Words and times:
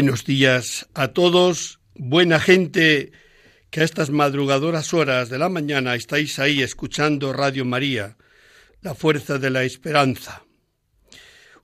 Buenos 0.00 0.24
días 0.24 0.88
a 0.94 1.08
todos, 1.08 1.78
buena 1.94 2.40
gente 2.40 3.12
que 3.68 3.82
a 3.82 3.84
estas 3.84 4.08
madrugadoras 4.08 4.94
horas 4.94 5.28
de 5.28 5.36
la 5.36 5.50
mañana 5.50 5.94
estáis 5.94 6.38
ahí 6.38 6.62
escuchando 6.62 7.34
Radio 7.34 7.66
María, 7.66 8.16
la 8.80 8.94
fuerza 8.94 9.38
de 9.38 9.50
la 9.50 9.62
esperanza. 9.62 10.42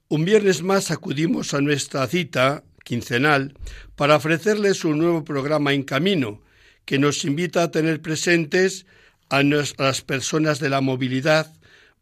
Un 0.09 0.27
viernes 0.27 0.63
más 0.63 0.91
acudimos 0.91 1.55
a 1.55 1.63
nuestra 1.63 2.07
cita 2.09 2.63
quincenal 2.85 3.55
para 3.95 4.17
ofrecerles 4.17 4.85
un 4.85 4.99
nuevo 4.99 5.25
programa 5.25 5.73
en 5.73 5.85
camino 5.85 6.43
que 6.85 6.99
nos 6.99 7.25
invita 7.25 7.63
a 7.63 7.71
tener 7.71 8.03
presentes 8.03 8.85
a 9.31 9.43
las 9.43 10.03
personas 10.03 10.61
de 10.61 10.69
la 10.69 10.83
movilidad, 10.83 11.55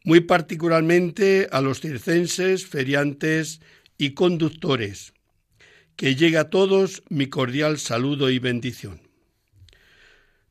muy 0.03 0.19
particularmente 0.19 1.47
a 1.49 1.61
los 1.61 1.79
circenses, 1.79 2.67
feriantes 2.67 3.61
y 3.97 4.09
conductores 4.09 5.14
que 5.95 6.15
llegue 6.15 6.37
a 6.37 6.49
todos 6.49 7.03
mi 7.09 7.27
cordial 7.27 7.79
saludo 7.79 8.29
y 8.29 8.39
bendición. 8.39 9.01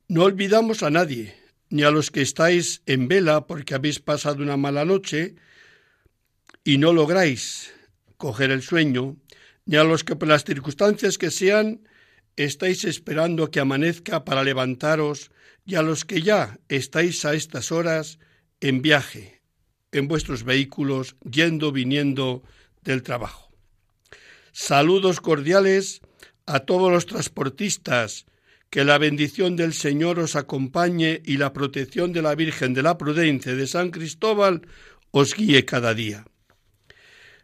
No 0.09 0.25
olvidamos 0.25 0.83
a 0.83 0.91
nadie, 0.91 1.35
ni 1.71 1.83
a 1.83 1.91
los 1.91 2.11
que 2.11 2.23
estáis 2.23 2.83
en 2.87 3.09
vela 3.09 3.47
porque 3.47 3.75
habéis 3.75 4.01
pasado 4.01 4.43
una 4.43 4.57
mala 4.57 4.85
noche 4.85 5.35
y 6.63 6.79
no 6.79 6.93
lográis 6.93 7.73
coger 8.17 8.51
el 8.51 8.63
sueño, 8.63 9.17
ni 9.67 9.77
a 9.77 9.85
los 9.85 10.05
que 10.05 10.17
por 10.17 10.29
las 10.29 10.45
circunstancias 10.45 11.19
que 11.19 11.31
sean 11.31 11.89
estáis 12.37 12.85
esperando 12.85 13.51
que 13.51 13.61
amanezca 13.61 14.25
para 14.25 14.45
levantaros, 14.45 15.31
y 15.67 15.77
a 15.77 15.83
los 15.83 16.05
que 16.05 16.21
ya 16.21 16.59
estáis 16.69 17.25
a 17.25 17.35
estas 17.35 17.73
horas 17.73 18.19
en 18.61 18.83
viaje, 18.83 19.41
en 19.93 20.09
vuestros 20.09 20.45
vehículos, 20.45 21.17
yendo, 21.23 21.73
viniendo 21.73 22.43
del 22.83 23.03
trabajo. 23.03 23.44
Saludos 24.57 25.21
cordiales 25.21 26.01
a 26.47 26.61
todos 26.61 26.93
los 26.93 27.07
transportistas. 27.07 28.25
Que 28.71 28.85
la 28.85 28.99
bendición 28.99 29.57
del 29.57 29.75
Señor 29.75 30.21
os 30.21 30.37
acompañe 30.37 31.21
y 31.25 31.39
la 31.39 31.53
protección 31.53 32.13
de 32.13 32.23
la 32.23 32.37
Virgen 32.37 32.73
de 32.73 32.83
la 32.83 32.97
Prudencia 32.97 33.57
de 33.57 33.67
San 33.67 33.91
Cristóbal 33.91 34.63
os 35.11 35.35
guíe 35.35 35.65
cada 35.65 35.93
día. 35.93 36.25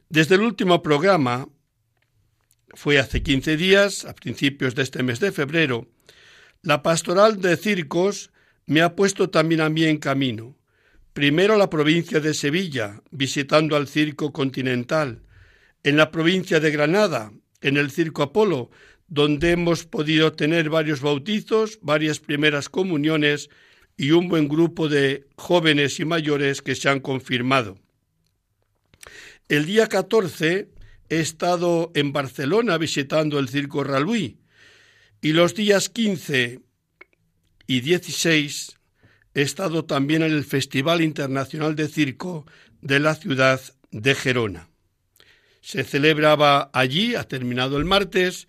Desde 0.08 0.36
el 0.36 0.42
último 0.42 0.82
programa, 0.82 1.48
fue 2.74 3.00
hace 3.00 3.24
15 3.24 3.56
días, 3.56 4.04
a 4.04 4.14
principios 4.14 4.76
de 4.76 4.82
este 4.82 5.02
mes 5.02 5.18
de 5.18 5.32
febrero, 5.32 5.88
la 6.62 6.82
pastoral 6.82 7.40
de 7.40 7.56
circos 7.56 8.30
me 8.66 8.82
ha 8.82 8.94
puesto 8.94 9.30
también 9.30 9.62
a 9.62 9.68
mí 9.68 9.84
en 9.84 9.98
camino. 9.98 10.56
Primero 11.12 11.56
la 11.56 11.70
provincia 11.70 12.20
de 12.20 12.34
Sevilla, 12.34 13.02
visitando 13.10 13.74
al 13.74 13.88
Circo 13.88 14.32
Continental, 14.32 15.22
en 15.82 15.96
la 15.96 16.10
provincia 16.10 16.60
de 16.60 16.70
Granada, 16.70 17.32
en 17.60 17.76
el 17.76 17.90
Circo 17.90 18.22
Apolo, 18.22 18.70
donde 19.08 19.50
hemos 19.50 19.84
podido 19.84 20.32
tener 20.32 20.70
varios 20.70 21.00
bautizos, 21.00 21.78
varias 21.82 22.20
primeras 22.20 22.68
comuniones 22.68 23.50
y 23.96 24.12
un 24.12 24.28
buen 24.28 24.48
grupo 24.48 24.88
de 24.88 25.26
jóvenes 25.36 25.98
y 26.00 26.04
mayores 26.04 26.62
que 26.62 26.74
se 26.74 26.88
han 26.88 27.00
confirmado. 27.00 27.78
El 29.48 29.66
día 29.66 29.88
14 29.88 30.68
he 31.08 31.20
estado 31.20 31.90
en 31.94 32.12
Barcelona 32.12 32.78
visitando 32.78 33.38
el 33.38 33.48
Circo 33.48 33.82
Raluí 33.82 34.38
y 35.20 35.32
los 35.32 35.54
días 35.54 35.88
15 35.88 36.60
y 37.66 37.80
16 37.80 38.78
he 39.34 39.42
estado 39.42 39.84
también 39.84 40.22
en 40.22 40.32
el 40.32 40.44
Festival 40.44 41.00
Internacional 41.00 41.74
de 41.74 41.88
Circo 41.88 42.46
de 42.80 43.00
la 43.00 43.16
ciudad 43.16 43.60
de 43.90 44.14
Gerona 44.14 44.69
se 45.60 45.84
celebraba 45.84 46.70
allí, 46.72 47.14
ha 47.14 47.24
terminado 47.24 47.76
el 47.76 47.84
martes, 47.84 48.48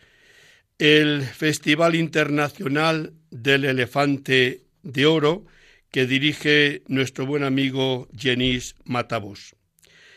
el 0.79 1.21
Festival 1.21 1.95
Internacional 1.95 3.13
del 3.29 3.65
Elefante 3.65 4.63
de 4.83 5.05
Oro 5.05 5.45
que 5.91 6.07
dirige 6.07 6.83
nuestro 6.87 7.25
buen 7.25 7.43
amigo 7.43 8.07
Jenis 8.17 8.75
Matavos. 8.85 9.55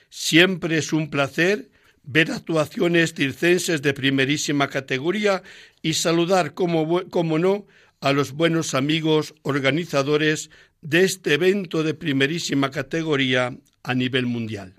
Siempre 0.09 0.79
es 0.79 0.93
un 0.93 1.11
placer 1.11 1.69
ver 2.05 2.31
actuaciones 2.31 3.15
circenses 3.15 3.83
de 3.83 3.93
primerísima 3.93 4.69
categoría 4.69 5.43
y 5.83 5.95
saludar, 5.95 6.55
como, 6.55 7.09
como 7.11 7.39
no, 7.39 7.67
a 8.01 8.13
los 8.13 8.33
buenos 8.33 8.75
amigos 8.75 9.35
organizadores 9.43 10.51
de 10.81 11.05
este 11.05 11.35
evento 11.35 11.83
de 11.83 11.95
primerísima 11.95 12.71
categoría 12.71 13.57
a 13.83 13.95
nivel 13.95 14.27
mundial. 14.27 14.75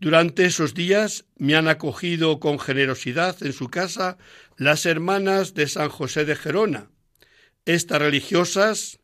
Durante 0.00 0.46
esos 0.46 0.72
días 0.72 1.26
me 1.36 1.56
han 1.56 1.68
acogido 1.68 2.40
con 2.40 2.58
generosidad 2.58 3.36
en 3.42 3.52
su 3.52 3.68
casa 3.68 4.16
las 4.56 4.86
hermanas 4.86 5.52
de 5.52 5.68
San 5.68 5.90
José 5.90 6.24
de 6.24 6.36
Gerona. 6.36 6.90
Estas 7.66 8.00
religiosas 8.00 8.98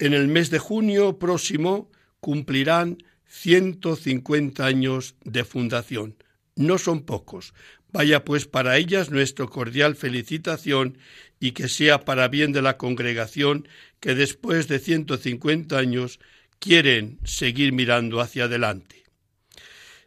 en 0.00 0.14
el 0.14 0.26
mes 0.26 0.50
de 0.50 0.58
junio 0.58 1.20
próximo 1.20 1.92
cumplirán 2.18 2.98
150 3.28 4.66
años 4.66 5.14
de 5.22 5.44
fundación. 5.44 6.16
No 6.56 6.76
son 6.76 7.04
pocos. 7.04 7.54
Vaya 7.92 8.24
pues 8.24 8.46
para 8.46 8.76
ellas 8.78 9.10
nuestra 9.12 9.46
cordial 9.46 9.94
felicitación 9.94 10.98
y 11.38 11.52
que 11.52 11.68
sea 11.68 12.04
para 12.04 12.26
bien 12.26 12.50
de 12.50 12.62
la 12.62 12.76
congregación 12.78 13.68
que 14.00 14.16
después 14.16 14.66
de 14.66 14.80
150 14.80 15.78
años 15.78 16.18
quieren 16.58 17.20
seguir 17.22 17.72
mirando 17.72 18.20
hacia 18.20 18.44
adelante. 18.46 19.05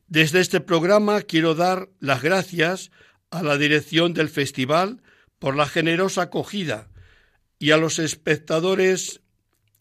Desde 0.10 0.40
este 0.40 0.60
programa 0.60 1.22
quiero 1.22 1.54
dar 1.54 1.90
las 2.00 2.24
gracias 2.24 2.90
a 3.30 3.44
la 3.44 3.60
dirección 3.60 4.16
del 4.16 4.28
festival 4.28 5.04
por 5.38 5.56
la 5.56 5.68
generosa 5.68 6.24
acogida 6.24 6.90
y 7.60 7.70
a 7.72 7.78
los 7.78 8.00
espectadores 8.00 9.22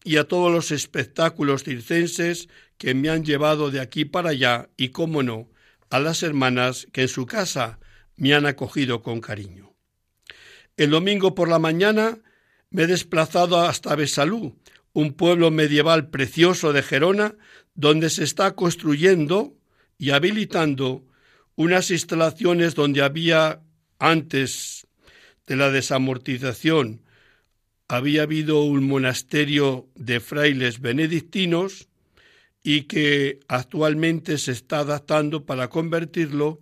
y 0.03 0.17
a 0.17 0.25
todos 0.25 0.51
los 0.51 0.69
espectáculos 0.69 1.63
circenses 1.63 2.47
que 2.77 2.93
me 2.93 3.09
han 3.09 3.25
llevado 3.25 3.71
de 3.71 3.79
aquí 3.79 4.05
para 4.05 4.29
allá 4.29 4.69
y, 4.77 4.89
cómo 4.89 5.23
no, 5.23 5.49
a 5.89 5.97
las 5.97 6.21
hermanas 6.21 6.87
que 6.91 7.01
en 7.01 7.07
su 7.07 7.25
casa 7.25 7.79
me 8.15 8.35
han 8.35 8.45
acogido 8.45 9.01
con 9.01 9.21
cariño. 9.21 9.73
El 10.77 10.91
domingo 10.91 11.33
por 11.33 11.49
la 11.49 11.57
mañana 11.57 12.19
me 12.69 12.83
he 12.83 12.87
desplazado 12.87 13.61
hasta 13.61 13.95
Besalú, 13.95 14.59
un 14.93 15.13
pueblo 15.13 15.49
medieval 15.49 16.11
precioso 16.11 16.71
de 16.71 16.83
Gerona, 16.83 17.33
donde 17.73 18.11
se 18.11 18.23
está 18.23 18.53
construyendo 18.55 19.58
y 19.99 20.11
habilitando 20.11 21.05
unas 21.55 21.91
instalaciones 21.91 22.73
donde 22.73 23.03
había 23.03 23.61
antes 23.99 24.87
de 25.45 25.57
la 25.57 25.69
desamortización 25.69 27.01
había 27.89 28.23
habido 28.23 28.63
un 28.63 28.87
monasterio 28.87 29.89
de 29.95 30.19
frailes 30.19 30.79
benedictinos 30.79 31.89
y 32.63 32.83
que 32.83 33.39
actualmente 33.47 34.37
se 34.37 34.51
está 34.51 34.79
adaptando 34.79 35.45
para 35.45 35.69
convertirlo 35.69 36.61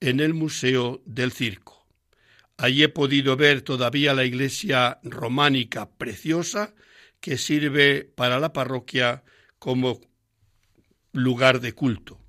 en 0.00 0.20
el 0.20 0.34
Museo 0.34 1.02
del 1.04 1.30
Circo. 1.30 1.86
Allí 2.56 2.82
he 2.82 2.88
podido 2.88 3.36
ver 3.36 3.62
todavía 3.62 4.14
la 4.14 4.24
iglesia 4.24 4.98
románica 5.02 5.90
preciosa 5.90 6.74
que 7.20 7.38
sirve 7.38 8.04
para 8.04 8.40
la 8.40 8.52
parroquia 8.52 9.22
como 9.58 10.00
lugar 11.12 11.60
de 11.60 11.74
culto. 11.74 12.21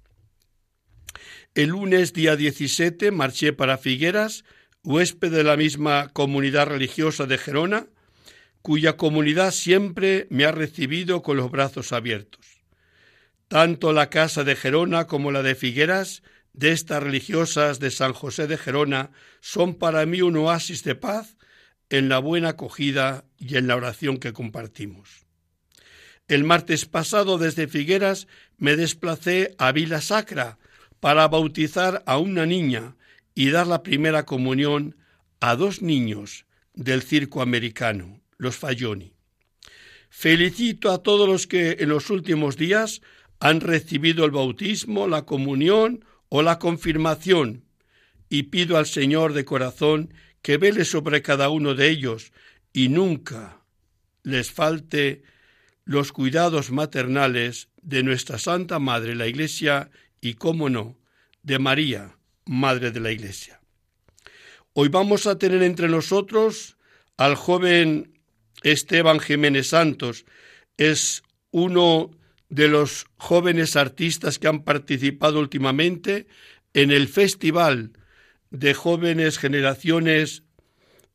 El 1.56 1.70
lunes 1.70 2.14
día 2.14 2.36
17 2.36 3.12
marché 3.12 3.54
para 3.54 3.78
Figueras, 3.78 4.44
huésped 4.84 5.32
de 5.32 5.44
la 5.44 5.56
misma 5.56 6.10
comunidad 6.12 6.66
religiosa 6.66 7.28
de 7.28 7.38
Gerona, 7.38 7.86
cuya 8.64 8.98
comunidad 8.98 9.52
siempre 9.52 10.26
me 10.32 10.46
ha 10.46 10.52
recibido 10.52 11.22
con 11.22 11.38
los 11.38 11.52
brazos 11.52 11.94
abiertos. 11.94 12.64
Tanto 13.50 13.94
la 13.94 14.10
casa 14.10 14.44
de 14.44 14.56
Gerona 14.56 15.06
como 15.06 15.32
la 15.32 15.44
de 15.44 15.54
Figueras, 15.54 16.24
de 16.54 16.72
estas 16.72 17.04
religiosas 17.04 17.80
de 17.80 17.92
San 17.92 18.14
José 18.14 18.48
de 18.48 18.58
Gerona, 18.58 19.12
son 19.40 19.76
para 19.76 20.08
mí 20.08 20.24
un 20.24 20.36
oasis 20.38 20.84
de 20.84 20.96
paz 20.96 21.38
en 21.92 22.10
la 22.10 22.18
buena 22.18 22.50
acogida 22.50 23.26
y 23.38 23.58
en 23.58 23.68
la 23.68 23.76
oración 23.76 24.18
que 24.18 24.34
compartimos. 24.34 25.28
El 26.28 26.46
martes 26.46 26.88
pasado 26.88 27.38
desde 27.38 27.68
Figueras 27.68 28.28
me 28.58 28.76
desplacé 28.76 29.54
a 29.60 29.72
Vila 29.72 30.02
Sacra, 30.02 30.58
para 31.04 31.28
bautizar 31.28 32.02
a 32.06 32.18
una 32.18 32.46
niña 32.46 32.96
y 33.36 33.50
dar 33.50 33.68
la 33.68 33.84
primera 33.84 34.26
comunión 34.26 34.96
a 35.42 35.58
dos 35.58 35.82
niños 35.82 36.46
del 36.74 37.02
circo 37.02 37.42
americano, 37.42 38.22
los 38.38 38.56
Fayoni. 38.56 39.12
Felicito 40.10 40.92
a 40.92 41.04
todos 41.04 41.28
los 41.28 41.46
que 41.46 41.76
en 41.82 41.90
los 41.90 42.10
últimos 42.10 42.56
días 42.56 43.02
han 43.42 43.60
recibido 43.60 44.24
el 44.24 44.32
bautismo, 44.32 45.10
la 45.10 45.26
comunión 45.26 46.06
o 46.30 46.42
la 46.42 46.58
confirmación 46.58 47.66
y 48.30 48.44
pido 48.44 48.78
al 48.78 48.86
Señor 48.86 49.34
de 49.34 49.44
corazón 49.44 50.14
que 50.42 50.56
vele 50.56 50.86
sobre 50.86 51.22
cada 51.22 51.50
uno 51.50 51.76
de 51.76 51.90
ellos 51.90 52.32
y 52.72 52.88
nunca 52.88 53.60
les 54.24 54.52
falte 54.52 55.24
los 55.84 56.14
cuidados 56.14 56.72
maternales 56.72 57.68
de 57.82 58.04
nuestra 58.04 58.40
Santa 58.40 58.80
Madre 58.80 59.16
la 59.16 59.28
Iglesia 59.28 59.92
y, 60.24 60.36
cómo 60.36 60.70
no, 60.70 60.98
de 61.42 61.60
María, 61.60 62.18
Madre 62.46 62.92
de 62.92 63.02
la 63.02 63.12
Iglesia. 63.12 63.60
Hoy 64.72 64.88
vamos 64.88 65.28
a 65.28 65.38
tener 65.38 65.62
entre 65.62 65.90
nosotros 65.90 66.78
al 67.18 67.36
joven 67.36 68.18
Esteban 68.64 69.20
Jiménez 69.20 69.68
Santos. 69.68 70.26
Es 70.78 71.24
uno 71.52 72.12
de 72.48 72.70
los 72.70 73.06
jóvenes 73.18 73.76
artistas 73.76 74.40
que 74.40 74.48
han 74.48 74.64
participado 74.64 75.40
últimamente 75.40 76.26
en 76.74 76.92
el 76.92 77.10
Festival 77.10 77.92
de 78.50 78.74
Jóvenes 78.74 79.38
Generaciones 79.38 80.44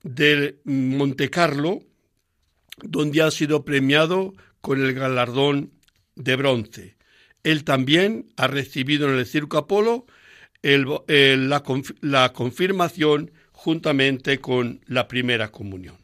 de 0.02 0.58
Montecarlo, 0.64 1.80
donde 2.82 3.22
ha 3.22 3.30
sido 3.30 3.64
premiado 3.64 4.34
con 4.60 4.84
el 4.84 4.92
galardón 4.92 5.72
de 6.14 6.36
bronce. 6.36 6.97
Él 7.44 7.64
también 7.64 8.32
ha 8.36 8.46
recibido 8.46 9.08
en 9.08 9.18
el 9.18 9.26
Circo 9.26 9.58
Apolo 9.58 10.06
la, 10.62 12.32
confirmación 12.32 13.30
juntamente 13.52 14.40
con 14.40 14.80
la 14.86 15.08
primera 15.08 15.50
comunión. 15.50 15.98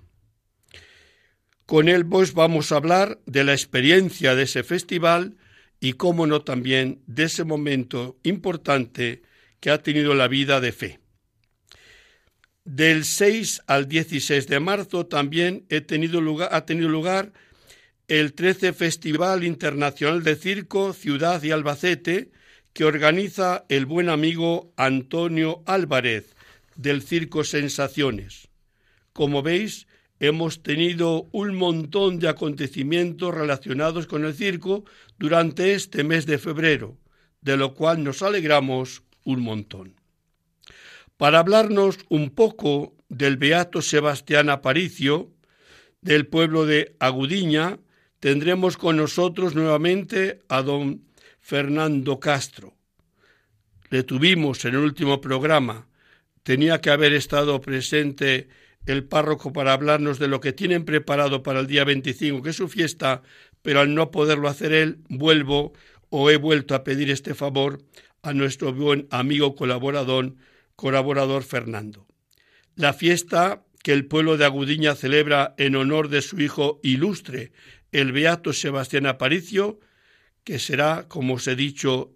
Con 1.66 1.88
él 1.88 2.06
pues 2.06 2.34
vamos 2.34 2.72
a 2.72 2.76
hablar 2.76 3.20
de 3.26 3.44
la 3.44 3.52
experiencia 3.52 4.34
de 4.34 4.42
ese 4.44 4.62
festival 4.62 5.36
y, 5.80 5.94
cómo 5.94 6.26
no, 6.26 6.42
también 6.42 7.02
de 7.06 7.24
ese 7.24 7.44
momento 7.44 8.18
importante 8.22 9.22
que 9.60 9.70
ha 9.70 9.82
tenido 9.82 10.14
la 10.14 10.28
vida 10.28 10.60
de 10.60 10.72
fe. 10.72 11.00
Del 12.64 13.04
6 13.04 13.62
al 13.66 13.88
16 13.88 14.46
de 14.46 14.60
marzo 14.60 15.06
también 15.06 15.66
ha 15.70 15.80
tenido 15.82 16.20
lugar 16.20 17.32
el 18.08 18.34
13 18.34 18.72
Festival 18.74 19.44
Internacional 19.44 20.22
de 20.22 20.36
Circo 20.36 20.92
Ciudad 20.92 21.42
y 21.42 21.52
Albacete 21.52 22.30
que 22.74 22.84
organiza 22.84 23.64
el 23.68 23.86
buen 23.86 24.08
amigo 24.08 24.72
Antonio 24.76 25.62
Álvarez 25.64 26.34
del 26.76 27.02
Circo 27.02 27.44
Sensaciones. 27.44 28.48
Como 29.12 29.42
veis, 29.42 29.86
hemos 30.20 30.62
tenido 30.62 31.28
un 31.32 31.54
montón 31.54 32.18
de 32.18 32.28
acontecimientos 32.28 33.32
relacionados 33.32 34.06
con 34.06 34.24
el 34.24 34.34
circo 34.34 34.84
durante 35.18 35.72
este 35.72 36.04
mes 36.04 36.26
de 36.26 36.38
febrero, 36.38 36.98
de 37.40 37.56
lo 37.56 37.74
cual 37.74 38.02
nos 38.02 38.22
alegramos 38.22 39.02
un 39.24 39.40
montón. 39.40 39.94
Para 41.16 41.38
hablarnos 41.38 41.98
un 42.08 42.30
poco 42.30 42.96
del 43.08 43.36
Beato 43.36 43.80
Sebastián 43.80 44.50
Aparicio, 44.50 45.30
del 46.00 46.26
pueblo 46.26 46.66
de 46.66 46.96
Agudiña, 46.98 47.78
tendremos 48.24 48.78
con 48.78 48.96
nosotros 48.96 49.54
nuevamente 49.54 50.40
a 50.48 50.62
don 50.62 51.02
Fernando 51.42 52.20
Castro. 52.20 52.72
Le 53.90 54.02
tuvimos 54.02 54.64
en 54.64 54.76
el 54.76 54.80
último 54.80 55.20
programa. 55.20 55.88
Tenía 56.42 56.80
que 56.80 56.88
haber 56.88 57.12
estado 57.12 57.60
presente 57.60 58.48
el 58.86 59.04
párroco 59.04 59.52
para 59.52 59.74
hablarnos 59.74 60.18
de 60.18 60.28
lo 60.28 60.40
que 60.40 60.54
tienen 60.54 60.86
preparado 60.86 61.42
para 61.42 61.60
el 61.60 61.66
día 61.66 61.84
25, 61.84 62.40
que 62.40 62.48
es 62.48 62.56
su 62.56 62.68
fiesta, 62.68 63.20
pero 63.60 63.80
al 63.80 63.94
no 63.94 64.10
poderlo 64.10 64.48
hacer 64.48 64.72
él, 64.72 65.00
vuelvo 65.10 65.74
o 66.08 66.30
he 66.30 66.38
vuelto 66.38 66.74
a 66.74 66.82
pedir 66.82 67.10
este 67.10 67.34
favor 67.34 67.82
a 68.22 68.32
nuestro 68.32 68.72
buen 68.72 69.06
amigo 69.10 69.54
colaborador, 69.54 70.32
colaborador 70.76 71.42
Fernando. 71.42 72.06
La 72.74 72.94
fiesta 72.94 73.64
que 73.84 73.92
el 73.92 74.06
pueblo 74.06 74.38
de 74.38 74.46
Agudiña 74.46 74.94
celebra 74.94 75.54
en 75.58 75.76
honor 75.76 76.08
de 76.08 76.22
su 76.22 76.40
hijo 76.40 76.80
ilustre, 76.82 77.52
el 77.94 78.10
beato 78.10 78.52
Sebastián 78.52 79.06
Aparicio, 79.06 79.78
que 80.42 80.58
será, 80.58 81.06
como 81.08 81.34
os 81.34 81.46
he 81.46 81.54
dicho, 81.54 82.12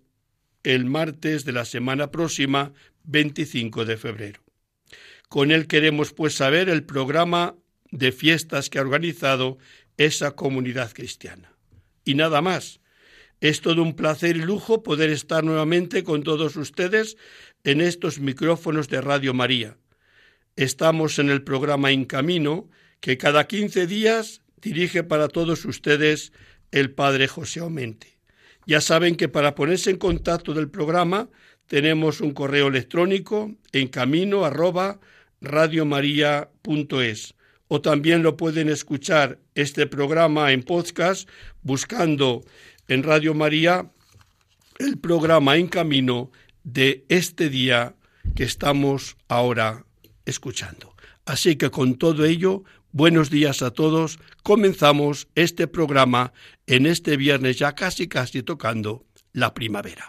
el 0.64 0.84
martes 0.84 1.44
de 1.44 1.52
la 1.52 1.64
semana 1.64 2.10
próxima, 2.10 2.72
25 3.04 3.84
de 3.84 3.96
febrero. 3.96 4.40
Con 5.28 5.52
él 5.52 5.68
queremos 5.68 6.12
pues 6.12 6.34
saber 6.34 6.68
el 6.68 6.82
programa 6.82 7.54
de 7.92 8.10
fiestas 8.10 8.70
que 8.70 8.80
ha 8.80 8.82
organizado 8.82 9.58
esa 9.96 10.32
comunidad 10.32 10.92
cristiana. 10.92 11.52
Y 12.04 12.14
nada 12.14 12.42
más. 12.42 12.80
Es 13.40 13.60
todo 13.60 13.84
un 13.84 13.94
placer 13.94 14.36
y 14.36 14.40
lujo 14.40 14.82
poder 14.82 15.10
estar 15.10 15.44
nuevamente 15.44 16.02
con 16.02 16.24
todos 16.24 16.56
ustedes 16.56 17.16
en 17.62 17.80
estos 17.80 18.18
micrófonos 18.18 18.88
de 18.88 19.00
Radio 19.00 19.32
María. 19.32 19.76
Estamos 20.56 21.20
en 21.20 21.30
el 21.30 21.44
programa 21.44 21.92
En 21.92 22.04
Camino, 22.04 22.68
que 22.98 23.16
cada 23.16 23.46
15 23.46 23.86
días 23.86 24.42
dirige 24.60 25.04
para 25.04 25.28
todos 25.28 25.64
ustedes 25.64 26.32
el 26.70 26.90
Padre 26.90 27.28
José 27.28 27.60
Aumente. 27.60 28.18
Ya 28.66 28.80
saben 28.80 29.16
que 29.16 29.28
para 29.28 29.54
ponerse 29.54 29.90
en 29.90 29.96
contacto 29.96 30.52
del 30.54 30.68
programa 30.68 31.30
tenemos 31.66 32.20
un 32.20 32.32
correo 32.32 32.68
electrónico 32.68 33.54
en 33.72 33.88
camino 33.88 34.44
arroba 34.44 35.00
o 37.68 37.80
también 37.80 38.22
lo 38.22 38.36
pueden 38.36 38.68
escuchar 38.68 39.38
este 39.54 39.86
programa 39.86 40.52
en 40.52 40.62
podcast 40.62 41.28
buscando 41.62 42.44
en 42.88 43.02
Radio 43.02 43.34
María 43.34 43.90
el 44.78 44.98
programa 44.98 45.56
En 45.56 45.68
Camino 45.68 46.30
de 46.64 47.04
este 47.08 47.50
día 47.50 47.94
que 48.34 48.44
estamos 48.44 49.16
ahora 49.28 49.84
escuchando. 50.24 50.94
Así 51.24 51.56
que 51.56 51.70
con 51.70 51.96
todo 51.96 52.24
ello, 52.24 52.64
buenos 52.98 53.30
días 53.30 53.62
a 53.62 53.70
todos. 53.70 54.18
Comenzamos 54.42 55.28
este 55.36 55.68
programa 55.68 56.32
en 56.66 56.84
este 56.84 57.16
viernes 57.16 57.56
ya 57.56 57.76
casi 57.76 58.08
casi 58.08 58.42
tocando 58.42 59.04
la 59.32 59.54
primavera. 59.54 60.08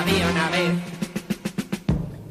Había 0.00 0.28
una 0.30 0.48
vez. 0.48 0.72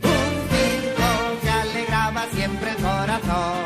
Un 0.01 0.31
circo 0.49 1.09
que 1.43 1.49
alegraba 1.49 2.25
siempre 2.33 2.71
el 2.71 2.77
corazón, 2.77 3.65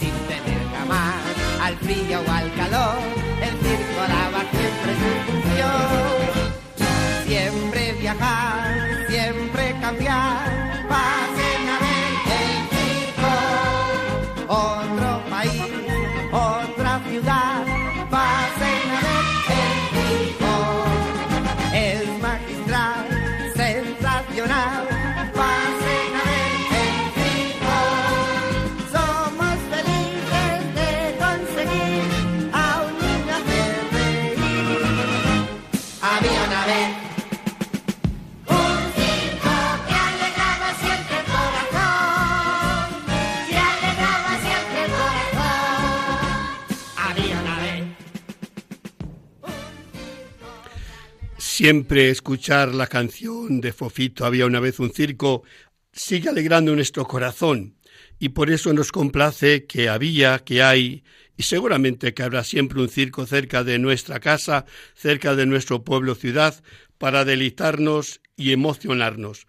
sin 0.00 0.14
tener 0.32 0.62
jamás 0.74 1.22
al 1.60 1.76
frío 1.76 2.20
o 2.26 2.30
al 2.30 2.54
calor, 2.54 3.23
Siempre 51.64 52.10
escuchar 52.10 52.74
la 52.74 52.88
canción 52.88 53.62
de 53.62 53.72
Fofito 53.72 54.26
Había 54.26 54.44
una 54.44 54.60
vez 54.60 54.80
un 54.80 54.92
circo 54.92 55.44
sigue 55.94 56.28
alegrando 56.28 56.74
nuestro 56.74 57.06
corazón 57.06 57.78
y 58.18 58.28
por 58.28 58.50
eso 58.50 58.74
nos 58.74 58.92
complace 58.92 59.64
que 59.64 59.88
había, 59.88 60.40
que 60.40 60.62
hay 60.62 61.04
y 61.38 61.44
seguramente 61.44 62.12
que 62.12 62.22
habrá 62.22 62.44
siempre 62.44 62.82
un 62.82 62.90
circo 62.90 63.24
cerca 63.24 63.64
de 63.64 63.78
nuestra 63.78 64.20
casa, 64.20 64.66
cerca 64.94 65.34
de 65.36 65.46
nuestro 65.46 65.84
pueblo 65.84 66.14
ciudad, 66.14 66.62
para 66.98 67.24
deleitarnos 67.24 68.20
y 68.36 68.52
emocionarnos. 68.52 69.46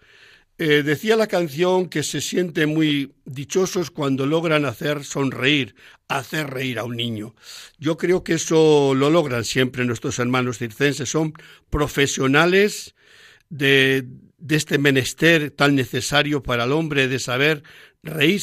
Eh, 0.58 0.84
decía 0.84 1.18
la 1.18 1.28
canción 1.28 1.90
que 1.90 2.02
se 2.02 2.22
sienten 2.22 2.74
muy 2.74 3.14
dichosos 3.26 3.92
cuando 3.92 4.26
logran 4.26 4.64
hacer 4.64 5.04
sonreír, 5.04 5.76
hacer 6.08 6.50
reír 6.50 6.80
a 6.80 6.86
un 6.86 6.96
niño. 6.96 7.36
Yo 7.78 7.98
creo 7.98 8.24
que 8.24 8.36
eso 8.36 8.94
lo 8.96 9.10
logran 9.10 9.44
siempre 9.44 9.84
nuestros 9.84 10.18
hermanos 10.18 10.60
circenses. 10.60 11.10
Son 11.10 11.34
profesionales 11.70 12.96
de, 13.50 14.06
de 14.38 14.56
este 14.56 14.78
menester 14.78 15.52
tan 15.52 15.76
necesario 15.76 16.42
para 16.42 16.64
el 16.64 16.72
hombre 16.72 17.10
de 17.10 17.20
saber 17.20 17.64
reír 18.02 18.42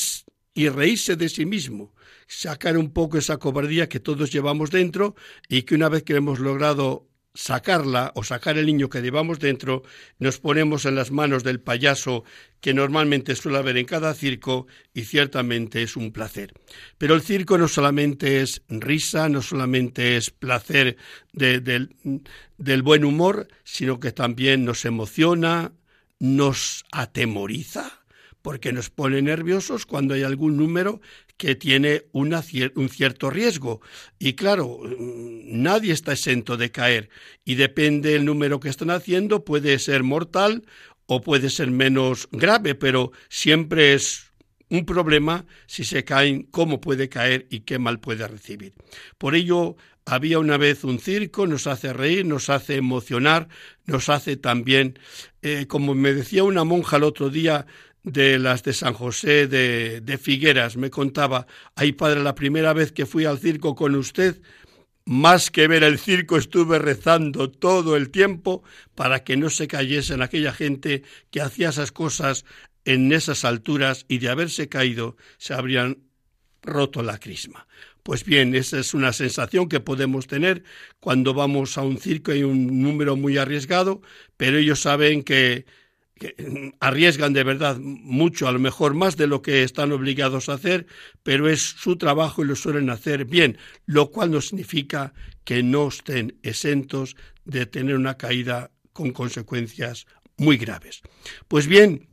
y 0.54 0.69
reírse 0.69 1.16
de 1.16 1.31
sí 1.31 1.47
mismo, 1.47 1.95
sacar 2.26 2.76
un 2.76 2.92
poco 2.92 3.16
esa 3.16 3.38
cobardía 3.38 3.88
que 3.88 4.00
todos 4.00 4.31
llevamos 4.31 4.71
dentro 4.71 5.14
y 5.49 5.62
que 5.62 5.75
una 5.75 5.88
vez 5.88 6.02
que 6.02 6.14
hemos 6.14 6.40
logrado 6.40 7.09
sacarla 7.35 8.12
o 8.15 8.25
sacar 8.25 8.59
el 8.59 8.67
niño 8.67 8.89
que 8.89 9.01
llevamos 9.01 9.39
dentro, 9.39 9.83
nos 10.19 10.39
ponemos 10.39 10.85
en 10.85 10.95
las 10.95 11.11
manos 11.11 11.45
del 11.45 11.61
payaso 11.61 12.25
que 12.61 12.75
normalmente 12.75 13.35
suele 13.35 13.59
haber 13.59 13.77
en 13.77 13.87
cada 13.87 14.15
circo 14.15 14.67
y 14.93 15.05
ciertamente 15.05 15.83
es 15.83 15.97
un 15.97 16.12
placer. 16.12 16.53
Pero 16.99 17.15
el 17.15 17.23
circo 17.23 17.59
no 17.59 17.69
solamente 17.69 18.41
es 18.43 18.62
risa, 18.69 19.29
no 19.29 19.43
solamente 19.43 20.17
es 20.17 20.31
placer 20.31 20.97
del 21.33 22.83
buen 22.83 23.05
humor, 23.05 23.49
sino 23.65 23.99
que 23.99 24.12
también 24.12 24.65
nos 24.65 24.85
emociona, 24.85 25.73
nos 26.19 26.85
atemoriza 26.93 28.03
porque 28.43 28.73
nos 28.73 28.91
pone 28.91 29.23
nerviosos 29.23 29.87
cuando 29.87 30.15
hay 30.15 30.25
algún 30.25 30.57
número 30.57 31.01
que 31.43 31.57
tiene 31.57 32.05
un 32.13 32.89
cierto 32.89 33.29
riesgo. 33.29 33.81
Y 34.21 34.35
claro, 34.35 34.79
mm, 34.85 35.61
nadie 35.61 35.93
está 35.93 36.13
exento 36.13 36.57
de 36.57 36.71
caer 36.71 37.11
y 37.45 37.57
depende 37.57 38.11
del 38.11 38.25
número 38.25 38.61
que 38.61 38.69
están 38.69 38.91
haciendo, 38.91 39.45
puede 39.45 39.81
ser 39.81 40.05
mortal 40.05 40.65
o 41.07 41.21
puede 41.21 41.51
ser 41.51 41.73
menos 41.73 42.29
grave, 42.31 42.77
pero 42.77 43.11
siempre 43.29 43.93
es 43.93 44.31
un 44.69 44.87
problema 44.87 45.45
si 45.67 45.83
se 45.83 46.05
caen, 46.05 46.45
cómo 46.45 46.81
puede 46.81 47.09
caer 47.09 47.49
y 47.51 47.63
qué 47.63 47.81
mal 47.81 47.99
puede 47.99 48.29
recibir. 48.29 48.75
Por 49.19 49.35
ello, 49.35 49.75
había 50.07 50.39
una 50.39 50.59
vez 50.59 50.85
un 50.85 51.01
circo, 51.01 51.49
nos 51.49 51.67
hace 51.67 51.93
reír, 51.93 52.25
nos 52.25 52.51
hace 52.51 52.77
emocionar, 52.77 53.49
nos 53.85 54.09
hace 54.09 54.37
también, 54.37 54.97
eh, 55.43 55.67
como 55.67 55.97
me 55.97 56.15
decía 56.15 56.45
una 56.45 56.63
monja 56.63 56.99
el 56.99 57.03
otro 57.03 57.31
día, 57.31 57.67
de 58.02 58.38
las 58.38 58.62
de 58.62 58.73
San 58.73 58.94
José 58.94 59.47
de, 59.47 60.00
de 60.00 60.18
Figueras. 60.18 60.76
Me 60.76 60.90
contaba, 60.90 61.47
ay 61.76 61.92
padre, 61.92 62.23
la 62.23 62.35
primera 62.35 62.73
vez 62.73 62.92
que 62.92 63.06
fui 63.06 63.25
al 63.25 63.38
circo 63.38 63.75
con 63.75 63.94
usted, 63.94 64.40
más 65.04 65.50
que 65.50 65.66
ver 65.66 65.82
el 65.82 65.99
circo 65.99 66.37
estuve 66.37 66.78
rezando 66.78 67.50
todo 67.50 67.97
el 67.97 68.11
tiempo 68.11 68.62
para 68.94 69.25
que 69.25 69.37
no 69.37 69.50
se 69.50 69.66
cayesen 69.66 70.23
aquella 70.23 70.52
gente 70.52 71.02
que 71.30 71.40
hacía 71.40 71.71
esas 71.71 71.90
cosas 71.92 72.44
en 72.85 73.12
esas 73.12 73.44
alturas 73.44 74.04
y 74.09 74.18
de 74.18 74.28
haberse 74.28 74.68
caído 74.68 75.16
se 75.38 75.54
habrían 75.54 75.99
roto 76.62 77.02
la 77.02 77.18
crisma. 77.18 77.66
Pues 78.02 78.25
bien, 78.25 78.54
esa 78.54 78.78
es 78.80 78.94
una 78.94 79.12
sensación 79.12 79.68
que 79.68 79.80
podemos 79.80 80.26
tener 80.26 80.64
cuando 80.99 81.35
vamos 81.35 81.78
a 81.78 81.82
un 81.82 81.99
circo 81.99 82.35
y 82.35 82.42
un 82.42 82.82
número 82.82 83.16
muy 83.16 83.38
arriesgado, 83.38 84.02
pero 84.37 84.59
ellos 84.59 84.80
saben 84.80 85.23
que 85.23 85.66
arriesgan 86.81 87.33
de 87.33 87.45
verdad 87.45 87.78
mucho, 87.78 88.49
a 88.49 88.52
lo 88.52 88.59
mejor 88.59 88.95
más 88.95 89.16
de 89.16 89.26
lo 89.26 89.42
que 89.42 89.62
están 89.62 89.92
obligados 89.92 90.49
a 90.49 90.54
hacer, 90.54 90.87
pero 91.23 91.49
es 91.49 91.61
su 91.61 91.97
trabajo 91.97 92.42
y 92.42 92.47
lo 92.47 92.57
suelen 92.57 92.90
hacer 92.90 93.25
bien, 93.25 93.59
lo 93.87 94.11
cual 94.11 94.31
no 94.31 94.40
significa 94.40 95.12
que 95.45 95.62
no 95.62 95.88
estén 95.88 96.38
exentos 96.42 97.16
de 97.45 97.66
tener 97.66 97.97
una 97.97 98.16
caída 98.16 98.71
con 98.92 99.12
consecuencias 99.12 100.07
muy 100.37 100.57
graves. 100.57 101.02
Pues 101.49 101.66
bien, 101.66 102.09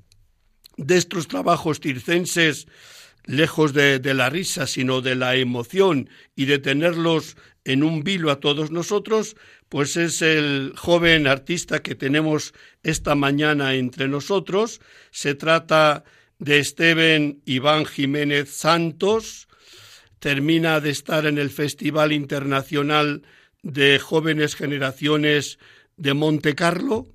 de 0.77 0.97
estos 0.97 1.27
trabajos 1.27 1.79
circenses, 1.79 2.67
lejos 3.25 3.73
de, 3.73 4.01
la 4.13 4.29
risa, 4.29 4.65
sino 4.65 5.01
de 5.01 5.15
la 5.15 5.35
emoción 5.35 6.09
y 6.35 6.45
de 6.45 6.59
tenerlos 6.59 7.37
en 7.69 7.83
un 7.83 8.03
vilo 8.03 8.31
a 8.31 8.39
todos 8.39 8.71
nosotros, 8.71 9.35
pues 9.69 9.95
es 9.95 10.23
el 10.23 10.73
joven 10.75 11.27
artista 11.27 11.83
que 11.83 11.93
tenemos 11.93 12.55
esta 12.81 13.13
mañana 13.13 13.75
entre 13.75 14.07
nosotros. 14.07 14.81
Se 15.11 15.35
trata 15.35 16.03
de 16.39 16.57
Esteban 16.57 17.41
Iván 17.45 17.85
Jiménez 17.85 18.49
Santos. 18.49 19.47
Termina 20.17 20.79
de 20.79 20.89
estar 20.89 21.27
en 21.27 21.37
el 21.37 21.51
Festival 21.51 22.11
Internacional 22.11 23.21
de 23.61 23.99
Jóvenes 23.99 24.55
Generaciones 24.55 25.59
de 25.95 26.15
Monte 26.15 26.55
Carlo 26.55 27.05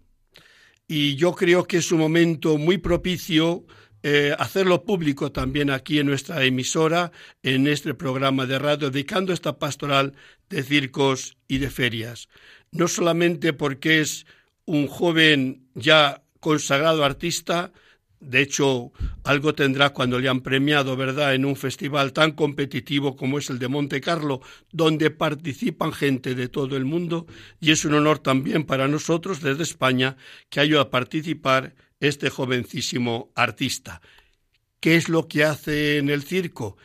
y 0.87 1.17
yo 1.17 1.33
creo 1.35 1.65
que 1.65 1.79
es 1.79 1.91
un 1.91 1.99
momento 1.99 2.59
muy 2.59 2.79
propicio 2.79 3.67
eh, 4.07 4.37
hacerlo 4.39 4.85
público 4.85 5.33
también 5.33 5.71
aquí 5.71 5.99
en 5.99 6.07
nuestra 6.07 6.45
emisora, 6.45 7.11
en 7.43 7.67
este 7.67 7.95
programa 7.95 8.45
de 8.45 8.59
radio, 8.59 8.91
dedicando 8.91 9.33
esta 9.33 9.59
pastoral 9.59 10.13
de 10.51 10.63
circos 10.63 11.39
y 11.49 11.57
de 11.57 11.71
ferias. 11.71 12.29
No 12.71 12.87
solamente 12.87 13.55
porque 13.55 14.03
es 14.03 14.27
un 14.67 14.89
joven 14.89 15.71
ya 15.75 16.23
consagrado 16.39 17.03
artista, 17.03 17.73
de 18.21 18.43
hecho, 18.43 18.93
algo 19.23 19.55
tendrá 19.55 19.95
cuando 19.95 20.19
le 20.19 20.29
han 20.29 20.43
premiado, 20.43 20.97
¿verdad?, 20.97 21.35
en 21.35 21.47
un 21.47 21.57
festival 21.57 22.13
tan 22.13 22.33
competitivo 22.33 23.17
como 23.17 23.39
es 23.39 23.49
el 23.49 23.59
de 23.59 23.69
Monte 23.69 24.03
Carlo, 24.03 24.43
donde 24.71 25.11
participan 25.11 25.93
gente 25.93 26.35
de 26.35 26.49
todo 26.49 26.77
el 26.77 26.85
mundo, 26.85 27.27
y 27.59 27.71
es 27.71 27.87
un 27.87 27.95
honor 27.95 28.19
también 28.19 28.65
para 28.65 28.87
nosotros 28.87 29.41
desde 29.41 29.63
España 29.63 30.19
que 30.51 30.61
haya 30.61 30.83
a 30.83 30.91
participar 30.91 31.75
este 32.01 32.31
jovencísimo 32.31 33.31
artista. 33.35 34.01
¿Qué 34.81 34.97
es 34.97 35.09
lo 35.09 35.29
que 35.29 35.45
hace 35.45 35.99
en 35.99 36.11
el 36.11 36.23
circo? 36.23 36.77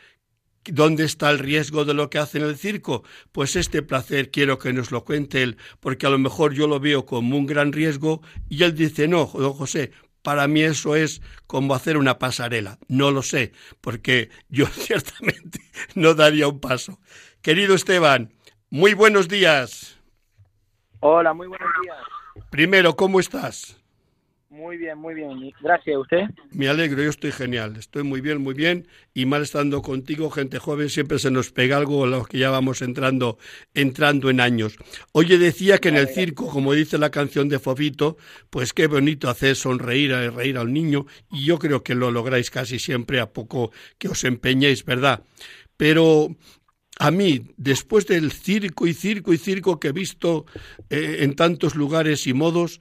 ¿Dónde 0.64 1.04
está 1.04 1.30
el 1.30 1.38
riesgo 1.38 1.84
de 1.84 1.94
lo 1.94 2.10
que 2.10 2.18
hace 2.18 2.38
en 2.38 2.44
el 2.44 2.56
circo? 2.56 3.02
Pues 3.32 3.56
este 3.56 3.82
placer 3.82 4.30
quiero 4.30 4.58
que 4.58 4.72
nos 4.72 4.90
lo 4.90 5.04
cuente 5.04 5.42
él, 5.42 5.56
porque 5.80 6.06
a 6.06 6.10
lo 6.10 6.18
mejor 6.18 6.54
yo 6.54 6.66
lo 6.66 6.80
veo 6.80 7.06
como 7.06 7.36
un 7.36 7.46
gran 7.46 7.72
riesgo 7.72 8.22
y 8.48 8.62
él 8.62 8.74
dice, 8.74 9.08
no, 9.08 9.30
don 9.34 9.52
José, 9.52 9.92
para 10.22 10.46
mí 10.48 10.62
eso 10.62 10.96
es 10.96 11.22
como 11.46 11.74
hacer 11.74 11.96
una 11.96 12.18
pasarela. 12.18 12.78
No 12.88 13.10
lo 13.10 13.22
sé, 13.22 13.52
porque 13.80 14.30
yo 14.48 14.66
ciertamente 14.72 15.60
no 15.94 16.14
daría 16.14 16.48
un 16.48 16.60
paso. 16.60 17.00
Querido 17.42 17.74
Esteban, 17.74 18.32
muy 18.68 18.94
buenos 18.94 19.28
días. 19.28 19.98
Hola, 21.00 21.32
muy 21.32 21.46
buenos 21.46 21.68
días. 21.82 21.96
Primero, 22.50 22.96
¿cómo 22.96 23.20
estás? 23.20 23.79
Muy 24.50 24.78
bien, 24.78 24.98
muy 24.98 25.14
bien. 25.14 25.52
Gracias. 25.62 25.96
¿Usted? 25.96 26.22
Me 26.50 26.68
alegro, 26.68 27.00
yo 27.00 27.10
estoy 27.10 27.30
genial. 27.30 27.76
Estoy 27.76 28.02
muy 28.02 28.20
bien, 28.20 28.42
muy 28.42 28.52
bien. 28.52 28.88
Y 29.14 29.24
mal 29.24 29.42
estando 29.42 29.80
contigo, 29.80 30.28
gente 30.28 30.58
joven, 30.58 30.90
siempre 30.90 31.20
se 31.20 31.30
nos 31.30 31.52
pega 31.52 31.76
algo 31.76 32.02
a 32.02 32.08
los 32.08 32.26
que 32.26 32.38
ya 32.38 32.50
vamos 32.50 32.82
entrando, 32.82 33.38
entrando 33.74 34.28
en 34.28 34.40
años. 34.40 34.76
Oye, 35.12 35.38
decía 35.38 35.78
que 35.78 35.90
en 35.90 35.96
el 35.96 36.08
circo, 36.08 36.48
como 36.48 36.72
dice 36.72 36.98
la 36.98 37.12
canción 37.12 37.48
de 37.48 37.60
Fofito, 37.60 38.16
pues 38.50 38.72
qué 38.72 38.88
bonito 38.88 39.30
hacer 39.30 39.54
sonreír, 39.54 40.12
a 40.12 40.28
reír 40.30 40.58
al 40.58 40.72
niño. 40.72 41.06
Y 41.30 41.44
yo 41.44 41.60
creo 41.60 41.84
que 41.84 41.94
lo 41.94 42.10
lográis 42.10 42.50
casi 42.50 42.80
siempre 42.80 43.20
a 43.20 43.32
poco 43.32 43.70
que 43.98 44.08
os 44.08 44.24
empeñéis, 44.24 44.84
¿verdad? 44.84 45.22
Pero 45.76 46.34
a 47.02 47.10
mí, 47.10 47.46
después 47.56 48.06
del 48.06 48.30
circo 48.30 48.86
y 48.86 48.92
circo 48.92 49.32
y 49.32 49.38
circo 49.38 49.80
que 49.80 49.88
he 49.88 49.92
visto 49.92 50.44
eh, 50.90 51.20
en 51.20 51.34
tantos 51.34 51.74
lugares 51.74 52.26
y 52.26 52.34
modos, 52.34 52.78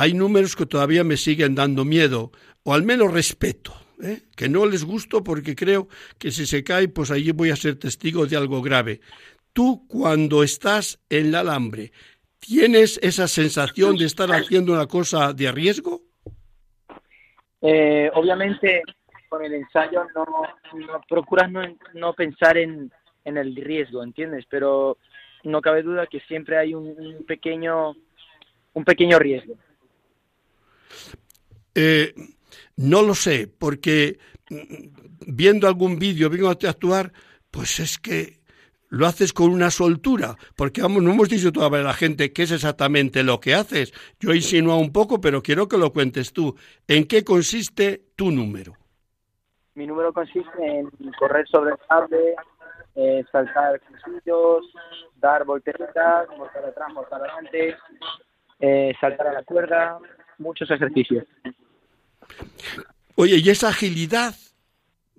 hay 0.00 0.14
números 0.14 0.56
que 0.56 0.64
todavía 0.64 1.04
me 1.04 1.18
siguen 1.18 1.54
dando 1.54 1.84
miedo, 1.84 2.32
o 2.62 2.72
al 2.72 2.84
menos 2.84 3.12
respeto, 3.12 3.74
¿eh? 4.02 4.22
que 4.34 4.48
no 4.48 4.64
les 4.64 4.82
gusto 4.82 5.22
porque 5.22 5.54
creo 5.54 5.88
que 6.18 6.30
si 6.30 6.46
se 6.46 6.64
cae, 6.64 6.88
pues 6.88 7.10
allí 7.10 7.32
voy 7.32 7.50
a 7.50 7.56
ser 7.56 7.78
testigo 7.78 8.24
de 8.26 8.34
algo 8.34 8.62
grave. 8.62 9.02
Tú, 9.52 9.86
cuando 9.88 10.42
estás 10.42 10.98
en 11.10 11.26
el 11.26 11.34
alambre, 11.34 11.92
¿tienes 12.38 12.98
esa 13.02 13.28
sensación 13.28 13.98
de 13.98 14.06
estar 14.06 14.30
haciendo 14.32 14.72
una 14.72 14.86
cosa 14.86 15.34
de 15.34 15.52
riesgo? 15.52 16.00
Eh, 17.60 18.10
obviamente, 18.14 18.82
con 19.28 19.44
el 19.44 19.52
ensayo 19.52 20.06
no, 20.14 20.96
procuras 21.10 21.50
no, 21.92 22.14
pensar 22.14 22.56
en, 22.56 22.90
el 23.26 23.54
riesgo, 23.54 24.02
¿entiendes? 24.02 24.46
Pero 24.48 24.96
no 25.44 25.60
cabe 25.60 25.82
duda 25.82 26.06
que 26.06 26.20
siempre 26.20 26.56
hay 26.56 26.72
un 26.72 27.22
pequeño 27.28 27.94
un 28.72 28.84
pequeño 28.84 29.18
riesgo. 29.18 29.58
Eh, 31.74 32.14
no 32.76 33.02
lo 33.02 33.14
sé, 33.14 33.48
porque 33.48 34.18
mm, 34.48 35.34
viendo 35.34 35.66
algún 35.68 35.98
vídeo, 35.98 36.30
viendo 36.30 36.48
a 36.48 36.52
actuar, 36.52 37.12
pues 37.50 37.80
es 37.80 37.98
que 37.98 38.40
lo 38.88 39.06
haces 39.06 39.32
con 39.32 39.50
una 39.50 39.70
soltura, 39.70 40.36
porque 40.56 40.82
vamos, 40.82 41.02
no 41.02 41.12
hemos 41.12 41.28
dicho 41.28 41.52
todavía 41.52 41.80
a 41.80 41.84
la 41.84 41.94
gente 41.94 42.32
qué 42.32 42.42
es 42.42 42.50
exactamente 42.50 43.22
lo 43.22 43.38
que 43.38 43.54
haces. 43.54 43.92
Yo 44.18 44.32
he 44.32 44.36
insinuado 44.36 44.80
un 44.80 44.92
poco, 44.92 45.20
pero 45.20 45.42
quiero 45.42 45.68
que 45.68 45.78
lo 45.78 45.92
cuentes 45.92 46.32
tú. 46.32 46.56
¿En 46.88 47.04
qué 47.04 47.22
consiste 47.22 48.02
tu 48.16 48.32
número? 48.32 48.80
mi 49.80 49.86
número 49.86 50.12
consiste 50.12 50.62
en 50.62 50.90
correr 51.18 51.48
sobre 51.48 51.70
el 51.72 51.78
sable, 51.88 52.34
eh, 52.96 53.24
saltar 53.32 53.80
cuchillos, 53.80 54.66
dar 55.16 55.44
volteretas, 55.44 56.28
mortar 56.36 56.66
atrás, 56.66 56.92
mortar 56.92 57.22
adelante, 57.22 57.76
eh, 58.58 58.92
saltar 59.00 59.28
a 59.28 59.32
la 59.32 59.42
cuerda, 59.42 59.98
muchos 60.40 60.70
ejercicios. 60.70 61.26
Oye, 63.14 63.36
¿y 63.36 63.50
esa 63.50 63.68
agilidad 63.68 64.34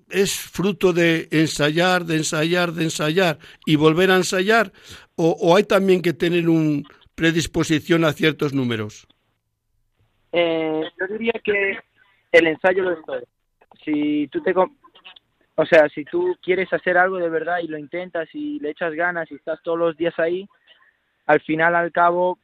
es 0.09 0.37
fruto 0.37 0.91
de 0.91 1.27
ensayar, 1.31 2.03
de 2.03 2.17
ensayar, 2.17 2.71
de 2.73 2.83
ensayar 2.83 3.37
y 3.65 3.75
volver 3.75 4.11
a 4.11 4.17
ensayar? 4.17 4.71
¿O, 5.15 5.55
hay 5.55 5.63
también 5.63 6.01
que 6.01 6.13
tener 6.13 6.49
una 6.49 6.81
predisposición 7.15 8.03
a 8.03 8.13
ciertos 8.13 8.53
números? 8.53 9.07
Eh, 10.31 10.83
yo 10.99 11.07
diría 11.07 11.33
que 11.43 11.77
el 12.31 12.47
ensayo 12.47 12.83
lo 12.83 12.93
es 12.93 13.05
todo. 13.05 13.21
Si 13.85 14.27
tú 14.29 14.41
te, 14.41 14.53
o 14.53 15.65
sea, 15.65 15.89
si 15.89 16.05
tú 16.05 16.35
quieres 16.41 16.71
hacer 16.73 16.97
algo 16.97 17.17
de 17.17 17.29
verdad 17.29 17.59
y 17.61 17.67
lo 17.67 17.77
intentas 17.77 18.27
y 18.33 18.59
le 18.59 18.71
echas 18.71 18.93
ganas 18.93 19.29
y 19.31 19.35
estás 19.35 19.61
todos 19.63 19.77
los 19.77 19.97
días 19.97 20.17
ahí, 20.17 20.47
al 21.27 21.41
final, 21.41 21.75
al 21.75 21.91
cabo, 21.91 22.39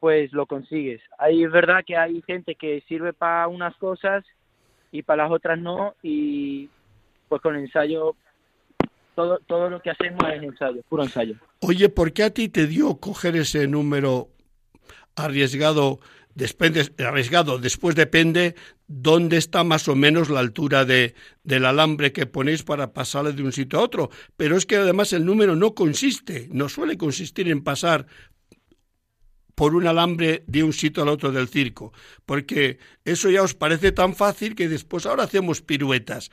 pues 0.00 0.32
lo 0.32 0.46
consigues. 0.46 1.00
Ahí 1.18 1.44
es 1.44 1.52
verdad 1.52 1.84
que 1.86 1.96
hay 1.96 2.22
gente 2.22 2.54
que 2.54 2.82
sirve 2.88 3.12
para 3.12 3.46
unas 3.48 3.76
cosas 3.76 4.24
y 4.90 5.02
para 5.02 5.24
las 5.24 5.32
otras 5.32 5.58
no 5.58 5.94
y 6.02 6.68
pues 7.28 7.40
con 7.42 7.54
ensayo 7.54 8.16
todo, 9.14 9.38
todo 9.46 9.70
lo 9.70 9.80
que 9.80 9.90
hacemos 9.90 10.24
es 10.34 10.42
ensayo, 10.42 10.82
puro 10.88 11.04
ensayo. 11.04 11.36
Oye, 11.60 11.88
¿por 11.90 12.12
qué 12.12 12.24
a 12.24 12.30
ti 12.30 12.48
te 12.48 12.66
dio 12.66 12.96
coger 12.96 13.36
ese 13.36 13.68
número 13.68 14.28
arriesgado 15.14 16.00
Después, 16.34 16.92
arriesgado. 16.98 17.58
Después 17.58 17.96
depende 17.96 18.54
dónde 18.86 19.36
está 19.36 19.64
más 19.64 19.88
o 19.88 19.96
menos 19.96 20.30
la 20.30 20.40
altura 20.40 20.84
de, 20.84 21.14
del 21.42 21.66
alambre 21.66 22.12
que 22.12 22.26
ponéis 22.26 22.62
para 22.62 22.92
pasarle 22.92 23.32
de 23.32 23.42
un 23.42 23.52
sitio 23.52 23.78
a 23.78 23.82
otro. 23.82 24.10
Pero 24.36 24.56
es 24.56 24.64
que 24.64 24.76
además 24.76 25.12
el 25.12 25.24
número 25.24 25.56
no 25.56 25.74
consiste, 25.74 26.48
no 26.52 26.68
suele 26.68 26.96
consistir 26.96 27.48
en 27.50 27.62
pasar 27.62 28.06
por 29.54 29.74
un 29.74 29.86
alambre 29.86 30.42
de 30.46 30.62
un 30.62 30.72
sitio 30.72 31.02
al 31.02 31.08
otro 31.08 31.32
del 31.32 31.48
circo, 31.48 31.92
porque 32.26 32.78
eso 33.04 33.30
ya 33.30 33.42
os 33.42 33.54
parece 33.54 33.92
tan 33.92 34.14
fácil 34.14 34.54
que 34.54 34.68
después 34.68 35.06
ahora 35.06 35.24
hacemos 35.24 35.62
piruetas. 35.62 36.30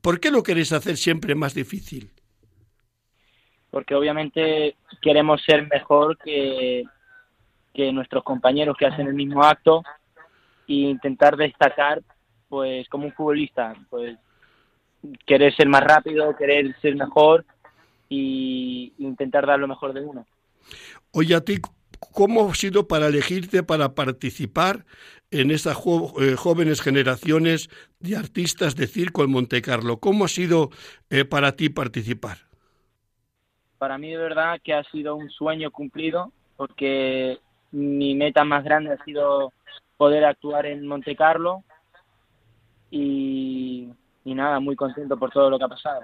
¿Por 0.00 0.20
qué 0.20 0.30
lo 0.30 0.42
queréis 0.42 0.72
hacer 0.72 0.96
siempre 0.96 1.34
más 1.34 1.54
difícil? 1.54 2.10
Porque 3.70 3.94
obviamente 3.94 4.76
queremos 5.00 5.42
ser 5.44 5.68
mejor 5.68 6.18
que, 6.18 6.84
que 7.74 7.92
nuestros 7.92 8.24
compañeros 8.24 8.76
que 8.78 8.86
hacen 8.86 9.06
el 9.06 9.14
mismo 9.14 9.42
acto 9.42 9.82
e 10.66 10.74
intentar 10.74 11.36
destacar 11.36 12.02
pues 12.48 12.88
como 12.88 13.06
un 13.06 13.12
futbolista 13.12 13.74
pues 13.88 14.18
querer 15.24 15.54
ser 15.54 15.68
más 15.68 15.82
rápido 15.82 16.36
querer 16.36 16.74
ser 16.80 16.96
mejor 16.96 17.44
y 18.08 18.92
intentar 18.98 19.46
dar 19.46 19.58
lo 19.58 19.68
mejor 19.68 19.92
de 19.92 20.00
uno 20.00 20.26
oye 21.12 21.34
a 21.34 21.40
ti 21.40 21.58
cómo 22.12 22.50
ha 22.50 22.54
sido 22.54 22.88
para 22.88 23.08
elegirte 23.08 23.62
para 23.62 23.94
participar 23.94 24.84
en 25.30 25.50
esas 25.50 25.76
eh, 25.76 26.34
jóvenes 26.36 26.80
generaciones 26.80 27.68
de 28.00 28.16
artistas 28.16 28.74
de 28.74 28.86
circo 28.86 29.22
en 29.22 29.30
Monte 29.30 29.62
Carlo 29.62 29.98
cómo 29.98 30.24
ha 30.24 30.28
sido 30.28 30.70
eh, 31.10 31.24
para 31.24 31.52
ti 31.52 31.68
participar 31.68 32.38
para 33.78 33.98
mí 33.98 34.10
de 34.10 34.18
verdad 34.18 34.60
que 34.62 34.74
ha 34.74 34.84
sido 34.84 35.16
un 35.16 35.30
sueño 35.30 35.70
cumplido 35.70 36.32
porque 36.56 37.38
mi 37.72 38.14
meta 38.14 38.44
más 38.44 38.64
grande 38.64 38.92
ha 38.92 39.04
sido 39.04 39.52
poder 39.96 40.24
actuar 40.24 40.66
en 40.66 40.86
Monte 40.86 41.14
Carlo 41.14 41.62
y, 42.90 43.88
nada, 44.24 44.60
muy 44.60 44.76
contento 44.76 45.16
por 45.16 45.30
todo 45.30 45.50
lo 45.50 45.58
que 45.58 45.64
ha 45.64 45.68
pasado. 45.68 46.02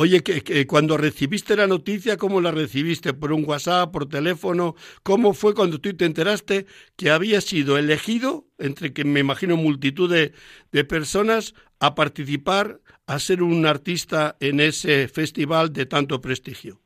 Oye, 0.00 0.22
que, 0.22 0.64
cuando 0.68 0.96
recibiste 0.96 1.56
la 1.56 1.66
noticia, 1.66 2.16
¿cómo 2.16 2.40
la 2.40 2.52
recibiste? 2.52 3.14
¿Por 3.14 3.32
un 3.32 3.44
WhatsApp, 3.44 3.90
por 3.90 4.08
teléfono? 4.08 4.76
¿Cómo 5.02 5.34
fue 5.34 5.56
cuando 5.56 5.80
tú 5.80 5.92
te 5.92 6.04
enteraste 6.04 6.66
que 6.96 7.10
había 7.10 7.40
sido 7.40 7.76
elegido, 7.76 8.44
entre 8.58 8.92
que 8.92 9.02
me 9.02 9.18
imagino 9.18 9.56
multitud 9.56 10.08
de, 10.08 10.34
de 10.70 10.84
personas, 10.84 11.56
a 11.80 11.96
participar, 11.96 12.78
a 13.08 13.18
ser 13.18 13.42
un 13.42 13.66
artista 13.66 14.36
en 14.38 14.60
ese 14.60 15.08
festival 15.08 15.72
de 15.72 15.86
tanto 15.86 16.20
prestigio? 16.20 16.78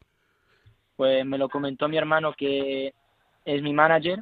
Pues 0.96 1.26
me 1.26 1.36
lo 1.36 1.50
comentó 1.50 1.90
mi 1.90 1.98
hermano 1.98 2.32
que 2.32 2.94
es 3.44 3.62
mi 3.62 3.74
manager 3.74 4.20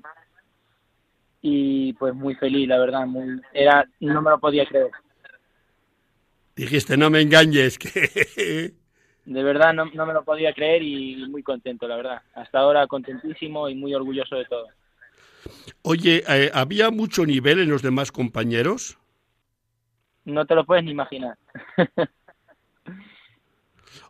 y 1.42 1.92
pues 1.92 2.12
muy 2.12 2.34
feliz, 2.34 2.66
la 2.66 2.80
verdad, 2.80 3.06
muy, 3.06 3.40
era, 3.54 3.88
no 4.00 4.20
me 4.20 4.30
lo 4.30 4.40
podía 4.40 4.66
creer. 4.66 4.90
Dijiste, 6.56 6.96
no 6.96 7.08
me 7.08 7.20
engañes, 7.20 7.78
que... 7.78 8.79
De 9.30 9.44
verdad 9.44 9.72
no, 9.72 9.84
no 9.84 10.06
me 10.06 10.12
lo 10.12 10.24
podía 10.24 10.52
creer 10.52 10.82
y 10.82 11.24
muy 11.28 11.44
contento, 11.44 11.86
la 11.86 11.94
verdad. 11.94 12.20
Hasta 12.34 12.58
ahora 12.58 12.88
contentísimo 12.88 13.68
y 13.68 13.76
muy 13.76 13.94
orgulloso 13.94 14.34
de 14.34 14.44
todo. 14.44 14.66
Oye, 15.82 16.24
eh, 16.28 16.50
¿había 16.52 16.90
mucho 16.90 17.24
nivel 17.24 17.60
en 17.60 17.70
los 17.70 17.80
demás 17.80 18.10
compañeros? 18.10 18.98
No 20.24 20.44
te 20.46 20.56
lo 20.56 20.66
puedes 20.66 20.82
ni 20.82 20.90
imaginar. 20.90 21.38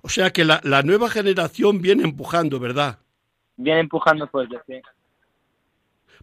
o 0.00 0.08
sea 0.08 0.30
que 0.30 0.46
la, 0.46 0.62
la 0.64 0.82
nueva 0.82 1.10
generación 1.10 1.82
viene 1.82 2.04
empujando, 2.04 2.58
¿verdad? 2.58 3.00
Viene 3.58 3.80
empujando 3.80 4.26
pues, 4.26 4.48
sí. 4.66 4.80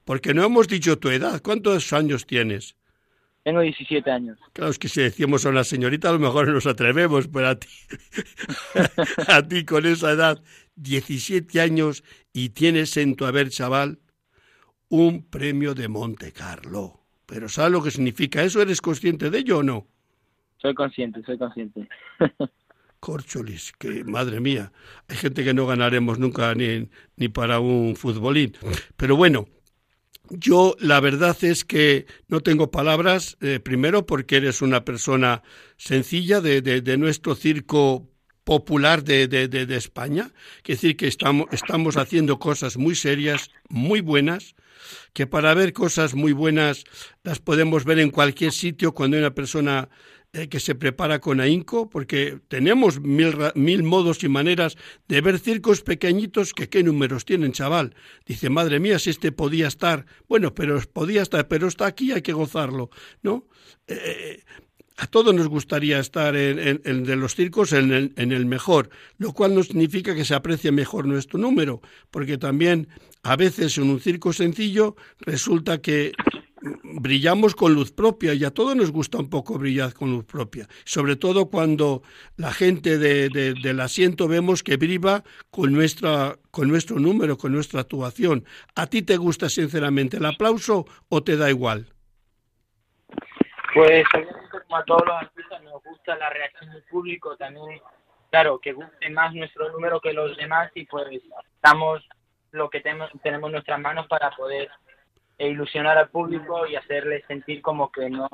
Porque 0.05 0.33
no 0.33 0.43
hemos 0.43 0.67
dicho 0.67 0.97
tu 0.97 1.09
edad. 1.09 1.39
¿Cuántos 1.43 1.93
años 1.93 2.25
tienes? 2.25 2.75
Tengo 3.47 3.61
17 3.61 4.11
años. 4.11 4.37
Claro, 4.51 4.71
es 4.71 4.77
que 4.77 4.89
si 4.89 4.99
decimos 4.99 5.45
a 5.45 5.49
una 5.49 5.63
señorita 5.63 6.09
a 6.09 6.11
lo 6.11 6.19
mejor 6.19 6.49
nos 6.49 6.65
atrevemos, 6.65 7.29
pero 7.29 7.47
a 7.47 7.55
ti, 7.55 7.69
a 9.29 9.41
ti 9.47 9.63
con 9.63 9.85
esa 9.85 10.11
edad, 10.11 10.43
17 10.75 11.61
años 11.61 12.03
y 12.33 12.49
tienes 12.49 12.97
en 12.97 13.15
tu 13.15 13.25
haber, 13.25 13.49
chaval, 13.49 13.99
un 14.89 15.23
premio 15.23 15.75
de 15.75 15.87
Monte 15.87 16.33
Carlo. 16.33 17.05
Pero 17.25 17.47
¿sabes 17.47 17.71
lo 17.71 17.81
que 17.81 17.91
significa 17.91 18.43
eso? 18.43 18.61
¿Eres 18.61 18.81
consciente 18.81 19.29
de 19.29 19.37
ello 19.37 19.59
o 19.59 19.63
no? 19.63 19.87
Soy 20.57 20.73
consciente, 20.73 21.23
soy 21.23 21.37
consciente. 21.37 21.87
Corcholis, 22.99 23.71
que 23.79 24.03
madre 24.03 24.41
mía, 24.41 24.73
hay 25.07 25.15
gente 25.15 25.45
que 25.45 25.53
no 25.53 25.65
ganaremos 25.67 26.19
nunca 26.19 26.53
ni, 26.53 26.89
ni 27.15 27.29
para 27.29 27.61
un 27.61 27.95
futbolín. 27.95 28.57
Pero 28.97 29.15
bueno, 29.15 29.47
yo 30.29 30.75
la 30.79 30.99
verdad 30.99 31.37
es 31.43 31.65
que 31.65 32.05
no 32.27 32.41
tengo 32.41 32.71
palabras, 32.71 33.37
eh, 33.41 33.59
primero 33.59 34.05
porque 34.05 34.37
eres 34.37 34.61
una 34.61 34.85
persona 34.85 35.43
sencilla 35.77 36.41
de, 36.41 36.61
de, 36.61 36.97
nuestro 36.97 37.35
circo 37.35 38.09
popular 38.43 39.03
de, 39.03 39.27
de, 39.27 39.75
España, 39.75 40.31
que 40.63 40.73
decir 40.73 40.95
que 40.95 41.07
estamos, 41.07 41.47
estamos 41.51 41.97
haciendo 41.97 42.39
cosas 42.39 42.77
muy 42.77 42.95
serias, 42.95 43.51
muy 43.69 44.01
buenas, 44.01 44.55
que 45.13 45.27
para 45.27 45.53
ver 45.53 45.73
cosas 45.73 46.15
muy 46.15 46.31
buenas 46.31 46.83
las 47.23 47.39
podemos 47.39 47.83
ver 47.83 47.99
en 47.99 48.09
cualquier 48.09 48.51
sitio 48.53 48.93
cuando 48.93 49.17
hay 49.17 49.23
una 49.23 49.35
persona 49.35 49.89
eh, 50.33 50.49
que 50.49 50.59
se 50.59 50.75
prepara 50.75 51.19
con 51.19 51.39
ahínco, 51.39 51.89
porque 51.89 52.39
tenemos 52.47 52.99
mil, 52.99 53.35
mil 53.55 53.83
modos 53.83 54.23
y 54.23 54.29
maneras 54.29 54.77
de 55.07 55.21
ver 55.21 55.39
circos 55.39 55.81
pequeñitos 55.81 56.53
que 56.53 56.69
qué 56.69 56.83
números 56.83 57.25
tienen, 57.25 57.53
chaval. 57.53 57.95
Dice, 58.25 58.49
madre 58.49 58.79
mía, 58.79 58.99
si 58.99 59.09
este 59.09 59.31
podía 59.31 59.67
estar, 59.67 60.05
bueno, 60.27 60.53
pero 60.53 60.79
podía 60.93 61.21
estar, 61.21 61.47
pero 61.47 61.67
está 61.67 61.85
aquí, 61.85 62.11
hay 62.11 62.21
que 62.21 62.33
gozarlo, 62.33 62.89
¿no? 63.21 63.47
Eh, 63.87 64.43
a 64.97 65.05
todos 65.05 65.33
nos 65.33 65.47
gustaría 65.47 65.99
estar 65.99 66.35
en, 66.35 66.81
en, 66.83 67.03
de 67.03 67.15
los 67.15 67.35
circos 67.35 67.71
en 67.71 67.93
el, 67.93 68.13
en 68.17 68.31
el, 68.31 68.45
mejor, 68.45 68.89
lo 69.19 69.31
cual 69.31 69.53
no 69.53 69.63
significa 69.63 70.15
que 70.15 70.25
se 70.25 70.33
aprecie 70.33 70.71
mejor 70.71 71.05
nuestro 71.05 71.39
número, 71.39 71.81
porque 72.09 72.37
también 72.37 72.87
a 73.21 73.35
veces 73.35 73.77
en 73.77 73.89
un 73.89 73.99
circo 73.99 74.33
sencillo 74.33 74.95
resulta 75.19 75.81
que 75.81 76.13
brillamos 76.83 77.55
con 77.55 77.73
luz 77.73 77.91
propia 77.91 78.33
y 78.33 78.43
a 78.43 78.51
todos 78.51 78.75
nos 78.75 78.91
gusta 78.91 79.17
un 79.17 79.29
poco 79.29 79.57
brillar 79.57 79.93
con 79.93 80.11
luz 80.11 80.25
propia, 80.25 80.67
sobre 80.83 81.15
todo 81.15 81.49
cuando 81.49 82.01
la 82.35 82.51
gente 82.51 82.97
de, 82.97 83.29
del 83.29 83.79
asiento 83.79 84.27
vemos 84.27 84.63
que 84.63 84.77
brilla 84.77 84.97
con, 85.51 85.73
nuestra, 85.73 86.37
con 86.51 86.67
nuestro 86.67 86.99
número, 86.99 87.37
con 87.37 87.53
nuestra 87.53 87.81
actuación. 87.81 88.45
¿A 88.75 88.87
ti 88.87 89.01
te 89.01 89.17
gusta 89.17 89.49
sinceramente 89.49 90.17
el 90.17 90.25
aplauso 90.25 90.85
o 91.09 91.23
te 91.23 91.37
da 91.37 91.49
igual? 91.49 91.87
Pues 93.73 94.05
como 94.51 94.77
a 94.77 94.83
todos 94.85 95.03
los 95.05 95.15
artistas 95.15 95.61
nos 95.63 95.83
gusta 95.83 96.15
la 96.17 96.29
reacción 96.29 96.71
del 96.71 96.83
público, 96.83 97.35
también, 97.37 97.79
claro, 98.31 98.59
que 98.59 98.73
guste 98.73 99.09
más 99.09 99.33
nuestro 99.33 99.71
número 99.71 100.01
que 100.01 100.13
los 100.13 100.35
demás 100.37 100.71
y 100.73 100.85
pues 100.85 101.21
damos 101.61 102.07
lo 102.51 102.69
que 102.69 102.79
tenemos, 102.79 103.11
tenemos 103.21 103.49
en 103.49 103.53
nuestras 103.53 103.79
manos 103.79 104.07
para 104.07 104.31
poder 104.31 104.69
e 105.37 105.49
ilusionar 105.49 105.97
al 105.97 106.09
público 106.09 106.65
y 106.67 106.75
hacerles 106.75 107.23
sentir 107.27 107.61
como 107.61 107.91
que 107.91 108.09
no, 108.09 108.27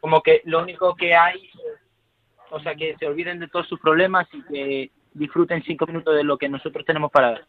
como 0.00 0.22
que 0.22 0.42
lo 0.44 0.62
único 0.62 0.94
que 0.94 1.14
hay, 1.14 1.50
o 2.50 2.60
sea, 2.60 2.74
que 2.74 2.96
se 2.98 3.06
olviden 3.06 3.40
de 3.40 3.48
todos 3.48 3.68
sus 3.68 3.80
problemas 3.80 4.26
y 4.32 4.42
que 4.42 4.90
disfruten 5.12 5.62
cinco 5.64 5.86
minutos 5.86 6.14
de 6.14 6.24
lo 6.24 6.38
que 6.38 6.48
nosotros 6.48 6.84
tenemos 6.84 7.10
para 7.10 7.32
dar. 7.32 7.46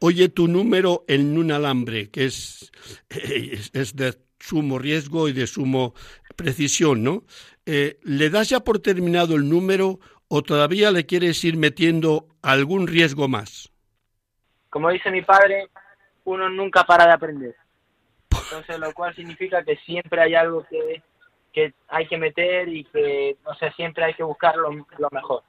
Oye, 0.00 0.28
tu 0.28 0.48
número 0.48 1.04
en 1.06 1.38
un 1.38 1.52
alambre, 1.52 2.10
que 2.10 2.24
es, 2.24 2.72
es, 3.08 3.96
de 3.96 4.14
sumo 4.38 4.78
riesgo 4.78 5.28
y 5.28 5.32
de 5.32 5.46
sumo 5.46 5.94
precisión, 6.36 7.02
¿no? 7.04 7.22
Eh, 7.66 7.98
¿Le 8.02 8.28
das 8.28 8.48
ya 8.48 8.60
por 8.60 8.80
terminado 8.80 9.36
el 9.36 9.48
número 9.48 10.00
o 10.28 10.42
todavía 10.42 10.90
le 10.90 11.06
quieres 11.06 11.44
ir 11.44 11.56
metiendo 11.56 12.26
algún 12.42 12.86
riesgo 12.86 13.28
más? 13.28 13.70
Como 14.68 14.90
dice 14.90 15.10
mi 15.10 15.22
padre, 15.22 15.68
uno 16.24 16.48
nunca 16.48 16.84
para 16.84 17.06
de 17.06 17.12
aprender. 17.12 17.54
Entonces, 18.52 18.78
lo 18.78 18.92
cual 18.92 19.14
significa 19.14 19.64
que 19.64 19.76
siempre 19.78 20.20
hay 20.20 20.34
algo 20.34 20.66
que, 20.68 21.02
que 21.52 21.72
hay 21.88 22.06
que 22.06 22.18
meter 22.18 22.68
y 22.68 22.84
que, 22.84 23.36
o 23.44 23.54
sea, 23.54 23.72
siempre 23.72 24.04
hay 24.04 24.14
que 24.14 24.22
buscar 24.22 24.56
lo, 24.56 24.70
lo 24.72 25.08
mejor. 25.10 25.42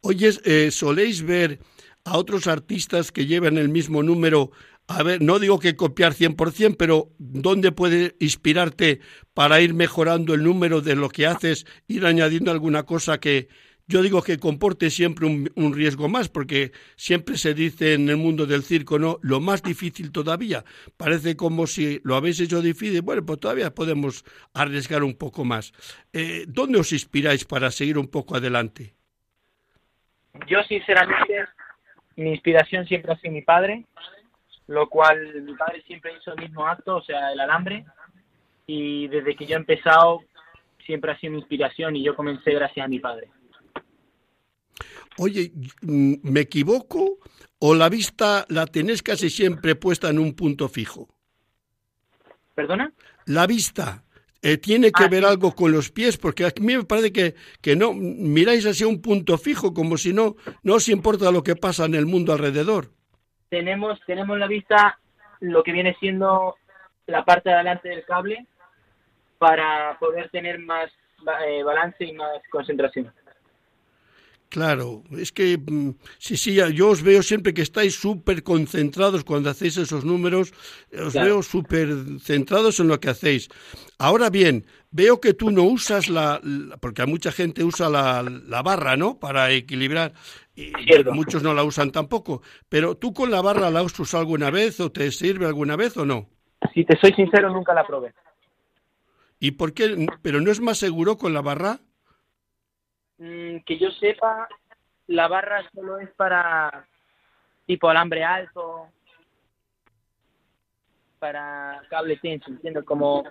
Oye, 0.00 0.30
eh, 0.44 0.70
¿soléis 0.70 1.26
ver 1.26 1.58
a 2.04 2.18
otros 2.18 2.46
artistas 2.46 3.10
que 3.10 3.26
llevan 3.26 3.58
el 3.58 3.68
mismo 3.68 4.04
número? 4.04 4.52
A 4.86 5.02
ver, 5.02 5.20
no 5.20 5.40
digo 5.40 5.58
que 5.58 5.74
copiar 5.74 6.14
100%, 6.14 6.76
pero 6.78 7.10
¿dónde 7.18 7.72
puede 7.72 8.14
inspirarte 8.20 9.00
para 9.34 9.60
ir 9.60 9.74
mejorando 9.74 10.34
el 10.34 10.44
número 10.44 10.80
de 10.80 10.94
lo 10.94 11.08
que 11.08 11.26
haces, 11.26 11.66
ir 11.88 12.06
añadiendo 12.06 12.52
alguna 12.52 12.84
cosa 12.84 13.18
que, 13.18 13.48
yo 13.88 14.02
digo 14.02 14.22
que 14.22 14.38
comporte 14.38 14.90
siempre 14.90 15.26
un, 15.26 15.74
riesgo 15.74 16.08
más, 16.08 16.28
porque 16.28 16.72
siempre 16.96 17.36
se 17.36 17.54
dice 17.54 17.94
en 17.94 18.08
el 18.08 18.16
mundo 18.16 18.46
del 18.46 18.62
circo, 18.62 18.98
¿no? 18.98 19.18
Lo 19.22 19.40
más 19.40 19.62
difícil 19.62 20.10
todavía. 20.10 20.64
Parece 20.96 21.36
como 21.36 21.66
si 21.66 22.00
lo 22.02 22.16
habéis 22.16 22.40
hecho 22.40 22.62
difícil, 22.62 23.02
bueno, 23.02 23.24
pues 23.24 23.38
todavía 23.38 23.74
podemos 23.74 24.24
arriesgar 24.54 25.04
un 25.04 25.16
poco 25.16 25.44
más. 25.44 25.72
Eh, 26.12 26.46
¿Dónde 26.48 26.80
os 26.80 26.92
inspiráis 26.92 27.44
para 27.44 27.70
seguir 27.70 27.96
un 27.96 28.08
poco 28.08 28.36
adelante? 28.36 28.94
Yo, 30.48 30.62
sinceramente, 30.64 31.44
mi 32.16 32.30
inspiración 32.30 32.86
siempre 32.86 33.12
ha 33.12 33.16
sido 33.18 33.32
mi 33.32 33.42
padre, 33.42 33.84
lo 34.66 34.88
cual 34.88 35.42
mi 35.42 35.54
padre 35.54 35.82
siempre 35.86 36.12
hizo 36.18 36.32
el 36.32 36.40
mismo 36.40 36.66
acto, 36.66 36.96
o 36.96 37.02
sea, 37.02 37.32
el 37.32 37.38
alambre, 37.38 37.84
y 38.66 39.06
desde 39.08 39.36
que 39.36 39.46
yo 39.46 39.54
he 39.54 39.60
empezado 39.60 40.22
siempre 40.84 41.12
ha 41.12 41.18
sido 41.18 41.32
mi 41.32 41.38
inspiración 41.38 41.94
y 41.96 42.04
yo 42.04 42.16
comencé 42.16 42.52
gracias 42.52 42.84
a 42.84 42.88
mi 42.88 42.98
padre. 42.98 43.28
Oye, 45.18 45.52
mm, 45.82 46.14
¿me 46.22 46.40
equivoco 46.40 47.18
o 47.58 47.74
la 47.74 47.88
vista 47.88 48.44
la 48.48 48.66
tenés 48.66 49.02
casi 49.02 49.30
siempre 49.30 49.74
puesta 49.74 50.10
en 50.10 50.18
un 50.18 50.34
punto 50.34 50.68
fijo? 50.68 51.08
¿Perdona? 52.54 52.92
La 53.26 53.46
vista. 53.46 54.02
Eh, 54.42 54.58
tiene 54.58 54.92
que 54.92 55.04
ah, 55.04 55.08
ver 55.08 55.24
algo 55.24 55.54
con 55.54 55.72
los 55.72 55.90
pies, 55.90 56.18
porque 56.18 56.44
a 56.44 56.52
mí 56.60 56.76
me 56.76 56.84
parece 56.84 57.12
que, 57.12 57.34
que 57.60 57.74
no 57.74 57.92
miráis 57.94 58.64
hacia 58.66 58.86
un 58.86 59.02
punto 59.02 59.38
fijo, 59.38 59.74
como 59.74 59.96
si 59.96 60.12
no, 60.12 60.36
no 60.62 60.74
os 60.74 60.88
importa 60.88 61.32
lo 61.32 61.42
que 61.42 61.56
pasa 61.56 61.86
en 61.86 61.94
el 61.94 62.06
mundo 62.06 62.32
alrededor. 62.32 62.92
Tenemos, 63.48 63.98
tenemos 64.06 64.38
la 64.38 64.46
vista 64.46 65.00
lo 65.40 65.62
que 65.62 65.72
viene 65.72 65.96
siendo 65.98 66.54
la 67.06 67.24
parte 67.24 67.48
de 67.48 67.56
adelante 67.56 67.88
del 67.88 68.04
cable 68.04 68.46
para 69.38 69.98
poder 69.98 70.30
tener 70.30 70.58
más 70.58 70.90
eh, 71.46 71.62
balance 71.62 72.04
y 72.04 72.12
más 72.12 72.40
concentración. 72.50 73.12
Claro, 74.56 75.02
es 75.10 75.32
que 75.32 75.58
mm, 75.58 75.90
sí, 76.16 76.38
sí, 76.38 76.58
yo 76.72 76.88
os 76.88 77.02
veo 77.02 77.22
siempre 77.22 77.52
que 77.52 77.60
estáis 77.60 77.94
súper 77.94 78.42
concentrados 78.42 79.22
cuando 79.22 79.50
hacéis 79.50 79.76
esos 79.76 80.02
números, 80.02 80.54
os 80.98 81.12
veo 81.12 81.42
súper 81.42 81.90
centrados 82.20 82.80
en 82.80 82.88
lo 82.88 82.98
que 82.98 83.10
hacéis. 83.10 83.50
Ahora 83.98 84.30
bien, 84.30 84.64
veo 84.90 85.20
que 85.20 85.34
tú 85.34 85.50
no 85.50 85.64
usas 85.64 86.08
la, 86.08 86.40
porque 86.80 87.04
mucha 87.04 87.32
gente 87.32 87.64
usa 87.64 87.90
la, 87.90 88.22
la 88.22 88.62
barra, 88.62 88.96
¿no? 88.96 89.18
Para 89.18 89.50
equilibrar, 89.50 90.14
y 90.54 90.72
muchos 91.12 91.42
no 91.42 91.52
la 91.52 91.62
usan 91.62 91.92
tampoco, 91.92 92.40
pero 92.70 92.96
tú 92.96 93.12
con 93.12 93.30
la 93.30 93.42
barra 93.42 93.68
la 93.68 93.82
usas 93.82 94.14
alguna 94.14 94.50
vez 94.50 94.80
o 94.80 94.90
te 94.90 95.12
sirve 95.12 95.44
alguna 95.44 95.76
vez 95.76 95.98
o 95.98 96.06
no? 96.06 96.30
Si 96.72 96.82
te 96.86 96.96
soy 96.98 97.12
sincero, 97.12 97.50
nunca 97.50 97.74
la 97.74 97.86
probé. 97.86 98.14
¿Y 99.38 99.50
por 99.50 99.74
qué? 99.74 100.06
¿Pero 100.22 100.40
no 100.40 100.50
es 100.50 100.62
más 100.62 100.78
seguro 100.78 101.18
con 101.18 101.34
la 101.34 101.42
barra? 101.42 101.80
Mm, 103.18 103.58
que 103.64 103.78
yo 103.78 103.90
sepa, 103.92 104.48
la 105.06 105.28
barra 105.28 105.68
solo 105.74 105.98
es 105.98 106.10
para 106.10 106.86
tipo 107.66 107.88
alambre 107.88 108.22
alto, 108.24 108.88
para 111.18 111.82
cable 111.88 112.18
tenso, 112.18 112.50
entiendo, 112.50 112.84
como 112.84 113.24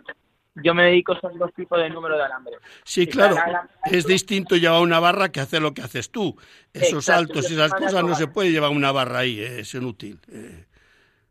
yo 0.56 0.74
me 0.74 0.86
dedico 0.86 1.15
son 1.19 1.38
dos 1.38 1.54
tipos 1.54 1.78
de 1.80 1.89
número 1.89 2.17
de 2.17 2.24
alambre. 2.24 2.56
Sí, 2.84 3.08
claro, 3.08 3.36
es 3.84 4.08
distinto 4.08 4.56
llevar 4.56 4.82
una 4.82 5.00
barra 5.00 5.32
que 5.32 5.39
hacer 5.39 5.62
lo 5.62 5.74
que 5.74 5.82
haces 5.82 6.10
tú. 6.10 6.36
Esos 6.74 7.06
saltos 7.06 7.50
y 7.52 7.54
esas 7.54 7.74
cosas 7.74 8.04
no 8.04 8.15
se 8.15 8.28
puede 8.28 8.52
llevar 8.52 8.71
una 8.71 8.91
barra 8.91 9.19
ahí, 9.19 9.39
eh, 9.39 9.60
es 9.60 9.74
inútil. 9.76 10.19
Eh. 10.30 10.65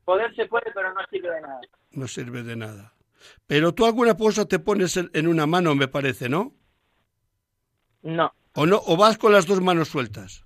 Poder 0.05 0.35
se 0.37 0.47
puede, 0.47 0.71
pero 0.75 0.93
no 0.93 1.01
sirve 1.11 1.31
de 1.31 1.41
nada. 1.41 1.61
No 1.93 2.07
sirve 2.07 2.43
de 2.43 2.57
nada. 2.57 2.93
Pero 3.47 3.73
tú 3.73 3.87
alguna 3.87 4.15
cosa 4.17 4.47
te 4.47 4.59
pones 4.59 4.97
en 4.97 5.27
una 5.27 5.47
mano, 5.47 5.75
me 5.75 5.89
parece, 5.89 6.29
¿no? 6.29 6.53
No. 8.03 8.33
¿O 8.55 8.67
no? 8.67 8.81
¿O 8.87 8.97
vas 8.97 9.19
con 9.19 9.33
las 9.33 9.47
dos 9.47 9.61
manos 9.61 9.89
sueltas? 9.89 10.45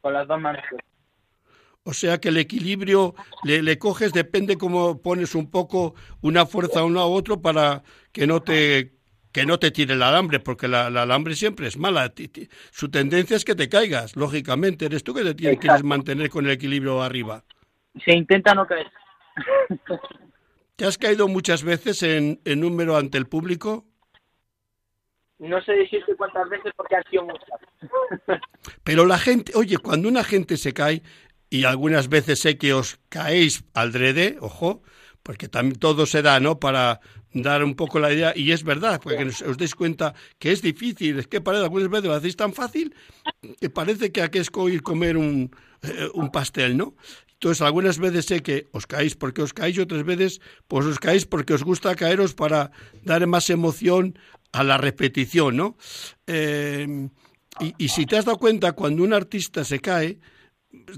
Con 0.00 0.12
las 0.12 0.26
dos 0.26 0.40
manos 0.40 0.62
sueltas. 0.68 0.90
O 1.84 1.92
sea 1.92 2.18
que 2.18 2.30
el 2.30 2.38
equilibrio 2.38 3.14
le, 3.42 3.62
le, 3.62 3.78
coges, 3.78 4.12
depende 4.14 4.56
cómo 4.56 5.02
pones 5.02 5.34
un 5.34 5.50
poco 5.50 5.94
una 6.22 6.46
fuerza 6.46 6.80
a 6.80 6.84
uno 6.84 7.00
a 7.00 7.06
otro 7.06 7.42
para 7.42 7.82
que 8.10 8.26
no 8.26 8.40
te 8.40 8.94
que 9.32 9.44
no 9.44 9.58
te 9.58 9.72
tire 9.72 9.94
el 9.94 10.02
alambre, 10.02 10.38
porque 10.38 10.68
la, 10.68 10.86
el 10.86 10.96
alambre 10.96 11.34
siempre 11.34 11.66
es 11.66 11.76
mala. 11.76 12.14
Su 12.70 12.88
tendencia 12.88 13.36
es 13.36 13.44
que 13.44 13.56
te 13.56 13.68
caigas, 13.68 14.14
lógicamente. 14.14 14.86
Eres 14.86 15.02
tú 15.02 15.12
que 15.12 15.24
te 15.24 15.34
tienes, 15.34 15.58
quieres 15.58 15.82
mantener 15.82 16.30
con 16.30 16.44
el 16.44 16.52
equilibrio 16.52 17.02
arriba. 17.02 17.42
Se 18.04 18.12
intenta 18.14 18.54
no 18.54 18.64
caer. 18.64 18.86
¿Te 20.76 20.86
has 20.86 20.98
caído 20.98 21.26
muchas 21.26 21.64
veces 21.64 22.04
en, 22.04 22.40
en 22.44 22.60
número 22.60 22.96
ante 22.96 23.18
el 23.18 23.26
público? 23.26 23.84
No 25.38 25.60
sé 25.62 25.72
decirte 25.72 26.14
cuántas 26.16 26.48
veces 26.48 26.72
porque 26.76 26.96
han 26.96 27.04
sido 27.10 27.24
muchas. 27.24 27.60
Pero 28.84 29.04
la 29.06 29.18
gente, 29.18 29.52
oye, 29.56 29.78
cuando 29.78 30.08
una 30.08 30.24
gente 30.24 30.56
se 30.56 30.72
cae, 30.72 31.02
y 31.50 31.64
algunas 31.64 32.08
veces 32.08 32.40
sé 32.40 32.58
que 32.58 32.72
os 32.72 32.98
caéis 33.08 33.64
al 33.74 33.92
drede, 33.92 34.36
ojo, 34.40 34.82
porque 35.22 35.48
también 35.48 35.78
todo 35.78 36.06
se 36.06 36.22
da, 36.22 36.40
¿no? 36.40 36.58
Para 36.58 37.00
dar 37.32 37.64
un 37.64 37.74
poco 37.74 37.98
la 37.98 38.12
idea, 38.12 38.32
y 38.34 38.52
es 38.52 38.62
verdad, 38.62 39.00
porque 39.02 39.24
os, 39.24 39.56
deis 39.56 39.74
cuenta 39.74 40.14
que 40.38 40.52
es 40.52 40.62
difícil, 40.62 41.18
es 41.18 41.26
que 41.26 41.40
parece, 41.40 41.64
algunas 41.64 41.88
veces 41.88 42.06
lo 42.06 42.14
hacéis 42.14 42.36
tan 42.36 42.52
fácil 42.52 42.94
que 43.60 43.70
parece 43.70 44.12
que 44.12 44.22
aquí 44.22 44.38
es 44.38 44.50
ir 44.70 44.82
comer 44.82 45.16
un, 45.16 45.50
eh, 45.82 46.08
un 46.14 46.30
pastel, 46.30 46.76
¿no? 46.76 46.94
Entonces, 47.32 47.62
algunas 47.62 47.98
veces 47.98 48.26
sé 48.26 48.42
que 48.42 48.68
os 48.72 48.86
caéis 48.86 49.16
porque 49.16 49.42
os 49.42 49.52
caéis 49.52 49.76
y 49.76 49.80
otras 49.80 50.04
veces 50.04 50.40
pues 50.66 50.86
os 50.86 50.98
caéis 50.98 51.26
porque 51.26 51.52
os 51.52 51.62
gusta 51.62 51.94
caeros 51.94 52.32
para 52.34 52.70
dar 53.02 53.26
más 53.26 53.50
emoción 53.50 54.18
a 54.54 54.62
la 54.62 54.78
repetición, 54.78 55.56
¿no? 55.56 55.76
Eh, 56.26 57.08
y, 57.60 57.88
si 57.88 58.06
te 58.06 58.16
has 58.16 58.24
dado 58.24 58.38
cuenta, 58.38 58.72
cuando 58.72 59.02
un 59.02 59.12
artista 59.12 59.64
se 59.64 59.80
cae, 59.80 60.18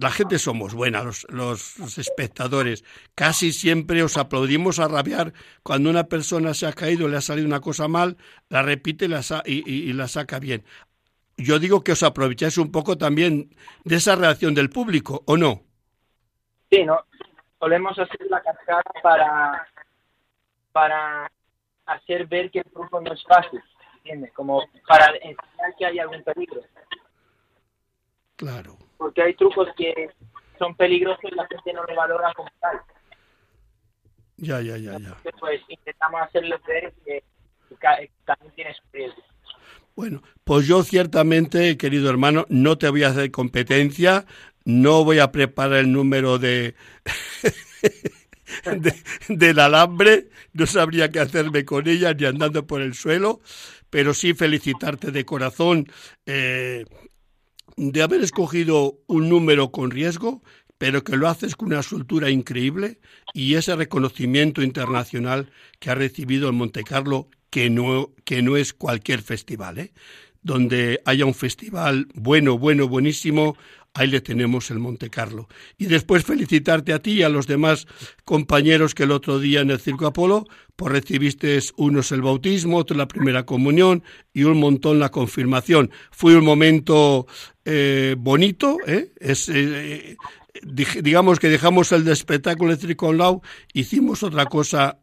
la 0.01 0.11
gente 0.11 0.38
somos 0.38 0.75
buena, 0.75 1.03
los, 1.03 1.99
espectadores. 1.99 2.85
Casi 3.14 3.53
siempre 3.53 4.03
os 4.03 4.16
aplaudimos 4.16 4.79
a 4.79 4.88
rabiar 4.88 5.33
cuando 5.62 5.90
una 5.90 6.05
persona 6.05 6.55
se 6.55 6.66
ha 6.66 6.73
caído, 6.73 7.09
le 7.09 7.19
ha 7.19 7.21
salido 7.21 7.47
una 7.47 7.61
cosa 7.61 7.88
mal, 7.88 8.16
la 8.49 8.62
repite 8.62 9.07
y, 9.45 9.92
la 9.92 10.09
saca 10.09 10.38
bien. 10.38 10.64
Yo 11.37 11.59
digo 11.59 11.85
que 11.85 11.92
os 11.92 12.03
aprovecháis 12.03 12.57
un 12.57 12.73
poco 12.73 12.97
también 12.97 13.51
de 13.85 13.97
esa 13.97 14.16
reacción 14.16 14.55
del 14.55 14.71
público, 14.71 15.23
¿o 15.27 15.37
no? 15.37 15.62
Sí, 16.71 16.85
no. 16.85 16.99
Solemos 17.59 17.99
hacer 17.99 18.27
la 18.31 18.42
cascada 18.42 18.83
para, 19.03 19.69
para 20.73 21.31
hacer 21.87 22.27
ver 22.27 22.51
que 22.51 22.61
el 22.61 22.70
truco 22.72 23.01
no 23.01 23.12
es 23.12 23.22
fácil, 23.25 23.62
¿entiendes? 23.96 24.33
Como 24.33 24.62
para 24.87 25.14
enseñar 25.16 25.75
que 25.79 25.87
hay 25.87 25.99
algún 25.99 26.22
peligro. 26.22 26.62
Claro. 28.37 28.77
Porque 28.99 29.22
hay 29.22 29.35
trucos 29.35 29.68
que 29.77 30.11
son 30.59 30.75
peligrosos 30.75 31.25
y 31.25 31.35
la 31.35 31.46
gente 31.46 31.72
no 31.72 31.85
lo 31.85 31.94
valora 31.94 32.33
como 32.35 32.51
tal. 32.61 32.81
Ya, 34.38 34.61
ya, 34.61 34.77
ya, 34.77 34.99
ya. 34.99 35.16
pues 35.40 35.62
intentamos 35.68 36.20
hacerles 36.22 36.61
ver 36.66 36.92
que, 37.05 37.25
también 38.25 38.53
tiene 38.55 38.75
su 38.75 38.83
riesgo. 38.92 39.22
Bueno, 39.94 40.22
pues 40.44 40.66
yo 40.66 40.83
ciertamente, 40.83 41.79
querido 41.79 42.11
hermano, 42.11 42.44
no 42.51 42.77
te 42.77 42.90
voy 42.90 43.05
a 43.05 43.09
hacer 43.09 43.31
competencia, 43.31 44.27
no 44.64 45.05
voy 45.05 45.20
a 45.20 45.33
preparar 45.33 45.79
el 45.79 45.92
número 45.92 46.38
de 46.38 46.75
del 49.29 49.59
alambre, 49.59 50.29
no 50.53 50.67
sabría 50.67 51.11
qué 51.11 51.21
hacerme 51.21 51.65
con 51.65 51.89
ella 51.89 52.15
ni 52.15 52.27
andando 52.27 52.67
por 52.67 52.81
el 52.81 52.95
suelo, 52.95 53.41
pero 53.91 54.15
sí 54.15 54.35
felicitarte 54.35 55.11
de 55.11 55.25
corazón 55.25 55.87
eh, 56.27 56.85
de 57.77 58.03
haber 58.03 58.23
escogido 58.23 58.99
un 59.07 59.29
número 59.29 59.71
con 59.71 59.91
riesgo, 59.91 60.43
pero 60.79 61.05
que 61.05 61.17
lo 61.17 61.29
haces 61.29 61.57
con 61.57 61.69
una 61.69 61.83
soltura 61.83 62.31
increíble 62.31 62.99
y 63.33 63.55
ese 63.55 63.75
reconocimiento 63.77 64.63
internacional 64.63 65.51
que 65.79 65.91
ha 65.91 65.95
recibido 65.95 66.49
el 66.49 66.55
Monte 66.55 66.85
Carlo, 66.85 67.29
que 67.51 67.71
no, 67.71 68.13
que 68.25 68.43
no 68.43 68.57
es 68.57 68.73
cualquier 68.73 69.23
festival. 69.23 69.79
¿eh? 69.79 69.93
donde 70.47 71.03
haya 71.05 71.27
un 71.27 71.35
festival 71.35 72.07
bueno, 72.15 72.57
bueno, 72.57 72.87
buenísimo, 72.87 73.57
ahí 73.97 74.09
le 74.09 74.21
tenemos 74.21 74.71
el 74.71 74.79
Monte 74.79 75.11
Carlo. 75.11 75.49
Y 75.79 75.87
después 75.87 76.25
felicitarte 76.25 76.93
a 76.93 77.01
ti 77.01 77.13
y 77.13 77.23
a 77.23 77.29
los 77.29 77.47
demás 77.47 77.87
compañeros 78.25 78.95
que 78.95 79.05
el 79.05 79.11
otro 79.11 79.39
día 79.39 79.61
en 79.61 79.71
el 79.71 79.81
Circo 79.81 80.07
Apolo, 80.07 80.45
pues 80.77 80.93
recibiste 80.93 81.59
unos 81.77 82.13
el 82.13 82.23
bautismo, 82.23 82.77
otros 82.77 82.99
la 82.99 83.09
primera 83.09 83.45
comunión 83.45 84.03
y 84.35 84.45
un 84.45 84.59
montón 84.59 84.99
la 84.99 85.11
confirmación. 85.11 85.91
Fue 86.11 86.37
un 86.37 86.45
momento 86.45 87.27
eh, 87.65 88.15
bonito, 88.19 88.77
¿eh? 88.87 89.13
Es, 89.19 89.49
eh, 89.49 90.17
digamos 90.63 91.39
que 91.39 91.49
dejamos 91.49 91.91
el 91.93 92.05
de 92.05 92.13
espectáculo 92.13 92.71
de 92.71 92.81
Circo 92.81 93.13
Lau, 93.13 93.43
hicimos 93.73 94.23
otra 94.23 94.47
cosa 94.47 94.99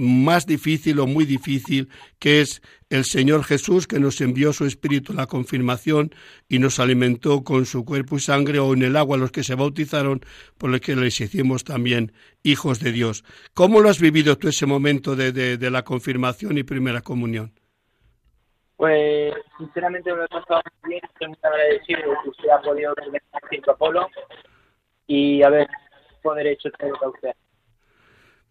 más 0.00 0.46
difícil 0.46 0.98
o 0.98 1.06
muy 1.06 1.26
difícil, 1.26 1.90
que 2.18 2.40
es 2.40 2.62
el 2.88 3.04
Señor 3.04 3.44
Jesús 3.44 3.86
que 3.86 4.00
nos 4.00 4.22
envió 4.22 4.54
su 4.54 4.64
Espíritu 4.64 5.12
la 5.12 5.26
confirmación 5.26 6.10
y 6.48 6.58
nos 6.58 6.80
alimentó 6.80 7.44
con 7.44 7.66
su 7.66 7.84
cuerpo 7.84 8.16
y 8.16 8.20
sangre 8.20 8.58
o 8.58 8.72
en 8.72 8.82
el 8.82 8.96
agua 8.96 9.18
los 9.18 9.30
que 9.30 9.44
se 9.44 9.54
bautizaron, 9.54 10.20
por 10.56 10.70
lo 10.70 10.80
que 10.80 10.96
les 10.96 11.20
hicimos 11.20 11.64
también 11.64 12.12
hijos 12.42 12.80
de 12.80 12.92
Dios. 12.92 13.24
¿Cómo 13.52 13.80
lo 13.80 13.90
has 13.90 14.00
vivido 14.00 14.38
tú 14.38 14.48
ese 14.48 14.64
momento 14.64 15.16
de, 15.16 15.32
de, 15.32 15.70
la 15.70 15.82
confirmación 15.82 16.56
y 16.56 16.62
primera 16.62 17.02
comunión? 17.02 17.52
Pues 18.78 19.34
sinceramente 19.58 20.10
me 20.12 20.16
lo 20.16 20.24
he 20.24 20.28
pasado 20.28 20.62
muy 20.82 20.94
bien, 20.94 21.02
estoy 21.12 21.28
muy 21.28 21.38
agradecido 21.42 22.00
de 22.00 22.16
que 22.22 22.28
usted 22.30 22.48
ha 22.48 22.62
podido 22.62 22.94
venir 22.96 23.22
al 23.32 23.48
Circo 23.50 23.72
Apolo 23.72 24.08
y 25.06 25.42
haber 25.42 25.68
poder 26.22 26.46
hecho 26.46 26.70
todo 26.70 26.88
lo 26.88 26.98
que 26.98 27.06
usted. 27.06 27.49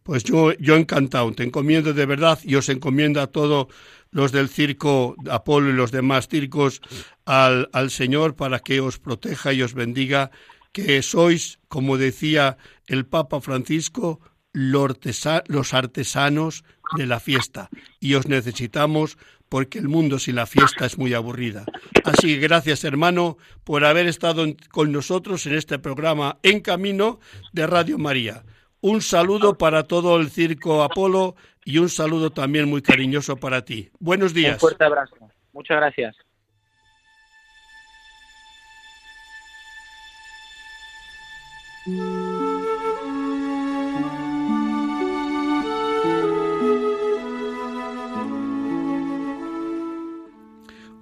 Pues 0.10 0.24
yo, 0.24 0.54
yo 0.54 0.76
encantado, 0.76 1.32
te 1.34 1.44
encomiendo 1.44 1.94
de 1.94 2.08
verdad 2.08 2.40
y 2.44 2.56
os 2.56 2.68
encomiendo 2.70 3.22
a 3.22 3.28
todos 3.28 3.68
los 4.10 4.32
del 4.32 4.50
circo 4.50 5.16
Apolo 5.30 5.70
y 5.70 5.74
los 5.74 5.92
demás 5.92 6.28
circos 6.28 6.82
al, 7.26 7.70
al 7.74 7.92
Señor 7.92 8.36
para 8.36 8.58
que 8.58 8.80
os 8.80 8.98
proteja 8.98 9.54
y 9.54 9.62
os 9.62 9.76
bendiga, 9.76 10.32
que 10.72 11.04
sois, 11.04 11.60
como 11.68 12.00
decía 12.00 12.58
el 12.88 13.06
Papa 13.06 13.40
Francisco, 13.40 14.20
los 14.52 15.74
artesanos 15.76 16.64
de 16.98 17.06
la 17.06 17.20
fiesta 17.20 17.70
y 18.00 18.16
os 18.16 18.28
necesitamos 18.28 19.16
porque 19.48 19.78
el 19.78 19.90
mundo 19.90 20.18
sin 20.18 20.38
la 20.38 20.48
fiesta 20.48 20.88
es 20.88 20.98
muy 20.98 21.14
aburrida. 21.14 21.66
Así 22.04 22.30
que 22.30 22.40
gracias 22.40 22.84
hermano 22.84 23.38
por 23.64 23.86
haber 23.86 24.08
estado 24.08 24.48
con 24.72 24.92
nosotros 24.92 25.46
en 25.46 25.54
este 25.54 25.78
programa 25.78 26.40
En 26.42 26.62
Camino 26.62 27.20
de 27.54 27.68
Radio 27.68 28.00
María. 28.00 28.44
Un 28.82 29.02
saludo 29.02 29.58
para 29.58 29.84
todo 29.84 30.18
el 30.20 30.30
Circo 30.30 30.84
Apolo 30.84 31.36
y 31.66 31.80
un 31.80 31.90
saludo 31.90 32.32
también 32.32 32.70
muy 32.70 32.82
cariñoso 32.82 33.36
para 33.36 33.66
ti. 33.66 33.90
Buenos 34.00 34.34
días. 34.34 34.54
Un 34.54 34.60
fuerte 34.60 34.86
abrazo. 34.86 35.16
Muchas 35.52 35.78
gracias. 35.78 36.16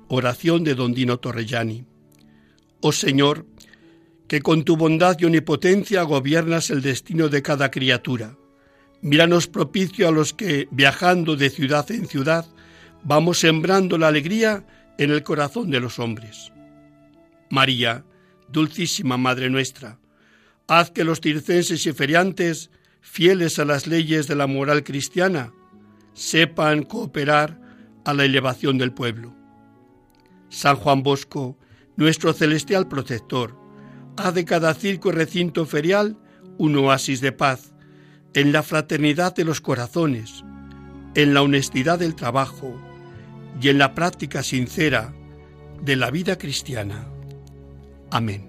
Oración 0.09 0.63
de 0.63 0.73
Don 0.73 0.93
Dino 0.93 1.19
Torrellani. 1.19 1.85
Oh 2.81 2.91
Señor, 2.91 3.45
que 4.27 4.41
con 4.41 4.63
tu 4.63 4.75
bondad 4.75 5.17
y 5.19 5.25
omnipotencia 5.25 6.03
gobiernas 6.03 6.69
el 6.69 6.81
destino 6.81 7.29
de 7.29 7.41
cada 7.41 7.71
criatura. 7.71 8.35
Míranos 9.01 9.47
propicio 9.47 10.07
a 10.07 10.11
los 10.11 10.33
que, 10.33 10.67
viajando 10.71 11.35
de 11.35 11.49
ciudad 11.49 11.89
en 11.91 12.07
ciudad, 12.07 12.45
vamos 13.03 13.39
sembrando 13.39 13.97
la 13.97 14.07
alegría 14.07 14.65
en 14.97 15.11
el 15.11 15.23
corazón 15.23 15.69
de 15.69 15.79
los 15.79 15.99
hombres. 15.99 16.51
María, 17.49 18.03
dulcísima 18.49 19.17
Madre 19.17 19.49
nuestra, 19.49 19.99
haz 20.67 20.91
que 20.91 21.03
los 21.03 21.21
circenses 21.21 21.85
y 21.85 21.93
feriantes, 21.93 22.69
fieles 22.99 23.59
a 23.59 23.65
las 23.65 23.87
leyes 23.87 24.27
de 24.27 24.35
la 24.35 24.47
moral 24.47 24.83
cristiana, 24.83 25.53
sepan 26.13 26.83
cooperar 26.83 27.61
a 28.03 28.13
la 28.13 28.25
elevación 28.25 28.77
del 28.77 28.91
pueblo. 28.91 29.33
San 30.49 30.75
Juan 30.75 31.03
Bosco, 31.03 31.57
nuestro 31.95 32.33
celestial 32.33 32.87
protector, 32.87 33.66
haz 34.17 34.34
de 34.34 34.45
cada 34.45 34.73
circo 34.73 35.10
y 35.10 35.13
recinto 35.13 35.65
ferial 35.65 36.17
un 36.58 36.75
oasis 36.75 37.21
de 37.21 37.32
paz, 37.32 37.73
en 38.34 38.51
la 38.51 38.63
fraternidad 38.63 39.36
de 39.36 39.45
los 39.45 39.62
corazones, 39.62 40.43
en 41.15 41.34
la 41.34 41.41
honestidad 41.41 41.99
del 41.99 42.15
trabajo 42.15 42.80
y 43.62 43.69
en 43.69 43.77
la 43.77 43.95
práctica 43.95 44.43
sincera 44.43 45.13
de 45.82 45.95
la 45.95 46.12
vida 46.12 46.38
cristiana. 46.38 47.08
Amén. 48.12 48.46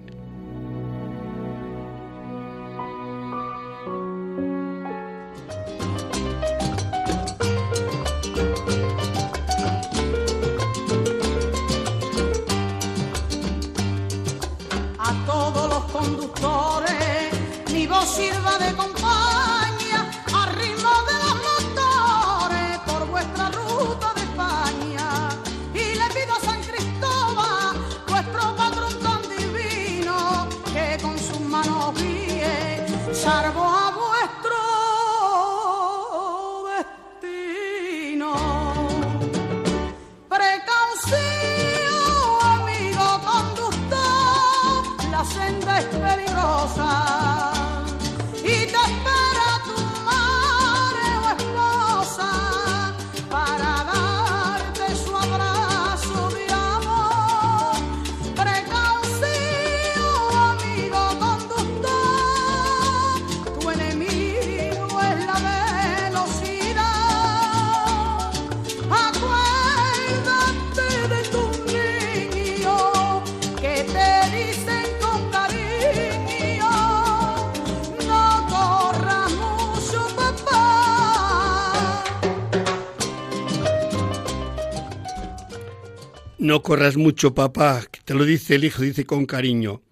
No 86.48 86.62
corras 86.62 86.96
mucho, 86.96 87.34
papá, 87.34 87.84
te 88.06 88.14
lo 88.14 88.24
dice 88.24 88.54
el 88.54 88.64
hijo, 88.64 88.80
dice 88.80 89.04
con 89.04 89.26
cariño. 89.26 89.82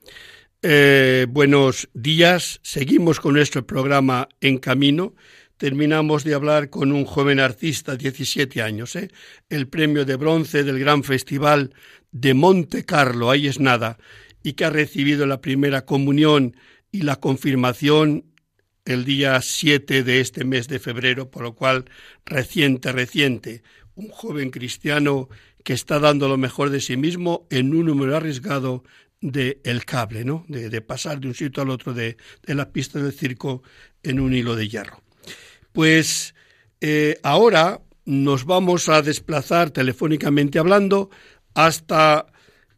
Eh, 0.63 1.27
buenos 1.29 1.91
días, 1.93 2.61
seguimos 2.63 3.21
con 3.21 3.35
nuestro 3.35 3.67
programa 3.67 4.27
En 4.41 4.57
Camino. 4.57 5.15
Terminamos 5.59 6.25
de 6.25 6.33
hablar 6.33 6.71
con 6.71 6.93
un 6.93 7.05
joven 7.05 7.41
artista, 7.41 7.95
17 7.95 8.63
años, 8.63 8.97
¿eh? 8.97 9.11
el 9.51 9.69
premio 9.69 10.07
de 10.07 10.17
bronce 10.17 10.65
del 10.65 10.79
gran 10.79 11.05
festival 11.05 11.75
de 12.11 12.33
Monte 12.33 12.87
Carlo, 12.87 13.31
ahí 13.31 13.49
es 13.49 13.61
nada, 13.61 13.99
y 14.43 14.55
que 14.55 14.65
ha 14.65 14.71
recibido 14.71 15.27
la 15.27 15.43
primera 15.43 15.85
comunión 15.85 16.57
y 16.91 17.03
la 17.03 17.17
confirmación 17.17 18.33
el 18.87 19.05
día 19.05 19.43
7 19.43 20.03
de 20.03 20.21
este 20.21 20.47
mes 20.47 20.69
de 20.69 20.79
febrero, 20.79 21.31
por 21.31 21.43
lo 21.43 21.55
cual 21.55 21.85
reciente, 22.25 22.93
reciente, 22.93 23.63
un 23.95 24.09
joven 24.09 24.51
cristiano 24.51 25.29
que 25.67 25.73
está 25.73 25.99
dando 25.99 26.29
lo 26.29 26.37
mejor 26.37 26.71
de 26.71 26.81
sí 26.81 26.97
mismo 26.97 27.49
en 27.51 27.75
un 27.75 27.87
número 27.87 28.17
arriesgado 28.17 28.85
de 29.21 29.61
el 29.65 29.85
cable, 29.85 30.25
¿no? 30.25 30.45
De, 30.47 30.81
pasar 30.81 31.19
de 31.19 31.27
un 31.27 31.35
sitio 31.35 31.61
al 31.61 31.71
otro 31.71 31.93
de, 31.93 32.17
la 32.45 32.71
pista 32.71 33.01
del 33.01 33.13
circo 33.13 33.65
en 34.05 34.21
un 34.21 34.33
hilo 34.33 34.55
de 34.55 34.69
hierro. 34.69 35.03
Pues 35.73 36.37
eh, 36.81 37.19
ahora 37.25 37.81
nos 38.05 38.45
vamos 38.45 38.89
a 38.89 39.03
desplazar 39.03 39.73
telefónicamente 39.73 40.61
hablando 40.61 41.11
hasta 41.53 42.27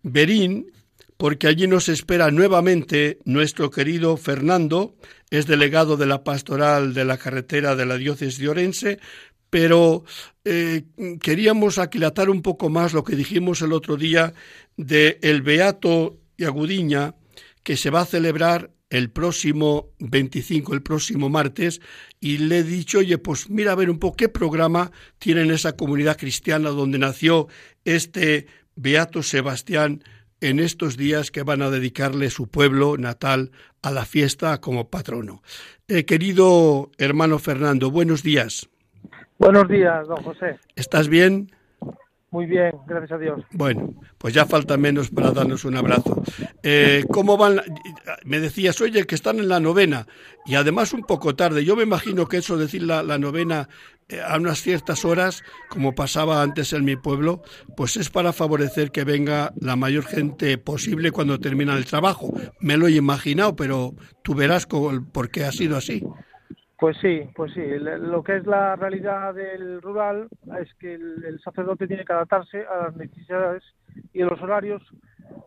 Berín, 0.02 0.72
porque 1.18 1.46
allí 1.46 1.66
nos 1.66 1.90
espera 1.90 2.30
nuevamente 2.30 3.18
nuestro 3.26 3.70
querido 3.70 4.16
Fernando, 4.16 4.96
es 5.28 5.46
delegado 5.46 5.98
de 5.98 6.06
la 6.06 6.24
pastoral 6.24 6.94
de 6.94 7.04
la 7.04 7.18
carretera 7.18 7.76
de 7.76 7.84
la 7.84 7.98
diócesis 7.98 8.38
de 8.38 8.48
Orense, 8.48 8.98
pero 9.50 10.04
eh, 10.44 10.84
queríamos 11.20 11.78
aquilatar 11.78 12.30
un 12.30 12.42
poco 12.42 12.68
más 12.68 12.92
lo 12.92 13.04
que 13.04 13.16
dijimos 13.16 13.62
el 13.62 13.72
otro 13.72 13.96
día 13.96 14.34
de 14.76 15.18
el 15.22 15.42
Beato 15.42 16.18
y 16.36 16.44
Agudiña, 16.44 17.14
que 17.62 17.76
se 17.76 17.90
va 17.90 18.02
a 18.02 18.06
celebrar 18.06 18.70
el 18.90 19.10
próximo 19.10 19.90
25, 19.98 20.74
el 20.74 20.82
próximo 20.82 21.28
martes, 21.28 21.80
y 22.20 22.38
le 22.38 22.58
he 22.58 22.62
dicho, 22.62 22.98
oye, 22.98 23.18
pues 23.18 23.50
mira 23.50 23.72
a 23.72 23.74
ver 23.74 23.90
un 23.90 23.98
poco 23.98 24.16
qué 24.16 24.28
programa 24.28 24.90
tiene 25.18 25.42
en 25.42 25.50
esa 25.50 25.76
comunidad 25.76 26.16
cristiana 26.16 26.70
donde 26.70 26.98
nació 26.98 27.48
este 27.84 28.46
Beato 28.76 29.22
Sebastián 29.22 30.02
en 30.40 30.60
estos 30.60 30.96
días 30.96 31.30
que 31.30 31.42
van 31.42 31.62
a 31.62 31.70
dedicarle 31.70 32.30
su 32.30 32.48
pueblo 32.48 32.96
natal 32.96 33.50
a 33.82 33.90
la 33.90 34.06
fiesta 34.06 34.60
como 34.60 34.88
patrono. 34.88 35.42
Eh, 35.88 36.04
querido 36.04 36.90
hermano 36.96 37.38
Fernando, 37.38 37.90
buenos 37.90 38.22
días. 38.22 38.68
Buenos 39.38 39.68
días, 39.68 40.08
don 40.08 40.22
José. 40.24 40.58
¿Estás 40.74 41.08
bien? 41.08 41.52
Muy 42.30 42.44
bien, 42.44 42.72
gracias 42.86 43.12
a 43.12 43.18
Dios. 43.18 43.40
Bueno, 43.52 43.94
pues 44.18 44.34
ya 44.34 44.44
falta 44.44 44.76
menos 44.76 45.10
para 45.10 45.30
darnos 45.30 45.64
un 45.64 45.76
abrazo. 45.76 46.22
Eh, 46.62 47.04
¿Cómo 47.10 47.38
van? 47.38 47.62
Me 48.24 48.40
decías, 48.40 48.80
oye, 48.82 49.06
que 49.06 49.14
están 49.14 49.38
en 49.38 49.48
la 49.48 49.60
novena 49.60 50.06
y 50.44 50.56
además 50.56 50.92
un 50.92 51.04
poco 51.04 51.36
tarde. 51.36 51.64
Yo 51.64 51.74
me 51.74 51.84
imagino 51.84 52.26
que 52.26 52.38
eso, 52.38 52.58
decir 52.58 52.82
la, 52.82 53.02
novena 53.16 53.68
eh, 54.08 54.20
a 54.20 54.36
unas 54.36 54.60
ciertas 54.60 55.06
horas, 55.06 55.42
como 55.70 55.94
pasaba 55.94 56.42
antes 56.42 56.74
en 56.74 56.84
mi 56.84 56.96
pueblo, 56.96 57.40
pues 57.76 57.96
es 57.96 58.10
para 58.10 58.34
favorecer 58.34 58.90
que 58.90 59.04
venga 59.04 59.54
la 59.58 59.76
mayor 59.76 60.04
gente 60.04 60.58
posible 60.58 61.12
cuando 61.12 61.40
termina 61.40 61.76
el 61.76 61.86
trabajo. 61.86 62.34
Me 62.60 62.76
lo 62.76 62.88
he 62.88 62.92
imaginado, 62.92 63.56
pero 63.56 63.94
tú 64.22 64.34
verás 64.34 64.66
por 64.66 65.30
qué 65.30 65.44
ha 65.44 65.52
sido 65.52 65.78
así. 65.78 66.02
Pues 66.78 66.96
sí, 66.98 67.28
pues 67.34 67.52
sí. 67.54 67.62
Lo 67.80 68.22
que 68.22 68.36
es 68.36 68.46
la 68.46 68.76
realidad 68.76 69.34
del 69.34 69.82
rural 69.82 70.28
es 70.60 70.72
que 70.74 70.94
el, 70.94 71.40
sacerdote 71.42 71.88
tiene 71.88 72.04
que 72.04 72.12
adaptarse 72.12 72.64
a 72.66 72.84
las 72.84 72.96
necesidades 72.96 73.64
y 74.12 74.22
a 74.22 74.26
los 74.26 74.40
horarios 74.40 74.80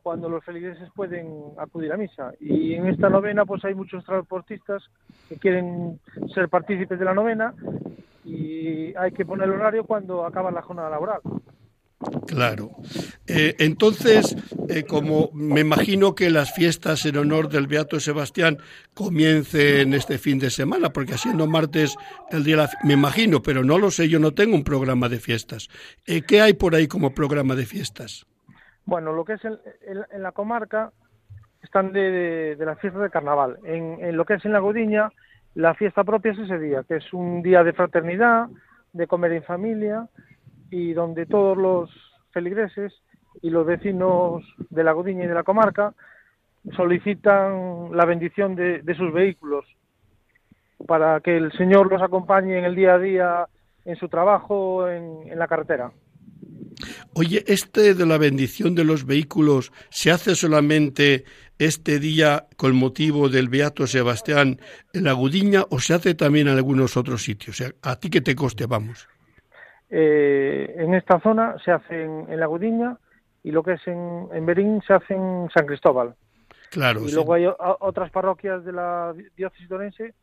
cuando 0.03 0.27
los 0.27 0.43
feligreses 0.43 0.89
pueden 0.93 1.53
acudir 1.57 1.93
a 1.93 1.97
misa. 1.97 2.33
Y 2.41 2.73
en 2.73 2.87
esta 2.87 3.09
novena 3.09 3.45
pues 3.45 3.63
hay 3.63 3.73
muchos 3.73 4.03
transportistas 4.03 4.83
que 5.29 5.37
quieren 5.37 6.01
ser 6.33 6.49
partícipes 6.49 6.99
de 6.99 7.05
la 7.05 7.13
novena 7.13 7.53
y 8.25 8.93
hay 8.97 9.11
que 9.13 9.25
poner 9.25 9.47
el 9.47 9.53
horario 9.53 9.85
cuando 9.85 10.25
acaba 10.25 10.51
la 10.51 10.61
jornada 10.61 10.89
laboral. 10.89 11.21
Claro. 12.27 12.71
Eh, 13.27 13.55
entonces, 13.59 14.35
eh, 14.69 14.83
como 14.83 15.29
me 15.33 15.61
imagino 15.61 16.15
que 16.15 16.29
las 16.29 16.53
fiestas 16.53 17.05
en 17.05 17.17
honor 17.17 17.49
del 17.49 17.67
Beato 17.67 17.99
Sebastián 17.99 18.57
comiencen 18.93 19.93
este 19.93 20.17
fin 20.17 20.39
de 20.39 20.49
semana, 20.49 20.89
porque 20.89 21.17
siendo 21.17 21.47
martes 21.47 21.95
el 22.31 22.43
día, 22.43 22.69
me 22.83 22.93
imagino, 22.93 23.41
pero 23.41 23.63
no 23.63 23.77
lo 23.77 23.91
sé, 23.91 24.09
yo 24.09 24.19
no 24.19 24.33
tengo 24.33 24.55
un 24.55 24.63
programa 24.63 25.09
de 25.09 25.19
fiestas. 25.19 25.69
Eh, 26.05 26.21
¿Qué 26.23 26.41
hay 26.41 26.53
por 26.53 26.75
ahí 26.75 26.87
como 26.87 27.13
programa 27.13 27.55
de 27.55 27.65
fiestas? 27.65 28.25
Bueno, 28.85 29.13
lo 29.13 29.23
que 29.23 29.33
es 29.33 29.41
en 29.45 30.23
la 30.23 30.31
comarca 30.31 30.91
están 31.61 31.93
de, 31.93 32.55
de, 32.55 32.65
la 32.65 32.75
fiesta 32.77 32.99
de 32.99 33.11
carnaval. 33.11 33.59
En, 33.63 34.03
en 34.03 34.17
lo 34.17 34.25
que 34.25 34.35
es 34.35 34.45
en 34.45 34.53
la 34.53 34.59
Godiña, 34.59 35.11
la 35.53 35.75
fiesta 35.75 36.03
propia 36.03 36.31
es 36.31 36.39
ese 36.39 36.57
día, 36.57 36.83
que 36.87 36.95
es 36.95 37.13
un 37.13 37.43
día 37.43 37.63
de 37.63 37.73
fraternidad, 37.73 38.47
de 38.93 39.07
comer 39.07 39.33
en 39.33 39.43
familia 39.43 40.07
y 40.71 40.93
donde 40.93 41.25
todos 41.25 41.57
los 41.57 41.89
feligreses 42.31 42.93
y 43.41 43.49
los 43.49 43.65
vecinos 43.65 44.43
de 44.69 44.83
la 44.83 44.93
Godiña 44.93 45.25
y 45.25 45.27
de 45.27 45.33
la 45.33 45.43
comarca 45.43 45.93
solicitan 46.75 47.95
la 47.95 48.05
bendición 48.05 48.55
de, 48.55 48.81
sus 48.97 49.13
vehículos 49.13 49.65
para 50.87 51.19
que 51.19 51.37
el 51.37 51.51
Señor 51.53 51.91
los 51.91 52.01
acompañe 52.01 52.57
en 52.57 52.65
el 52.65 52.75
día 52.75 52.95
a 52.95 52.99
día 52.99 53.47
en 53.85 53.95
su 53.97 54.07
trabajo 54.09 54.87
en, 54.87 55.37
la 55.37 55.47
carretera. 55.47 55.91
Oye, 57.13 57.43
¿este 57.47 57.93
de 57.93 58.05
la 58.05 58.17
bendición 58.17 58.73
de 58.73 58.83
los 58.83 59.05
vehículos 59.05 59.71
se 59.89 60.11
hace 60.11 60.35
solamente 60.35 61.25
este 61.59 61.99
día 61.99 62.47
con 62.57 62.75
motivo 62.75 63.29
del 63.29 63.49
Beato 63.49 63.85
Sebastián 63.85 64.59
en 64.93 65.03
la 65.03 65.13
Gudiña 65.13 65.65
o 65.69 65.79
se 65.79 65.93
hace 65.93 66.15
también 66.15 66.47
en 66.47 66.55
algunos 66.55 66.95
otros 66.95 67.23
sitios? 67.23 67.61
¿A 67.81 67.95
ti 67.97 68.09
que 68.09 68.21
te 68.21 68.35
coste, 68.35 68.65
vamos? 68.65 69.07
Eh, 69.93 70.73
en 70.77 70.93
esta 70.93 71.19
zona 71.19 71.57
se 71.63 71.71
hace 71.71 72.03
en, 72.03 72.39
La 72.39 72.45
Gudiña 72.45 72.97
y 73.43 73.51
lo 73.51 73.61
que 73.61 73.73
es 73.73 73.85
en, 73.87 74.29
en, 74.31 74.45
Berín 74.45 74.81
se 74.87 74.93
hace 74.93 75.13
en 75.13 75.49
San 75.53 75.65
Cristóbal. 75.65 76.15
Claro. 76.69 77.01
Y 77.05 77.11
luego 77.11 77.33
hay 77.33 77.45
otras 77.57 78.09
parroquias 78.11 78.63
de 78.63 78.71
la 78.71 79.13
diócesis 79.35 79.67
de 79.67 80.13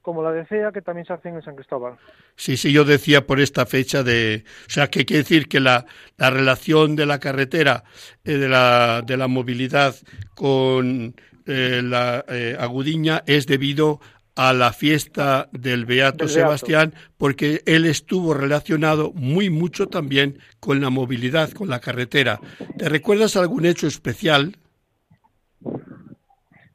como 0.00 0.22
la 0.22 0.32
de 0.32 0.46
Cea, 0.46 0.72
que 0.72 0.80
también 0.80 1.06
se 1.06 1.12
hacen 1.12 1.34
en 1.34 1.42
San 1.42 1.54
Cristóbal. 1.54 1.98
Sí, 2.34 2.56
sí, 2.56 2.72
yo 2.72 2.86
decía 2.86 3.26
por 3.26 3.38
esta 3.38 3.66
fecha 3.66 4.02
de... 4.02 4.44
O 4.66 4.70
sea, 4.70 4.88
que 4.88 5.04
quiere 5.04 5.24
decir 5.24 5.46
que 5.46 5.60
la, 5.60 5.84
la 6.16 6.30
relación 6.30 6.96
de 6.96 7.04
la 7.04 7.18
carretera, 7.18 7.84
eh, 8.24 8.38
de, 8.38 8.48
la, 8.48 9.02
de 9.02 9.18
la 9.18 9.28
movilidad 9.28 9.94
con 10.34 11.14
eh, 11.44 11.82
la 11.84 12.24
Agudiña 12.58 13.22
es 13.26 13.46
debido 13.46 14.00
a 14.36 14.52
la 14.52 14.72
fiesta 14.72 15.48
del 15.52 15.84
Beato, 15.84 16.28
Sebastián, 16.28 16.94
porque 17.18 17.62
él 17.66 17.86
estuvo 17.86 18.34
relacionado 18.34 19.12
muy 19.12 19.50
mucho 19.50 19.88
también 19.88 20.38
con 20.60 20.80
la 20.80 20.90
movilidad, 20.90 21.50
con 21.50 21.68
la 21.68 21.80
carretera. 21.80 22.40
¿Te 22.78 22.88
recuerdas 22.88 23.36
algún 23.36 23.66
hecho 23.66 23.86
especial? 23.86 24.56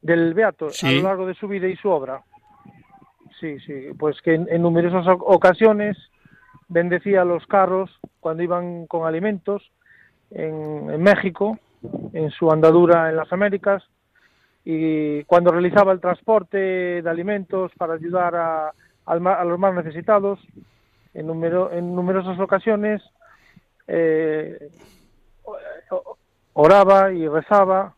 Del 0.02 0.34
Beato, 0.34 0.68
a 0.68 0.92
lo 0.92 1.02
largo 1.02 1.26
de 1.26 1.34
su 1.36 1.48
vida 1.48 1.68
y 1.68 1.76
su 1.78 1.90
obra. 1.90 2.22
Sí, 3.40 3.60
sí, 3.66 3.90
pues 3.98 4.22
que 4.22 4.36
en, 4.36 4.62
numerosas 4.62 5.06
ocasiones 5.08 5.98
bendecía 6.68 7.26
los 7.26 7.46
carros 7.48 7.92
cuando 8.20 8.44
iban 8.44 8.88
con 8.88 9.08
alimentos 9.08 9.64
en 10.32 11.02
México, 11.02 11.60
en 12.14 12.32
su 12.32 12.52
andadura 12.52 13.10
en 13.10 13.18
las 13.18 13.32
Américas, 13.32 13.84
y 14.66 15.24
cuando 15.26 15.52
realizaba 15.52 15.94
el 15.94 16.02
transporte 16.02 16.58
de 16.58 17.10
alimentos 17.10 17.72
para 17.78 17.94
ayudar 17.94 18.36
a, 18.36 18.74
los 19.46 19.60
más 19.60 19.76
necesitados, 19.76 20.40
en, 21.14 21.30
en 21.30 21.96
numerosas 21.96 22.40
ocasiones 22.40 23.02
eh, 23.88 24.70
oraba 26.54 27.14
y 27.14 27.28
rezaba 27.28 27.94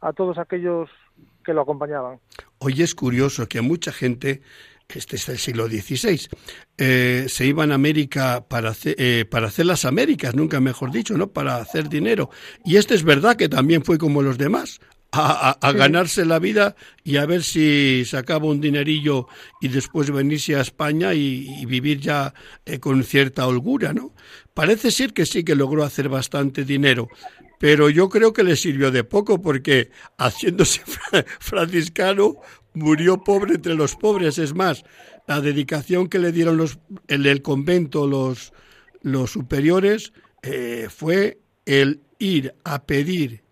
a 0.00 0.12
todos 0.12 0.38
aquellos 0.38 0.88
que 1.44 1.52
lo 1.52 1.62
acompañaban. 1.62 2.20
Hoy 2.58 2.80
es 2.80 2.94
curioso 2.94 3.48
que 3.48 3.60
mucha 3.60 3.90
gente, 3.90 4.42
este 4.88 5.16
es 5.16 5.28
el 5.28 5.38
siglo 5.38 5.66
XVI, 5.66 6.28
eh, 6.78 7.24
se 7.28 7.46
iban 7.46 7.72
a 7.72 7.74
América 7.74 8.44
para 8.48 8.70
hacer, 8.70 8.94
eh, 8.98 9.24
para 9.28 9.48
hacer 9.48 9.66
las 9.66 9.84
Américas, 9.84 10.36
nunca 10.36 10.60
mejor 10.60 10.92
dicho, 10.92 11.18
¿no? 11.18 11.26
Para 11.26 11.56
hacer 11.56 11.88
dinero. 11.88 12.30
Y 12.64 12.76
este 12.76 12.94
es 12.94 13.02
verdad 13.02 13.36
que 13.36 13.48
también 13.48 13.82
fue 13.84 13.98
como 13.98 14.22
los 14.22 14.38
demás 14.38 14.80
a, 15.14 15.72
ganarse 15.72 16.24
la 16.24 16.38
vida 16.38 16.76
y 17.02 17.16
a 17.16 17.26
ver 17.26 17.42
si 17.42 18.04
sacaba 18.04 18.46
un 18.46 18.60
dinerillo 18.60 19.28
y 19.60 19.68
después 19.68 20.10
venirse 20.10 20.56
a 20.56 20.60
España 20.60 21.14
y, 21.14 21.64
vivir 21.66 22.00
ya 22.00 22.34
eh, 22.64 22.78
con 22.80 23.02
cierta 23.04 23.46
holgura, 23.46 23.92
¿no? 23.92 24.12
Parece 24.52 24.90
ser 24.90 25.12
que 25.12 25.26
sí 25.26 25.44
que 25.44 25.54
logró 25.54 25.84
hacer 25.84 26.08
bastante 26.08 26.64
dinero, 26.64 27.08
pero 27.58 27.88
yo 27.90 28.08
creo 28.08 28.32
que 28.32 28.44
le 28.44 28.56
sirvió 28.56 28.90
de 28.90 29.04
poco 29.04 29.40
porque 29.40 29.90
haciéndose 30.18 30.82
franciscano 31.40 32.36
murió 32.74 33.22
pobre 33.22 33.54
entre 33.54 33.74
los 33.74 33.96
pobres. 33.96 34.38
Es 34.38 34.54
más, 34.54 34.84
la 35.26 35.40
dedicación 35.40 36.08
que 36.08 36.18
le 36.18 36.32
dieron 36.32 36.56
los, 36.56 36.78
el, 37.08 37.26
el 37.26 37.42
convento 37.42 38.06
los, 38.06 38.52
los 39.02 39.30
superiores 39.30 40.12
eh, 40.42 40.88
fue 40.90 41.38
el 41.64 42.02
ir 42.18 42.54
a 42.64 42.84
pedir 42.84 43.43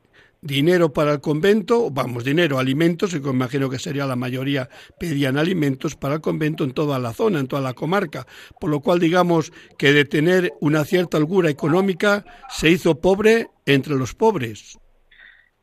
dinero 0.42 0.92
para 0.92 1.12
el 1.12 1.20
convento, 1.20 1.90
vamos, 1.90 2.24
dinero, 2.24 2.58
alimentos, 2.58 3.14
que 3.14 3.20
me 3.20 3.30
imagino 3.30 3.70
que 3.70 3.78
sería 3.78 4.06
la 4.06 4.16
mayoría, 4.16 4.68
pedían 4.98 5.38
alimentos 5.38 5.94
para 5.94 6.16
el 6.16 6.20
convento 6.20 6.64
en 6.64 6.72
toda 6.72 6.98
la 6.98 7.12
zona, 7.12 7.38
en 7.38 7.46
toda 7.46 7.62
la 7.62 7.74
comarca, 7.74 8.26
por 8.60 8.68
lo 8.68 8.80
cual 8.80 8.98
digamos 8.98 9.52
que 9.78 9.92
de 9.92 10.04
tener 10.04 10.52
una 10.60 10.84
cierta 10.84 11.16
holgura 11.16 11.48
económica 11.48 12.24
se 12.48 12.70
hizo 12.70 13.00
pobre 13.00 13.46
entre 13.64 13.94
los 13.94 14.14
pobres. 14.14 14.78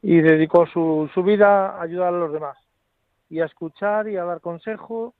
Y 0.01 0.21
dedicó 0.21 0.65
su, 0.67 1.09
su 1.13 1.23
vida 1.23 1.77
a 1.77 1.81
ayudar 1.81 2.13
a 2.13 2.17
los 2.17 2.31
demás, 2.31 2.57
y 3.29 3.41
a 3.41 3.45
escuchar 3.45 4.07
y 4.07 4.15
a 4.15 4.23
dar 4.23 4.39
consejo 4.39 5.13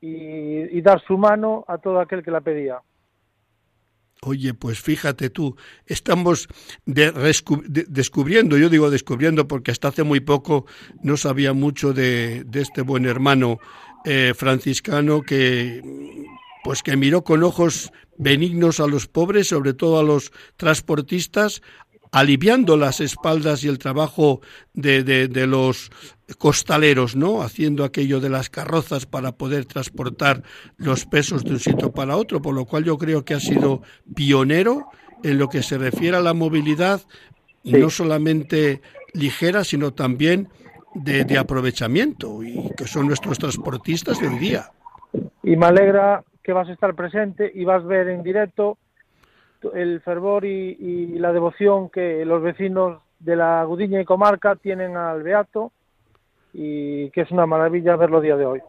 y, 0.00 0.78
y 0.78 0.82
dar 0.82 1.02
su 1.06 1.16
mano 1.16 1.64
a 1.66 1.78
todo 1.78 1.98
aquel 1.98 2.22
que 2.22 2.30
la 2.30 2.42
pedía. 2.42 2.78
Oye, 4.22 4.52
pues 4.52 4.80
fíjate 4.80 5.30
tú, 5.30 5.56
estamos 5.86 6.48
descubriendo, 6.84 8.58
yo 8.58 8.68
digo 8.68 8.90
descubriendo 8.90 9.46
porque 9.46 9.70
hasta 9.70 9.88
hace 9.88 10.02
muy 10.02 10.18
poco 10.18 10.66
no 11.02 11.16
sabía 11.16 11.52
mucho 11.52 11.92
de, 11.92 12.44
este 12.54 12.82
buen 12.82 13.06
hermano 13.06 13.58
eh, 14.04 14.32
franciscano 14.36 15.22
que 15.22 15.82
pues 16.64 16.82
que 16.82 16.96
miró 16.96 17.22
con 17.22 17.44
ojos 17.44 17.92
benignos 18.16 18.80
a 18.80 18.88
los 18.88 19.06
pobres, 19.06 19.48
sobre 19.48 19.72
todo 19.72 20.00
a 20.00 20.02
los 20.02 20.32
transportistas, 20.56 21.62
aliviando 22.12 22.76
las 22.76 23.00
espaldas 23.00 23.64
y 23.64 23.68
el 23.68 23.78
trabajo 23.78 24.40
de, 24.74 25.02
de, 25.02 25.46
los 25.46 25.90
costaleros, 26.38 27.16
¿no? 27.16 27.42
Haciendo 27.42 27.84
aquello 27.84 28.20
de 28.20 28.30
las 28.30 28.50
carrozas 28.50 29.06
para 29.06 29.32
poder 29.32 29.66
transportar 29.66 30.42
los 30.76 31.06
pesos 31.06 31.44
de 31.44 31.52
un 31.52 31.60
sitio 31.60 31.92
para 31.92 32.16
otro, 32.16 32.40
por 32.40 32.54
lo 32.54 32.64
cual 32.64 32.84
yo 32.84 32.98
creo 32.98 33.24
que 33.24 33.34
ha 33.34 33.40
sido 33.40 33.82
pionero 34.14 34.88
en 35.22 35.38
lo 35.38 35.48
que 35.48 35.62
se 35.62 35.78
refiere 35.78 36.16
a 36.16 36.20
la 36.20 36.34
movilidad, 36.34 37.02
no 37.64 37.90
solamente 37.90 38.80
ligera, 39.14 39.64
sino 39.64 39.92
también 39.92 40.48
de, 40.94 41.24
de, 41.24 41.38
aprovechamiento, 41.38 42.42
y 42.42 42.70
que 42.76 42.86
son 42.86 43.06
nuestros 43.06 43.38
transportistas 43.38 44.20
de 44.20 44.28
hoy 44.28 44.38
día. 44.38 44.70
Y 45.42 45.56
me 45.56 45.66
alegra 45.66 46.22
que 46.42 46.52
vas 46.52 46.68
a 46.68 46.72
estar 46.72 46.94
presente 46.94 47.50
y 47.54 47.64
vas 47.64 47.82
a 47.82 47.86
ver 47.86 48.08
en 48.08 48.22
directo 48.22 48.78
el 49.74 50.00
fervor 50.00 50.44
y, 50.44 51.18
la 51.18 51.32
devoción 51.32 51.90
que 51.90 52.24
los 52.24 52.42
vecinos 52.42 53.00
de 53.18 53.36
la 53.36 53.64
Gudiña 53.64 54.00
y 54.00 54.04
comarca 54.04 54.56
tienen 54.56 54.96
al 54.96 55.22
Beato 55.22 55.72
y 56.52 57.10
que 57.10 57.22
es 57.22 57.30
una 57.30 57.46
maravilla 57.46 57.96
verlo 57.96 58.20
día 58.20 58.36
de 58.36 58.46
hoy. 58.46 58.60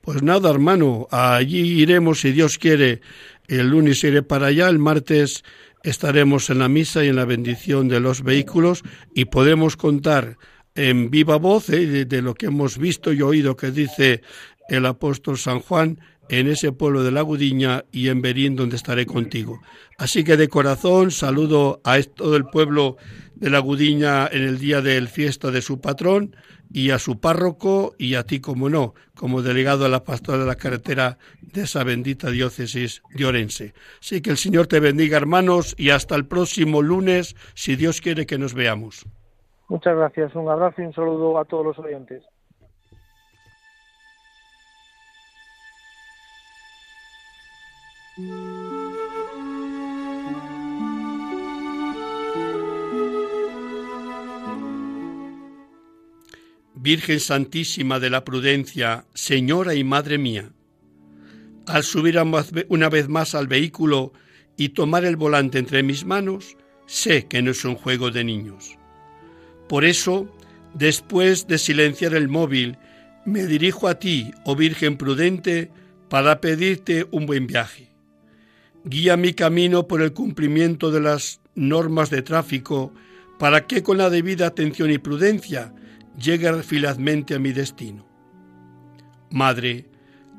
Pues 0.00 0.22
nada, 0.22 0.50
hermano, 0.50 1.06
allí 1.10 1.80
iremos 1.80 2.20
si 2.20 2.32
Dios 2.32 2.58
quiere. 2.58 3.00
El 3.48 3.70
lunes 3.70 4.04
iré 4.04 4.22
para 4.22 4.48
allá, 4.48 4.68
el 4.68 4.78
martes 4.78 5.44
estaremos 5.82 6.50
en 6.50 6.58
la 6.58 6.68
misa 6.68 7.04
y 7.04 7.08
en 7.08 7.16
la 7.16 7.24
bendición 7.24 7.88
de 7.88 8.00
los 8.00 8.22
vehículos 8.22 8.82
y 9.14 9.26
podemos 9.26 9.76
contar 9.76 10.36
en 10.74 11.10
viva 11.10 11.36
voz 11.36 11.68
eh, 11.70 12.04
de, 12.04 12.22
lo 12.22 12.34
que 12.34 12.46
hemos 12.46 12.78
visto 12.78 13.12
y 13.12 13.22
oído 13.22 13.56
que 13.56 13.70
dice 13.70 14.22
el 14.68 14.86
apóstol 14.86 15.38
San 15.38 15.60
Juan 15.60 16.00
en 16.28 16.48
ese 16.48 16.72
pueblo 16.72 17.02
de 17.02 17.10
la 17.10 17.22
Gudiña 17.22 17.84
y 17.92 18.08
en 18.08 18.22
Berín 18.22 18.56
donde 18.56 18.76
estaré 18.76 19.06
contigo. 19.06 19.60
Así 19.98 20.24
que 20.24 20.36
de 20.36 20.48
corazón 20.48 21.10
saludo 21.10 21.80
a 21.84 22.00
todo 22.02 22.36
el 22.36 22.46
pueblo 22.46 22.96
de 23.34 23.50
la 23.50 23.58
Gudiña 23.58 24.26
en 24.26 24.42
el 24.42 24.58
día 24.58 24.80
del 24.80 25.08
fiesta 25.08 25.50
de 25.50 25.62
su 25.62 25.80
patrón 25.80 26.36
y 26.72 26.90
a 26.90 26.98
su 26.98 27.20
párroco 27.20 27.94
y 27.98 28.14
a 28.14 28.24
ti 28.24 28.40
como 28.40 28.68
no, 28.68 28.94
como 29.14 29.42
delegado 29.42 29.84
a 29.84 29.88
la 29.88 30.02
pastora 30.02 30.38
de 30.38 30.46
la 30.46 30.56
carretera 30.56 31.18
de 31.40 31.62
esa 31.62 31.84
bendita 31.84 32.30
diócesis 32.30 33.02
de 33.14 33.24
Orense. 33.26 33.74
Así 34.00 34.20
que 34.20 34.30
el 34.30 34.36
Señor 34.36 34.66
te 34.66 34.80
bendiga 34.80 35.16
hermanos 35.16 35.74
y 35.78 35.90
hasta 35.90 36.16
el 36.16 36.26
próximo 36.26 36.82
lunes 36.82 37.36
si 37.54 37.76
Dios 37.76 38.00
quiere 38.00 38.26
que 38.26 38.38
nos 38.38 38.54
veamos. 38.54 39.06
Muchas 39.68 39.96
gracias, 39.96 40.34
un 40.34 40.48
abrazo 40.48 40.82
y 40.82 40.86
un 40.86 40.94
saludo 40.94 41.38
a 41.38 41.44
todos 41.44 41.64
los 41.64 41.78
oyentes. 41.78 42.22
Virgen 48.16 48.30
Santísima 57.18 57.98
de 57.98 58.10
la 58.10 58.22
Prudencia, 58.22 59.04
Señora 59.14 59.74
y 59.74 59.82
Madre 59.82 60.18
mía, 60.18 60.52
al 61.66 61.82
subir 61.82 62.16
una 62.68 62.88
vez 62.88 63.08
más 63.08 63.34
al 63.34 63.48
vehículo 63.48 64.12
y 64.56 64.68
tomar 64.68 65.04
el 65.04 65.16
volante 65.16 65.58
entre 65.58 65.82
mis 65.82 66.04
manos, 66.04 66.56
sé 66.86 67.26
que 67.26 67.42
no 67.42 67.50
es 67.50 67.64
un 67.64 67.74
juego 67.74 68.12
de 68.12 68.22
niños. 68.22 68.78
Por 69.68 69.84
eso, 69.84 70.32
después 70.72 71.48
de 71.48 71.58
silenciar 71.58 72.14
el 72.14 72.28
móvil, 72.28 72.78
me 73.24 73.44
dirijo 73.46 73.88
a 73.88 73.98
ti, 73.98 74.30
oh 74.44 74.54
Virgen 74.54 74.98
prudente, 74.98 75.72
para 76.08 76.40
pedirte 76.40 77.08
un 77.10 77.26
buen 77.26 77.48
viaje. 77.48 77.93
Guía 78.84 79.16
mi 79.16 79.32
camino 79.32 79.88
por 79.88 80.02
el 80.02 80.12
cumplimiento 80.12 80.90
de 80.90 81.00
las 81.00 81.40
normas 81.54 82.10
de 82.10 82.20
tráfico 82.20 82.92
para 83.38 83.66
que 83.66 83.82
con 83.82 83.96
la 83.96 84.10
debida 84.10 84.46
atención 84.46 84.90
y 84.90 84.98
prudencia 84.98 85.72
llegue 86.18 86.62
filazmente 86.62 87.34
a 87.34 87.38
mi 87.38 87.52
destino. 87.52 88.06
Madre, 89.30 89.86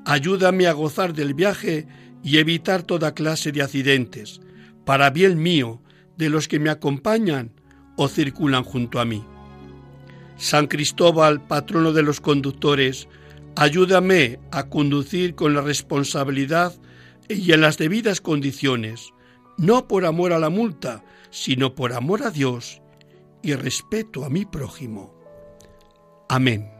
ayúdame 0.05 0.67
a 0.67 0.73
gozar 0.73 1.13
del 1.13 1.33
viaje 1.33 1.87
y 2.23 2.37
evitar 2.37 2.83
toda 2.83 3.15
clase 3.15 3.51
de 3.51 3.63
accidentes, 3.63 4.41
para 4.85 5.09
bien 5.09 5.41
mío, 5.41 5.81
de 6.15 6.29
los 6.29 6.47
que 6.47 6.59
me 6.59 6.69
acompañan 6.69 7.51
o 7.97 8.07
circulan 8.07 8.63
junto 8.63 8.99
a 8.99 9.05
mí. 9.05 9.25
San 10.37 10.67
Cristóbal, 10.67 11.41
patrono 11.41 11.93
de 11.93 12.03
los 12.03 12.21
conductores, 12.21 13.07
ayúdame 13.55 14.39
a 14.51 14.69
conducir 14.69 15.33
con 15.33 15.53
la 15.53 15.61
responsabilidad 15.61 16.73
y 17.29 17.51
en 17.51 17.61
las 17.61 17.77
debidas 17.77 18.21
condiciones, 18.21 19.13
no 19.57 19.87
por 19.87 20.05
amor 20.05 20.33
a 20.33 20.39
la 20.39 20.49
multa, 20.49 21.03
sino 21.29 21.75
por 21.75 21.93
amor 21.93 22.23
a 22.23 22.31
Dios 22.31 22.81
y 23.41 23.53
respeto 23.53 24.25
a 24.25 24.29
mi 24.29 24.45
prójimo. 24.45 25.13
Amén. 26.29 26.75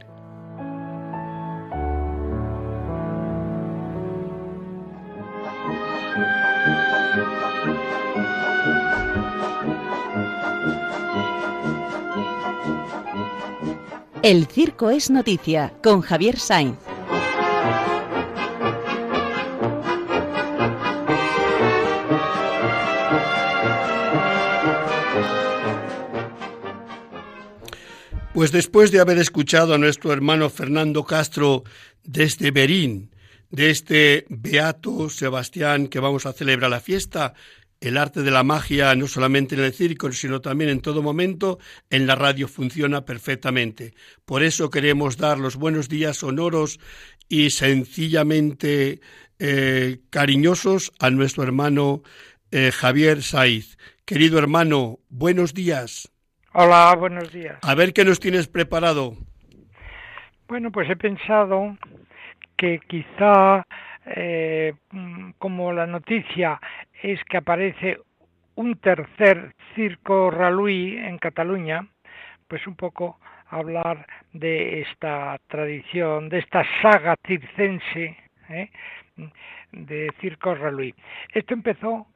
El 14.22 14.46
circo 14.46 14.90
es 14.90 15.08
noticia 15.08 15.72
con 15.84 16.00
Javier 16.00 16.36
Sainz. 16.36 16.76
Pues 28.36 28.52
después 28.52 28.90
de 28.90 29.00
haber 29.00 29.16
escuchado 29.16 29.72
a 29.72 29.78
nuestro 29.78 30.12
hermano 30.12 30.50
Fernando 30.50 31.04
Castro 31.04 31.64
desde 32.04 32.50
Berín, 32.50 33.10
de 33.48 33.70
este 33.70 34.26
Beato 34.28 35.08
Sebastián 35.08 35.88
que 35.88 36.00
vamos 36.00 36.26
a 36.26 36.34
celebrar 36.34 36.70
la 36.70 36.80
fiesta, 36.80 37.32
el 37.80 37.96
arte 37.96 38.22
de 38.22 38.30
la 38.30 38.42
magia 38.42 38.94
no 38.94 39.08
solamente 39.08 39.54
en 39.54 39.62
el 39.62 39.72
circo, 39.72 40.12
sino 40.12 40.42
también 40.42 40.68
en 40.68 40.82
todo 40.82 41.02
momento, 41.02 41.58
en 41.88 42.06
la 42.06 42.14
radio 42.14 42.46
funciona 42.46 43.06
perfectamente. 43.06 43.94
Por 44.26 44.42
eso 44.42 44.68
queremos 44.68 45.16
dar 45.16 45.38
los 45.38 45.56
buenos 45.56 45.88
días 45.88 46.18
sonoros 46.18 46.78
y 47.30 47.48
sencillamente 47.48 49.00
eh, 49.38 50.00
cariñosos 50.10 50.92
a 50.98 51.08
nuestro 51.08 51.42
hermano 51.42 52.02
eh, 52.50 52.70
Javier 52.70 53.22
Saiz. 53.22 53.78
Querido 54.04 54.38
hermano, 54.38 55.00
buenos 55.08 55.54
días. 55.54 56.10
Hola, 56.58 56.94
buenos 56.98 57.30
días. 57.30 57.58
A 57.60 57.74
ver 57.74 57.92
qué 57.92 58.02
nos 58.02 58.18
tienes 58.18 58.48
preparado. 58.48 59.12
Bueno, 60.48 60.72
pues 60.72 60.88
he 60.88 60.96
pensado 60.96 61.76
que 62.56 62.80
quizá, 62.88 63.62
eh, 64.06 64.72
como 65.36 65.74
la 65.74 65.86
noticia 65.86 66.58
es 67.02 67.22
que 67.24 67.36
aparece 67.36 67.98
un 68.54 68.74
tercer 68.78 69.54
circo 69.74 70.30
Raluí 70.30 70.96
en 70.96 71.18
Cataluña, 71.18 71.86
pues 72.48 72.66
un 72.66 72.74
poco 72.74 73.20
hablar 73.50 74.06
de 74.32 74.80
esta 74.80 75.38
tradición, 75.48 76.30
de 76.30 76.38
esta 76.38 76.64
saga 76.80 77.16
circense 77.26 78.16
¿eh? 78.48 78.70
de 79.72 80.10
circo 80.22 80.54
Raluí. 80.54 80.94
Esto 81.34 81.52
empezó 81.52 82.06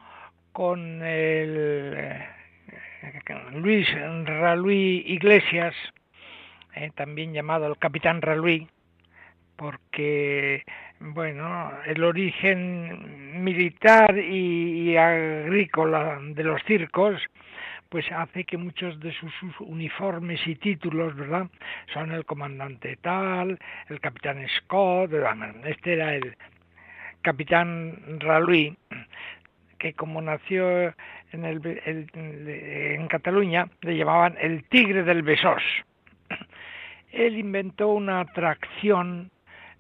con 0.55 1.03
el 1.03 2.39
Luis 3.53 3.88
Raluí 4.24 5.05
Iglesias, 5.07 5.74
eh, 6.74 6.90
también 6.94 7.32
llamado 7.32 7.66
el 7.66 7.78
Capitán 7.78 8.20
Raluí, 8.22 8.68
porque 9.57 10.64
bueno, 11.01 11.72
el 11.86 12.05
origen 12.05 13.42
militar 13.42 14.16
y, 14.18 14.96
agrícola 14.96 16.18
de 16.20 16.44
los 16.44 16.62
circos 16.64 17.20
pues 17.88 18.05
hace 18.12 18.44
que 18.44 18.57
muchos 18.57 19.01
de 19.01 19.12
sus, 19.12 19.32
uniformes 19.59 20.40
y 20.46 20.55
títulos, 20.55 21.16
¿verdad? 21.16 21.48
Son 21.92 22.12
el 22.12 22.24
comandante 22.24 22.96
tal, 23.03 23.59
el 23.88 24.01
capitán 24.01 24.46
Scott, 24.59 25.11
este 25.64 25.94
era 25.94 26.14
el 26.14 26.36
capitán 27.22 28.20
Raluí, 28.20 28.76
que 29.81 29.95
como 29.95 30.20
nació 30.20 30.95
en, 31.33 31.45
el, 31.45 31.81
en 31.85 33.09
Cataluña 33.09 33.66
le 33.81 33.97
llamaban 33.97 34.37
el 34.39 34.62
tigre 34.64 35.03
del 35.03 35.22
Besós. 35.22 35.62
Él 37.11 37.39
inventó 37.39 37.89
una 37.89 38.20
atracción 38.20 39.31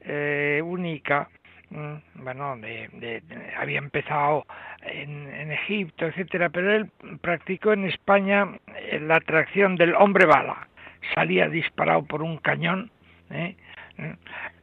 eh, 0.00 0.62
única, 0.64 1.28
mm, 1.68 2.24
bueno, 2.24 2.56
de, 2.56 3.22
había 3.56 3.78
empezado 3.78 4.46
en, 4.82 5.32
en, 5.32 5.52
Egipto, 5.52 6.06
etcétera, 6.06 6.48
pero 6.48 6.74
él 6.74 6.90
practicó 7.20 7.74
en 7.74 7.84
España 7.84 8.48
eh, 8.76 8.98
la 9.00 9.16
atracción 9.16 9.76
del 9.76 9.94
hombre 9.94 10.24
bala. 10.24 10.66
Salía 11.14 11.48
disparado 11.48 12.04
por 12.04 12.22
un 12.22 12.38
cañón, 12.38 12.90
¿eh? 13.30 13.54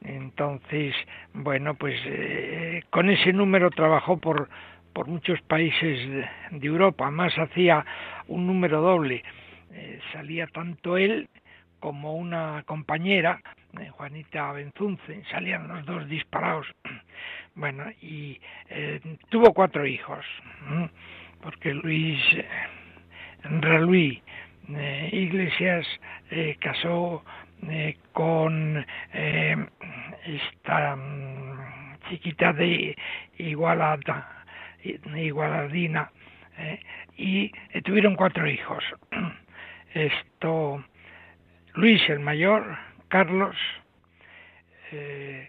entonces, 0.01 0.95
bueno, 1.33 1.75
pues 1.75 1.95
con 2.89 3.09
ese 3.09 3.33
número 3.33 3.69
trabajó 3.69 4.17
por 4.17 4.49
por 4.97 5.07
muchos 5.07 5.39
países 5.41 6.09
de, 6.49 6.67
Europa, 6.67 7.11
más 7.11 7.31
hacía 7.37 7.85
un 8.27 8.47
número 8.47 8.81
doble. 8.81 9.23
Eh, 9.71 9.99
salía 10.11 10.47
tanto 10.47 10.97
él 10.97 11.29
como 11.79 12.15
una 12.15 12.63
compañera, 12.65 13.39
eh, 13.79 13.91
Juanita 13.91 14.51
Benzunce, 14.53 15.23
salían 15.29 15.67
los 15.67 15.85
dos 15.85 16.09
disparados. 16.09 16.65
Bueno, 17.53 17.85
y 18.01 18.39
eh, 18.69 18.99
tuvo 19.29 19.51
cuatro 19.51 19.85
hijos, 19.87 20.23
porque 21.41 21.73
Luis, 21.73 22.19
Luis 23.81 24.21
Iglesias 25.11 25.87
casó 26.59 27.23
con 28.13 28.85
esta 30.23 30.95
mm, 30.95 31.97
chiquita 32.09 32.53
de 32.53 32.95
Igualada, 33.39 34.36
Igualadina, 34.83 36.11
y 37.15 37.51
tuvieron 37.83 38.15
cuatro 38.15 38.47
hijos. 38.47 38.83
Esto 39.93 40.83
Luis 41.77 42.01
el 42.09 42.19
mayor, 42.19 42.75
Carlos, 43.07 43.55
eh, 44.91 45.47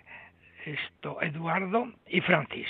esto, 0.66 1.22
Eduardo 1.22 1.91
y 2.07 2.20
Francis. 2.20 2.68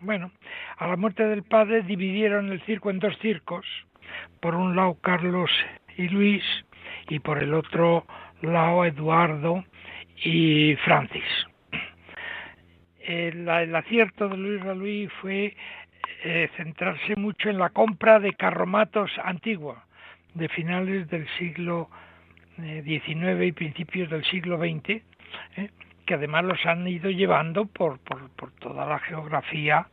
Bueno, 0.00 0.32
a 0.78 0.88
la 0.88 0.96
muerte 0.96 1.24
del 1.24 1.44
padre 1.44 1.82
dividieron 1.82 2.50
el 2.50 2.60
circo 2.62 2.90
en 2.90 2.98
dos 2.98 3.16
circos, 3.20 3.64
por 4.40 4.56
un 4.56 4.74
lado 4.74 4.98
Carlos 5.00 5.52
y 5.96 6.08
Luis 6.08 6.42
y 7.08 7.20
por 7.20 7.40
el 7.40 7.54
otro 7.54 8.06
lado 8.42 8.84
Eduardo 8.84 9.64
y 10.16 10.74
Francis. 10.84 11.46
El, 13.06 13.48
acierto 13.74 14.28
de 14.28 14.36
Luis 14.36 14.64
Luis 14.64 15.12
fue 15.20 15.56
eh, 16.22 16.48
centrarse 16.56 17.16
mucho 17.16 17.50
en 17.50 17.58
la 17.58 17.70
compra 17.70 18.18
de 18.18 18.32
carromatos 18.32 19.10
antiguos 19.22 19.76
de 20.34 20.48
finales 20.48 21.08
del 21.10 21.28
siglo 21.38 21.88
XIX 22.56 23.44
y 23.44 23.52
principios 23.52 24.10
del 24.10 24.24
siglo 24.24 24.58
XX, 24.58 24.88
¿eh? 24.88 25.02
que 26.06 26.14
además 26.14 26.44
los 26.44 26.64
han 26.66 26.86
ido 26.86 27.10
llevando 27.10 27.66
por, 27.66 27.98
por, 28.00 28.30
por 28.30 28.52
toda 28.52 28.86
la 28.86 28.98
geografía, 29.00 29.86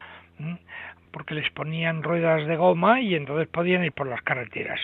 porque 1.12 1.36
les 1.36 1.50
ponían 1.52 2.04
ruedas 2.04 2.48
de 2.48 2.56
goma 2.56 3.02
y 3.02 3.16
entonces 3.16 3.48
podían 3.48 3.84
ir 3.84 3.92
por 3.92 4.08
las 4.08 4.22
carreteras. 4.22 4.80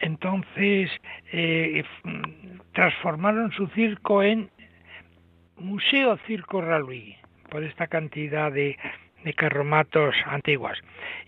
Entonces 0.00 0.90
eh, 1.32 1.84
transformaron 2.72 3.50
su 3.52 3.66
circo 3.68 4.22
en 4.22 4.50
Museo 5.60 6.16
Circo 6.26 6.60
Raluí, 6.60 7.16
por 7.50 7.64
esta 7.64 7.86
cantidad 7.86 8.52
de, 8.52 8.76
de 9.24 9.34
carromatos 9.34 10.14
antiguas. 10.26 10.78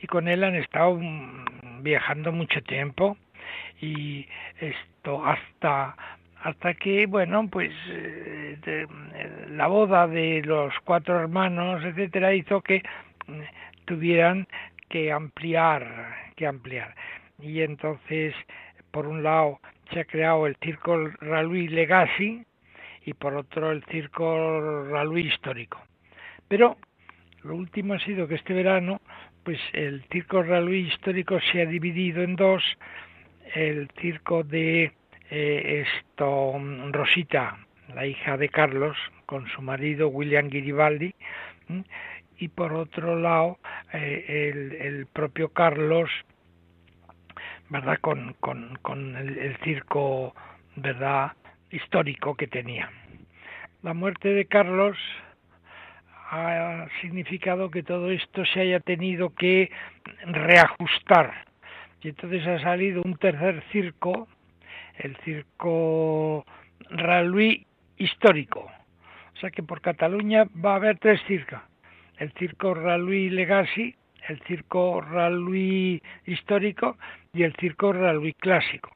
Y 0.03 0.07
con 0.07 0.29
él 0.29 0.45
han 0.45 0.55
estado 0.55 0.97
mm, 0.97 1.83
viajando 1.83 2.33
mucho 2.33 2.63
tiempo 2.63 3.17
y 3.81 4.27
esto 4.61 5.25
hasta 5.25 5.97
hasta 6.43 6.75
que 6.75 7.07
bueno 7.07 7.49
pues 7.51 7.71
eh, 7.89 8.87
la 9.51 9.67
boda 9.67 10.07
de 10.07 10.43
los 10.43 10.73
cuatro 10.85 11.19
hermanos 11.21 11.85
etcétera 11.85 12.35
hizo 12.35 12.61
que 12.63 12.83
mm, 13.27 13.41
tuvieran 13.85 14.47
que 14.89 15.13
ampliar 15.13 16.15
que 16.37 16.47
ampliar 16.47 16.95
y 17.41 17.61
entonces 17.61 18.35
por 18.91 19.07
un 19.07 19.23
lado 19.23 19.61
se 19.93 20.01
ha 20.01 20.05
creado 20.05 20.47
el 20.47 20.57
circo 20.57 21.09
Ralui 21.21 21.69
Legacy 21.69 22.45
y 23.05 23.15
por 23.15 23.35
otro 23.35 23.71
el 23.71 23.85
circo 23.85 24.85
Ralui 24.91 25.29
histórico. 25.29 25.81
Pero 26.49 26.77
lo 27.43 27.55
último 27.55 27.95
ha 27.95 28.01
sido 28.01 28.29
que 28.29 28.35
este 28.35 28.53
verano 28.53 29.01
pues 29.45 29.59
el 29.73 30.05
circo 30.11 30.43
Ralui 30.43 30.89
histórico 30.89 31.39
se 31.41 31.63
ha 31.63 31.67
dividido 31.67 32.23
en 32.23 32.37
dos. 32.37 32.63
El 33.55 33.91
circo 34.01 34.45
de 34.45 34.93
eh, 35.31 35.85
Rosita, 36.93 37.59
la 37.95 38.07
hija 38.07 38.37
de 38.37 38.49
Carlos, 38.49 38.97
con 39.27 39.49
su 39.49 39.63
marido 39.63 40.09
William 40.09 40.51
Giribaldi, 40.51 41.15
y 42.39 42.49
por 42.49 42.73
otro 42.73 43.19
lado 43.19 43.59
eh, 43.93 44.53
el, 44.81 45.07
propio 45.07 45.51
Carlos, 45.51 46.11
verdad, 47.69 47.99
con, 48.01 48.35
con, 48.41 49.17
el, 49.17 49.57
circo, 49.65 50.35
verdad, 50.77 51.33
histórico 51.71 52.35
que 52.35 52.47
tenía. 52.47 52.91
La 53.83 53.95
muerte 53.95 54.29
de 54.29 54.45
Carlos 54.47 54.97
ha 56.31 56.87
significado 57.01 57.71
que 57.71 57.83
todo 57.83 58.11
esto 58.11 58.45
se 58.45 58.61
haya 58.61 58.81
tenido 58.81 59.35
que 59.35 59.71
reajustar 60.27 61.51
y 62.03 62.09
entonces 62.09 62.47
ha 62.47 62.59
salido 62.61 63.03
un 63.05 63.17
tercer 63.17 63.63
circo, 63.73 64.29
el 64.97 65.17
circo 65.19 66.45
Raluí 66.91 67.67
histórico. 67.99 68.61
O 68.61 69.37
sea 69.41 69.51
que 69.51 69.63
por 69.63 69.81
Cataluña 69.81 70.45
va 70.65 70.73
a 70.73 70.77
haber 70.77 70.99
tres 70.99 71.21
circos. 71.27 71.61
El 72.19 72.33
circo 72.33 72.75
Raluí 72.75 73.31
Legacy, 73.31 73.95
el 74.29 74.41
circo 74.43 75.01
Raluí 75.01 76.03
histórico 76.27 76.97
y 77.33 77.43
el 77.43 77.55
circo 77.57 77.93
Raluí 77.93 78.35
clásico. 78.35 78.91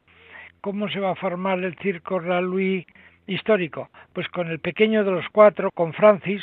¿Cómo 0.65 0.89
se 0.89 0.99
va 0.99 1.11
a 1.11 1.15
formar 1.15 1.59
el 1.59 1.77
circo 1.77 2.19
Raluí 2.19 2.87
histórico? 3.27 3.91
Pues 4.15 4.27
con 4.31 4.49
el 4.49 4.61
pequeño 4.61 5.05
de 5.05 5.11
los 5.11 5.29
cuatro, 5.31 5.71
con 5.71 5.93
Francis, 5.93 6.43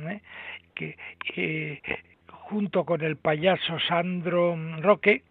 ¿eh? 0.00 0.20
que 0.74 1.80
junto 2.28 2.84
con 2.84 3.02
el 3.02 3.14
payaso 3.14 3.78
Sandro 3.78 4.58
Roque, 4.80 5.22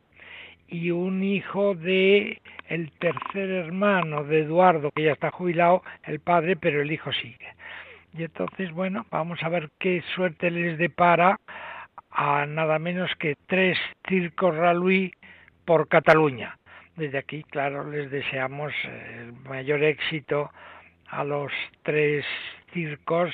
y 0.70 0.92
un 0.92 1.22
hijo 1.26 1.76
de 1.76 2.42
el 2.70 2.94
tercer 2.94 3.50
hermano 3.50 4.24
de 4.24 4.44
Eduardo, 4.44 4.92
que 4.92 5.04
ya 5.04 5.12
está 5.12 5.30
jubilado, 5.32 5.84
el 6.06 6.22
padre, 6.22 6.56
pero 6.56 6.82
el 6.82 6.90
hijo 6.90 7.12
sigue. 7.12 7.54
Y 8.18 8.24
entonces, 8.24 8.72
bueno, 8.72 9.06
vamos 9.12 9.44
a 9.44 9.50
ver 9.50 9.72
qué 9.78 10.02
suerte 10.16 10.52
les 10.52 10.78
depara 10.78 11.38
a 12.10 12.46
nada 12.46 12.80
menos 12.80 13.12
que 13.20 13.36
tres 13.46 13.78
circos 14.08 14.56
Raluí 14.56 15.12
por 15.66 15.90
Cataluña. 15.90 16.56
Desde 17.02 17.18
aquí, 17.18 17.44
claro, 17.50 17.90
les 17.90 18.12
deseamos 18.12 18.72
el 18.86 19.34
mayor 19.50 19.84
éxito 19.84 20.52
a 21.08 21.24
los 21.24 21.52
tres 21.82 22.24
circos 22.76 23.34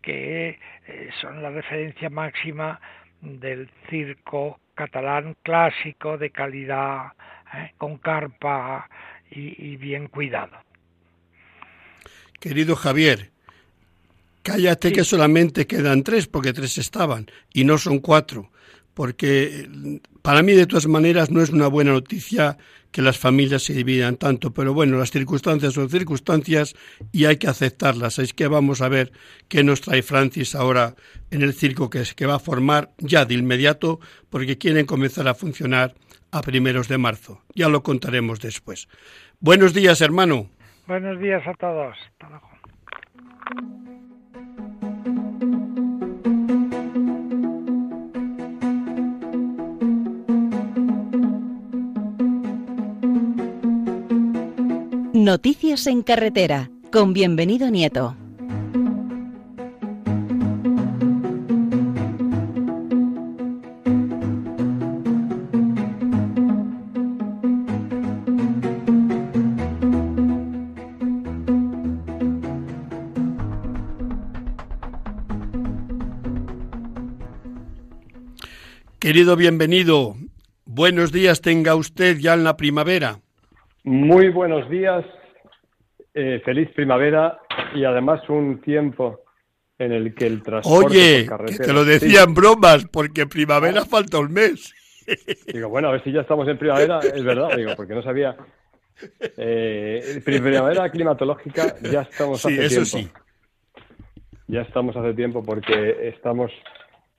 que 0.00 0.58
eh, 0.88 1.10
son 1.20 1.42
la 1.42 1.50
referencia 1.50 2.08
máxima 2.08 2.80
del 3.20 3.68
circo 3.90 4.60
catalán 4.74 5.36
clásico 5.42 6.16
de 6.16 6.30
calidad, 6.30 7.12
¿eh? 7.52 7.72
con 7.76 7.98
carpa 7.98 8.88
y, 9.30 9.76
bien 9.76 10.08
cuidado. 10.08 10.56
Querido 12.40 12.74
Javier, 12.76 13.30
cállate 14.42 14.90
que 14.90 15.04
solamente 15.04 15.66
quedan 15.66 16.02
tres, 16.02 16.28
porque 16.28 16.54
tres 16.54 16.78
estaban, 16.78 17.26
y 17.52 17.64
no 17.64 17.76
son 17.76 17.98
cuatro, 17.98 18.50
porque 18.94 19.68
para 20.22 20.42
mí 20.42 20.52
de 20.52 20.66
todas 20.66 20.86
maneras 20.86 21.30
no 21.30 21.42
es 21.42 21.50
una 21.50 21.66
buena 21.66 21.92
noticia 21.92 22.56
que 22.92 23.02
las 23.02 23.18
familias 23.18 23.62
se 23.64 23.72
dividan 23.72 24.16
tanto, 24.16 24.52
pero 24.52 24.74
bueno, 24.74 24.98
las 24.98 25.10
circunstancias 25.10 25.72
son 25.74 25.88
circunstancias 25.88 26.74
y 27.10 27.24
hay 27.24 27.38
que 27.38 27.48
aceptarlas. 27.48 28.18
Es 28.18 28.34
que 28.34 28.46
vamos 28.46 28.82
a 28.82 28.88
ver 28.88 29.12
qué 29.48 29.64
nos 29.64 29.80
trae 29.80 30.02
Francis 30.02 30.54
ahora 30.54 30.94
en 31.30 31.42
el 31.42 31.54
circo 31.54 31.90
que, 31.90 32.26
va 32.26 32.34
a 32.36 32.38
formar 32.38 32.90
ya 32.98 33.24
de 33.24 33.34
inmediato, 33.34 33.98
porque 34.28 34.58
quieren 34.58 34.86
comenzar 34.86 35.26
a 35.26 35.34
funcionar 35.34 35.94
a 36.30 36.42
primeros 36.42 36.88
de 36.88 36.98
marzo. 36.98 37.42
Ya 37.54 37.68
lo 37.68 37.82
contaremos 37.82 38.40
después. 38.40 38.88
Buenos 39.40 39.72
días, 39.72 40.00
hermano. 40.02 40.50
Buenos 40.86 41.18
días 41.18 41.42
a 41.46 41.54
todos. 41.54 41.96
Noticias 55.22 55.86
en 55.86 56.02
carretera, 56.02 56.68
con 56.90 57.12
bienvenido 57.12 57.70
Nieto. 57.70 58.16
Querido 78.98 79.36
bienvenido, 79.36 80.16
buenos 80.64 81.12
días 81.12 81.40
tenga 81.40 81.76
usted 81.76 82.18
ya 82.18 82.34
en 82.34 82.42
la 82.42 82.56
primavera. 82.56 83.20
Muy 83.84 84.28
buenos 84.28 84.70
días, 84.70 85.04
eh, 86.14 86.40
feliz 86.44 86.70
primavera 86.70 87.40
y 87.74 87.84
además 87.84 88.20
un 88.28 88.60
tiempo 88.60 89.24
en 89.76 89.90
el 89.90 90.14
que 90.14 90.26
el 90.26 90.40
transporte 90.40 90.86
Oye, 90.86 91.28
que 91.46 91.58
te 91.58 91.72
lo 91.72 91.84
decían 91.84 92.32
bromas, 92.32 92.86
porque 92.86 93.26
primavera 93.26 93.84
falta 93.84 94.20
un 94.20 94.32
mes. 94.32 94.72
Digo, 95.52 95.68
bueno, 95.68 95.88
a 95.88 95.92
ver 95.92 96.04
si 96.04 96.12
ya 96.12 96.20
estamos 96.20 96.46
en 96.46 96.58
primavera, 96.58 97.00
es 97.00 97.24
verdad, 97.24 97.56
digo, 97.56 97.72
porque 97.76 97.94
no 97.94 98.02
sabía. 98.04 98.36
Eh, 99.36 100.22
primavera 100.24 100.88
climatológica 100.88 101.74
ya 101.80 102.02
estamos 102.02 102.44
hace 102.44 102.64
eso 102.64 102.98
tiempo. 102.98 103.18
Sí. 103.18 103.22
Ya 104.46 104.60
estamos 104.60 104.94
hace 104.96 105.12
tiempo 105.14 105.42
porque 105.42 106.08
estamos 106.08 106.52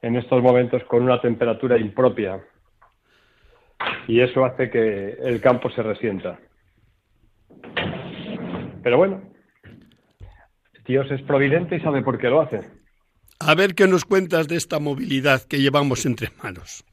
en 0.01 0.15
estos 0.15 0.41
momentos 0.41 0.81
con 0.85 1.03
una 1.03 1.19
temperatura 1.19 1.77
impropia 1.77 2.41
y 4.07 4.21
eso 4.21 4.45
hace 4.45 4.69
que 4.69 5.17
el 5.23 5.41
campo 5.41 5.69
se 5.71 5.83
resienta. 5.83 6.39
Pero 8.83 8.97
bueno, 8.97 9.21
Dios 10.85 11.09
es 11.11 11.21
providente 11.21 11.77
y 11.77 11.79
sabe 11.79 12.01
por 12.01 12.17
qué 12.17 12.29
lo 12.29 12.41
hace. 12.41 12.61
A 13.39 13.55
ver 13.55 13.75
qué 13.75 13.87
nos 13.87 14.05
cuentas 14.05 14.47
de 14.47 14.55
esta 14.55 14.79
movilidad 14.79 15.41
que 15.41 15.57
llevamos 15.57 16.05
entre 16.05 16.29
manos. 16.41 16.83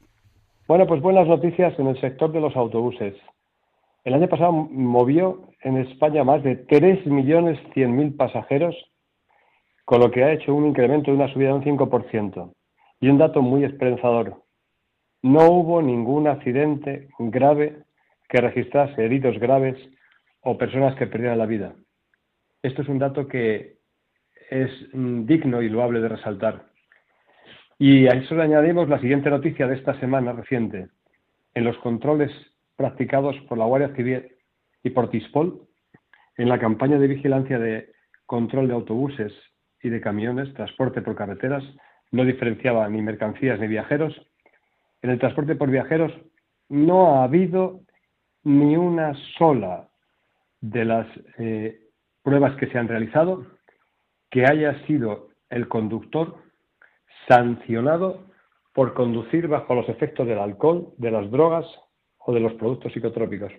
Bueno, 0.67 0.87
pues 0.87 1.01
buenas 1.01 1.27
noticias 1.27 1.77
en 1.79 1.87
el 1.87 1.99
sector 1.99 2.31
de 2.31 2.39
los 2.39 2.55
autobuses. 2.55 3.15
El 4.03 4.13
año 4.13 4.27
pasado 4.27 4.51
movió 4.51 5.49
en 5.61 5.77
España 5.77 6.23
más 6.23 6.43
de 6.43 6.65
3.100.000 6.65 8.17
pasajeros, 8.17 8.75
con 9.85 9.99
lo 9.99 10.09
que 10.09 10.23
ha 10.23 10.31
hecho 10.31 10.55
un 10.55 10.67
incremento 10.67 11.11
de 11.11 11.17
una 11.17 11.31
subida 11.31 11.49
de 11.49 11.55
un 11.55 11.63
5%. 11.63 12.53
Y 13.01 13.09
un 13.09 13.17
dato 13.17 13.41
muy 13.41 13.63
esperanzador. 13.63 14.41
No 15.21 15.51
hubo 15.51 15.81
ningún 15.81 16.27
accidente 16.27 17.09
grave 17.19 17.83
que 18.29 18.41
registrase 18.41 19.03
heridos 19.03 19.37
graves 19.39 19.77
o 20.41 20.57
personas 20.57 20.95
que 20.95 21.07
perdieran 21.07 21.37
la 21.37 21.45
vida. 21.45 21.73
Esto 22.61 22.81
es 22.81 22.87
un 22.87 22.99
dato 22.99 23.27
que 23.27 23.77
es 24.49 24.69
mm, 24.93 25.25
digno 25.25 25.61
y 25.61 25.69
loable 25.69 26.01
de 26.01 26.09
resaltar. 26.09 26.65
Y 27.79 28.07
a 28.07 28.11
eso 28.11 28.35
le 28.35 28.43
añadimos 28.43 28.89
la 28.89 28.99
siguiente 28.99 29.29
noticia 29.29 29.67
de 29.67 29.75
esta 29.75 29.99
semana 29.99 30.33
reciente. 30.33 30.89
En 31.55 31.63
los 31.63 31.77
controles 31.79 32.31
practicados 32.75 33.35
por 33.49 33.57
la 33.57 33.65
Guardia 33.65 33.95
Civil 33.95 34.35
y 34.83 34.91
por 34.91 35.09
TISPOL, 35.09 35.61
en 36.37 36.49
la 36.49 36.59
campaña 36.59 36.97
de 36.97 37.07
vigilancia 37.07 37.59
de 37.59 37.91
control 38.25 38.67
de 38.67 38.73
autobuses 38.73 39.33
y 39.81 39.89
de 39.89 40.01
camiones, 40.01 40.53
transporte 40.53 41.01
por 41.01 41.15
carreteras, 41.15 41.63
no 42.11 42.23
diferenciaba 42.23 42.87
ni 42.89 43.01
mercancías 43.01 43.59
ni 43.59 43.67
viajeros. 43.67 44.15
En 45.01 45.09
el 45.09 45.19
transporte 45.19 45.55
por 45.55 45.69
viajeros 45.69 46.11
no 46.69 47.15
ha 47.15 47.23
habido 47.23 47.81
ni 48.43 48.77
una 48.77 49.13
sola 49.37 49.90
de 50.61 50.85
las 50.85 51.07
eh, 51.37 51.89
pruebas 52.23 52.55
que 52.57 52.67
se 52.67 52.77
han 52.77 52.87
realizado 52.87 53.45
que 54.29 54.45
haya 54.45 54.85
sido 54.85 55.29
el 55.49 55.67
conductor 55.67 56.37
sancionado 57.27 58.31
por 58.73 58.93
conducir 58.93 59.47
bajo 59.47 59.75
los 59.75 59.89
efectos 59.89 60.25
del 60.25 60.39
alcohol, 60.39 60.93
de 60.97 61.11
las 61.11 61.29
drogas 61.29 61.65
o 62.17 62.33
de 62.33 62.39
los 62.39 62.53
productos 62.53 62.93
psicotrópicos. 62.93 63.51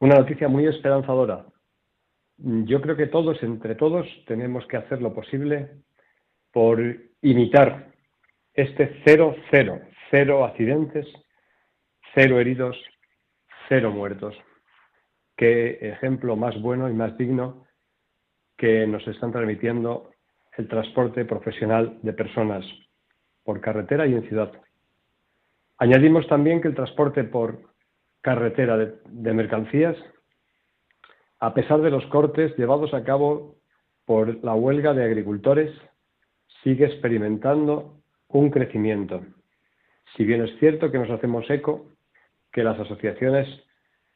Una 0.00 0.16
noticia 0.16 0.48
muy 0.48 0.66
esperanzadora. 0.66 1.44
Yo 2.38 2.80
creo 2.80 2.96
que 2.96 3.08
todos, 3.08 3.42
entre 3.42 3.74
todos, 3.74 4.06
tenemos 4.26 4.66
que 4.66 4.76
hacer 4.76 5.02
lo 5.02 5.12
posible 5.12 5.82
por 6.52 6.80
imitar 7.20 7.92
este 8.54 9.02
cero, 9.04 9.34
cero, 9.50 9.80
cero 10.10 10.44
accidentes, 10.44 11.06
cero 12.14 12.40
heridos, 12.40 12.76
cero 13.68 13.90
muertos. 13.90 14.36
Qué 15.38 15.78
ejemplo 15.80 16.34
más 16.34 16.60
bueno 16.60 16.90
y 16.90 16.92
más 16.94 17.16
digno 17.16 17.64
que 18.56 18.88
nos 18.88 19.06
están 19.06 19.30
transmitiendo 19.30 20.10
el 20.56 20.66
transporte 20.66 21.24
profesional 21.24 21.96
de 22.02 22.12
personas 22.12 22.66
por 23.44 23.60
carretera 23.60 24.04
y 24.08 24.14
en 24.14 24.28
ciudad. 24.28 24.50
Añadimos 25.78 26.26
también 26.26 26.60
que 26.60 26.66
el 26.66 26.74
transporte 26.74 27.22
por 27.22 27.60
carretera 28.20 28.76
de, 28.76 29.32
mercancías, 29.32 29.96
a 31.38 31.54
pesar 31.54 31.82
de 31.82 31.90
los 31.90 32.04
cortes 32.06 32.56
llevados 32.58 32.92
a 32.92 33.04
cabo 33.04 33.58
por 34.06 34.42
la 34.44 34.54
huelga 34.54 34.92
de 34.92 35.04
agricultores, 35.04 35.70
sigue 36.64 36.86
experimentando 36.86 38.00
un 38.26 38.50
crecimiento. 38.50 39.22
Si 40.16 40.24
bien 40.24 40.42
es 40.42 40.58
cierto 40.58 40.90
que 40.90 40.98
nos 40.98 41.10
hacemos 41.10 41.48
eco, 41.48 41.86
que 42.50 42.64
las 42.64 42.80
asociaciones 42.80 43.67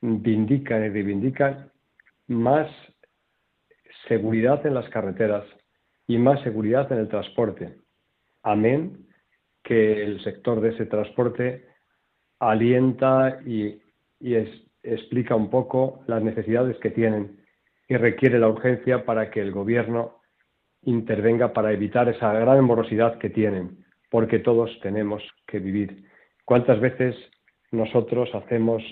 vindican 0.03 0.85
y 0.85 0.89
reivindican 0.89 1.71
más 2.27 2.69
seguridad 4.09 4.67
en 4.67 4.75
las 4.75 4.89
carreteras 4.91 5.45
y 6.07 6.19
más 6.19 6.43
seguridad 6.43 6.91
en 6.93 6.99
el 6.99 7.09
transporte. 7.09 7.77
Amén 8.43 9.07
que 9.63 10.03
el 10.03 10.23
sector 10.25 10.61
de 10.61 10.71
ese 10.71 10.87
transporte 10.87 11.67
alienta 12.41 13.41
y, 13.47 13.81
explica 14.85 15.37
un 15.37 15.49
poco 15.49 16.03
las 16.07 16.23
necesidades 16.23 16.77
que 16.79 16.91
tienen 16.91 17.41
y 17.89 17.97
requiere 17.97 18.39
la 18.39 18.49
urgencia 18.49 19.05
para 19.05 19.31
que 19.31 19.41
el 19.41 19.53
gobierno 19.53 20.21
intervenga 20.83 21.53
para 21.53 21.73
evitar 21.73 22.09
esa 22.09 22.33
gran 22.33 22.65
morosidad 22.65 23.19
que 23.19 23.31
tienen, 23.31 23.85
porque 24.11 24.41
todos 24.41 24.71
tenemos 24.81 25.23
que 25.47 25.61
vivir. 25.61 26.05
¿Cuántas 26.45 26.81
veces 26.81 27.17
nosotros 27.71 28.29
hacemos 28.35 28.83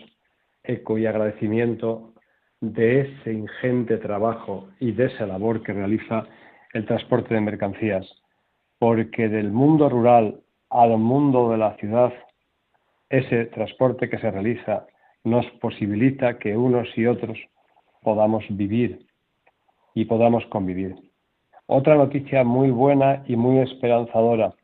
eco 0.63 0.99
y 0.99 1.07
agradecimiento 1.07 2.15
de 2.61 3.01
ese 3.01 3.33
ingente 3.33 3.99
trabajo 3.99 4.69
y 4.79 4.93
de 4.93 5.07
esa 5.07 5.27
labor 5.27 5.63
que 5.63 5.73
realiza 5.73 6.27
el 6.73 6.87
transporte 6.87 7.35
de 7.35 7.41
mercancías? 7.41 8.07
Porque 8.79 9.29
del 9.29 9.51
mundo 9.51 9.89
rural 9.89 10.41
al 10.71 10.97
mundo 10.99 11.51
de 11.51 11.59
la 11.59 11.77
ciudad, 11.77 12.13
ese 13.09 13.47
transporte 13.47 14.09
que 14.09 14.19
se 14.19 14.31
realiza 14.31 14.87
nos 15.25 15.47
posibilita 15.61 16.39
que 16.39 16.57
unos 16.57 16.89
y 16.97 17.07
otros 17.07 17.39
podamos 18.03 18.45
vivir 18.49 19.07
y 19.95 20.05
podamos 20.05 20.47
convivir. 20.47 20.95
Otra 21.67 21.95
noticia 21.95 22.45
muy 22.45 22.71
buena 22.71 23.23
y 23.27 23.37
muy 23.37 23.59
esperanzadora. 23.59 24.55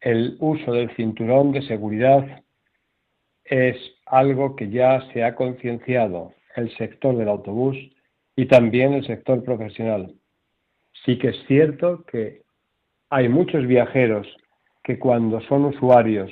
El 0.00 0.36
uso 0.40 0.72
del 0.72 0.94
cinturón 0.96 1.52
de 1.52 1.62
seguridad 1.62 2.42
es 3.50 3.76
algo 4.06 4.54
que 4.54 4.70
ya 4.70 5.02
se 5.12 5.24
ha 5.24 5.34
concienciado 5.34 6.32
el 6.54 6.74
sector 6.76 7.16
del 7.16 7.28
autobús 7.28 7.76
y 8.36 8.46
también 8.46 8.92
el 8.92 9.04
sector 9.04 9.44
profesional. 9.44 10.14
Sí 11.04 11.18
que 11.18 11.30
es 11.30 11.46
cierto 11.48 12.04
que 12.04 12.42
hay 13.10 13.28
muchos 13.28 13.66
viajeros 13.66 14.28
que 14.84 15.00
cuando 15.00 15.40
son 15.42 15.64
usuarios 15.64 16.30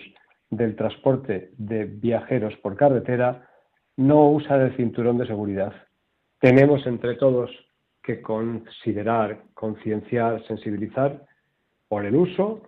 del 0.49 0.77
transporte 0.77 1.51
de 1.59 1.87
viajeros 1.87 2.55
por 2.59 2.77
carretera 2.77 3.51
no 3.97 4.31
usan 4.31 4.61
el 4.61 4.77
cinturón 4.77 5.19
de 5.19 5.27
seguridad. 5.27 5.73
Tenemos 6.39 6.87
entre 6.87 7.17
todos 7.17 7.51
que 8.01 8.23
considerar, 8.23 9.43
concienciar, 9.55 10.47
sensibilizar 10.47 11.27
por 11.89 12.07
el 12.07 12.15
uso 12.15 12.63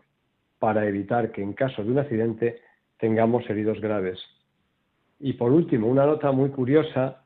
para 0.59 0.87
evitar 0.89 1.31
que 1.31 1.41
en 1.41 1.53
caso 1.53 1.85
de 1.85 1.93
un 1.93 1.99
accidente 2.01 2.61
tengamos 2.99 3.49
heridos 3.49 3.81
graves. 3.81 4.19
Y 5.21 5.35
por 5.35 5.53
último, 5.53 5.87
una 5.87 6.07
nota 6.07 6.33
muy 6.33 6.49
curiosa 6.49 7.23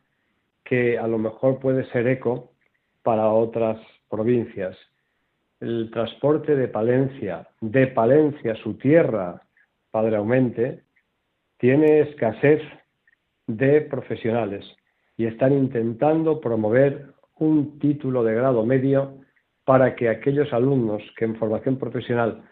que 0.64 0.98
a 0.98 1.06
lo 1.06 1.16
mejor 1.16 1.60
puede 1.60 1.84
ser 1.92 2.08
eco 2.08 2.50
para 3.02 3.28
otras 3.28 3.78
provincias. 4.10 4.76
El 5.60 5.90
transporte 5.92 6.56
de 6.56 6.66
Palencia, 6.66 7.48
de 7.60 7.86
Palencia, 7.86 8.56
su 8.56 8.74
tierra, 8.74 9.40
Padre 9.92 10.16
Aumente, 10.16 10.82
tiene 11.58 12.00
escasez 12.00 12.60
de 13.46 13.82
profesionales 13.82 14.64
y 15.16 15.26
están 15.26 15.52
intentando 15.52 16.40
promover 16.40 17.12
un 17.36 17.78
título 17.78 18.24
de 18.24 18.34
grado 18.34 18.66
medio 18.66 19.20
para 19.64 19.94
que 19.94 20.08
aquellos 20.08 20.52
alumnos 20.52 21.02
que 21.16 21.26
en 21.26 21.36
formación 21.36 21.78
profesional 21.78 22.42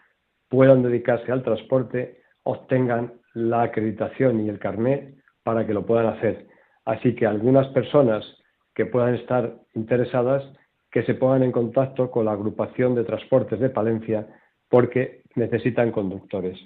puedan 0.47 0.83
dedicarse 0.83 1.31
al 1.31 1.43
transporte 1.43 2.21
obtengan 2.43 3.13
la 3.33 3.63
acreditación 3.63 4.45
y 4.45 4.49
el 4.49 4.59
carné 4.59 5.22
para 5.43 5.65
que 5.65 5.73
lo 5.73 5.85
puedan 5.85 6.07
hacer. 6.07 6.47
Así 6.85 7.15
que 7.15 7.25
algunas 7.25 7.67
personas 7.67 8.25
que 8.73 8.85
puedan 8.85 9.15
estar 9.15 9.55
interesadas 9.73 10.43
que 10.91 11.03
se 11.03 11.15
pongan 11.15 11.43
en 11.43 11.51
contacto 11.51 12.11
con 12.11 12.25
la 12.25 12.33
agrupación 12.33 12.95
de 12.95 13.03
transportes 13.03 13.59
de 13.59 13.69
Palencia 13.69 14.27
porque 14.69 15.23
necesitan 15.35 15.91
conductores. 15.91 16.59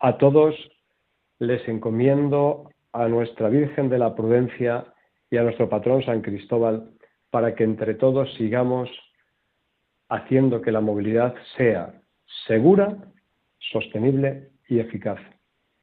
A 0.00 0.18
todos 0.18 0.54
les 1.38 1.66
encomiendo 1.68 2.70
a 2.92 3.06
nuestra 3.08 3.48
Virgen 3.48 3.88
de 3.88 3.98
la 3.98 4.14
Prudencia 4.14 4.92
y 5.30 5.36
a 5.36 5.42
nuestro 5.42 5.68
patrón 5.68 6.02
San 6.02 6.20
Cristóbal 6.20 6.90
para 7.30 7.54
que 7.54 7.64
entre 7.64 7.94
todos 7.94 8.32
sigamos 8.34 8.90
haciendo 10.08 10.60
que 10.60 10.72
la 10.72 10.80
movilidad 10.80 11.34
sea 11.56 11.94
segura, 12.46 12.96
sostenible 13.58 14.50
y 14.68 14.80
eficaz. 14.80 15.20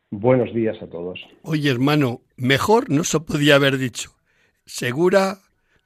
Buenos 0.09 0.53
días 0.53 0.81
a 0.81 0.87
todos. 0.87 1.19
Oye, 1.41 1.69
hermano, 1.69 2.21
mejor 2.37 2.89
no 2.89 3.03
se 3.03 3.19
podía 3.19 3.55
haber 3.55 3.77
dicho. 3.77 4.11
Segura, 4.65 5.39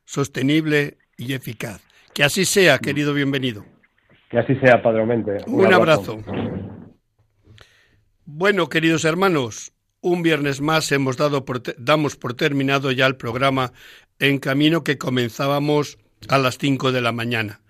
sostenible 0.05 0.97
y 1.17 1.33
eficaz. 1.33 1.81
Que 2.13 2.23
así 2.23 2.45
sea, 2.45 2.77
querido 2.77 3.13
bienvenido. 3.13 3.65
Que 4.29 4.39
así 4.39 4.55
sea, 4.55 4.81
Padre 4.83 5.01
Aumente. 5.01 5.37
Un, 5.47 5.73
abrazo. 5.73 6.19
Bueno, 8.25 8.69
queridos 8.69 9.05
hermanos, 9.05 9.73
un 10.01 10.21
viernes 10.21 10.61
más 10.61 10.91
hemos 10.91 11.17
dado 11.17 11.43
damos 11.77 12.15
por 12.15 12.35
terminado 12.35 12.91
ya 12.91 13.07
el 13.07 13.15
programa 13.15 13.73
En 14.19 14.37
Camino 14.37 14.83
que 14.83 14.97
comenzábamos 14.97 15.97
a 16.27 16.37
las 16.37 16.57
cinco 16.57 16.91
de 16.91 17.01
la 17.01 17.11
mañana. 17.11 17.61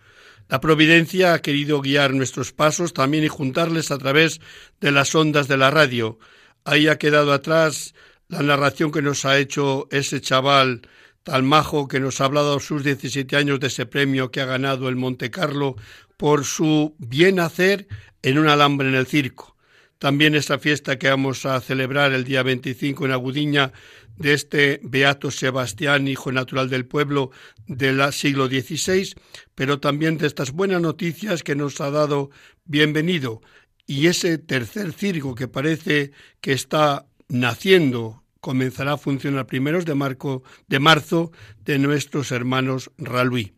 La 0.49 0.59
providencia 0.59 1.33
ha 1.33 1.41
querido 1.41 1.79
guiar 1.81 2.13
nuestros 2.13 2.51
pasos 2.51 2.93
también 2.93 3.23
y 3.23 3.29
juntarles 3.29 3.89
a 3.89 3.97
través 3.97 4.41
de 4.81 4.91
las 4.91 5.15
ondas 5.15 5.47
de 5.47 5.55
la 5.55 5.71
radio. 5.71 6.19
Ahí 6.63 6.87
ha 6.87 6.97
quedado 6.97 7.33
atrás 7.33 7.95
la 8.27 8.41
narración 8.41 8.91
que 8.91 9.01
nos 9.01 9.25
ha 9.25 9.37
hecho 9.39 9.87
ese 9.91 10.21
chaval 10.21 10.81
tal 11.23 11.43
majo 11.43 11.87
que 11.87 11.99
nos 11.99 12.21
ha 12.21 12.25
hablado 12.25 12.57
a 12.57 12.59
sus 12.59 12.83
17 12.83 13.35
años 13.35 13.59
de 13.59 13.67
ese 13.67 13.85
premio 13.85 14.31
que 14.31 14.41
ha 14.41 14.45
ganado 14.45 14.89
el 14.89 14.95
Monte 14.95 15.29
Carlo 15.29 15.75
por 16.17 16.45
su 16.45 16.95
bien 16.97 17.39
hacer 17.39 17.87
en 18.21 18.37
un 18.37 18.47
alambre 18.47 18.89
en 18.89 18.95
el 18.95 19.07
circo. 19.07 19.55
También 19.99 20.33
esa 20.33 20.57
fiesta 20.57 20.97
que 20.97 21.09
vamos 21.09 21.45
a 21.45 21.59
celebrar 21.61 22.13
el 22.13 22.23
día 22.23 22.41
25 22.41 23.05
en 23.05 23.11
Agudiña 23.11 23.71
de 24.17 24.33
este 24.33 24.79
Beato 24.83 25.29
Sebastián, 25.29 26.07
hijo 26.07 26.31
natural 26.31 26.69
del 26.69 26.85
pueblo 26.85 27.31
del 27.67 28.11
siglo 28.13 28.47
XVI, 28.47 29.13
pero 29.55 29.79
también 29.79 30.17
de 30.17 30.27
estas 30.27 30.51
buenas 30.51 30.81
noticias 30.81 31.43
que 31.43 31.55
nos 31.55 31.81
ha 31.81 31.91
dado 31.91 32.29
bienvenido 32.65 33.41
y 33.85 34.07
ese 34.07 34.37
tercer 34.37 34.93
circo 34.93 35.35
que 35.35 35.47
parece 35.47 36.11
que 36.39 36.53
está 36.53 37.05
naciendo 37.29 38.23
comenzará 38.39 38.93
a 38.93 38.97
funcionar 38.97 39.45
primeros 39.45 39.85
de, 39.85 39.95
marco, 39.95 40.43
de 40.67 40.79
marzo 40.79 41.31
de 41.63 41.77
nuestros 41.79 42.31
hermanos 42.31 42.91
Raluí. 42.97 43.53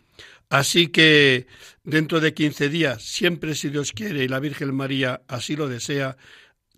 Así 0.50 0.88
que 0.88 1.48
dentro 1.84 2.20
de 2.20 2.34
15 2.34 2.70
días, 2.70 3.02
siempre 3.02 3.56
si 3.56 3.70
Dios 3.70 3.92
quiere 3.92 4.24
y 4.24 4.28
la 4.28 4.40
Virgen 4.40 4.76
María 4.76 5.22
así 5.28 5.56
lo 5.56 5.68
desea, 5.68 6.18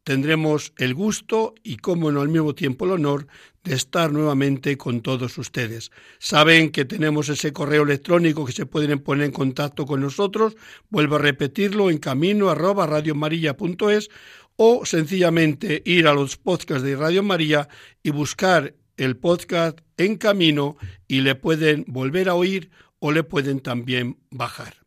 tendremos 0.05 0.71
el 0.77 0.93
gusto 0.93 1.55
y, 1.63 1.77
como 1.77 2.11
no, 2.11 2.21
al 2.21 2.29
mismo 2.29 2.53
tiempo 2.53 2.85
el 2.85 2.91
honor 2.91 3.27
de 3.63 3.73
estar 3.73 4.13
nuevamente 4.13 4.77
con 4.77 5.01
todos 5.01 5.37
ustedes. 5.39 5.91
Saben 6.19 6.69
que 6.69 6.85
tenemos 6.85 7.27
ese 7.27 7.51
correo 7.51 7.83
electrónico 7.83 8.45
que 8.45 8.51
se 8.51 8.67
pueden 8.67 8.99
poner 8.99 9.25
en 9.25 9.31
contacto 9.31 9.87
con 9.87 10.01
nosotros. 10.01 10.55
Vuelvo 10.91 11.15
a 11.15 11.19
repetirlo 11.19 11.89
en 11.89 11.97
camino 11.97 12.51
arroba 12.51 12.85
radiomaria.es 12.85 14.09
o 14.57 14.85
sencillamente 14.85 15.81
ir 15.85 16.07
a 16.07 16.13
los 16.13 16.37
podcasts 16.37 16.83
de 16.83 16.95
Radio 16.95 17.23
María 17.23 17.67
y 18.03 18.11
buscar 18.11 18.75
el 18.97 19.17
podcast 19.17 19.79
en 19.97 20.17
camino 20.17 20.77
y 21.07 21.21
le 21.21 21.33
pueden 21.33 21.83
volver 21.87 22.29
a 22.29 22.35
oír 22.35 22.69
o 22.99 23.11
le 23.11 23.23
pueden 23.23 23.59
también 23.59 24.19
bajar. 24.29 24.85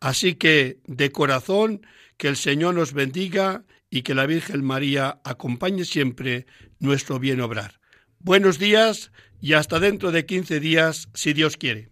Así 0.00 0.34
que 0.34 0.80
de 0.84 1.12
corazón 1.12 1.86
que 2.16 2.26
el 2.26 2.36
Señor 2.36 2.74
nos 2.74 2.92
bendiga 2.92 3.64
y 3.92 4.02
que 4.02 4.14
la 4.14 4.24
Virgen 4.24 4.64
María 4.64 5.20
acompañe 5.22 5.84
siempre 5.84 6.46
nuestro 6.80 7.18
bien 7.18 7.42
obrar. 7.42 7.78
Buenos 8.20 8.58
días 8.58 9.12
y 9.38 9.52
hasta 9.52 9.80
dentro 9.80 10.12
de 10.12 10.24
15 10.24 10.60
días, 10.60 11.10
si 11.12 11.34
Dios 11.34 11.58
quiere. 11.58 11.91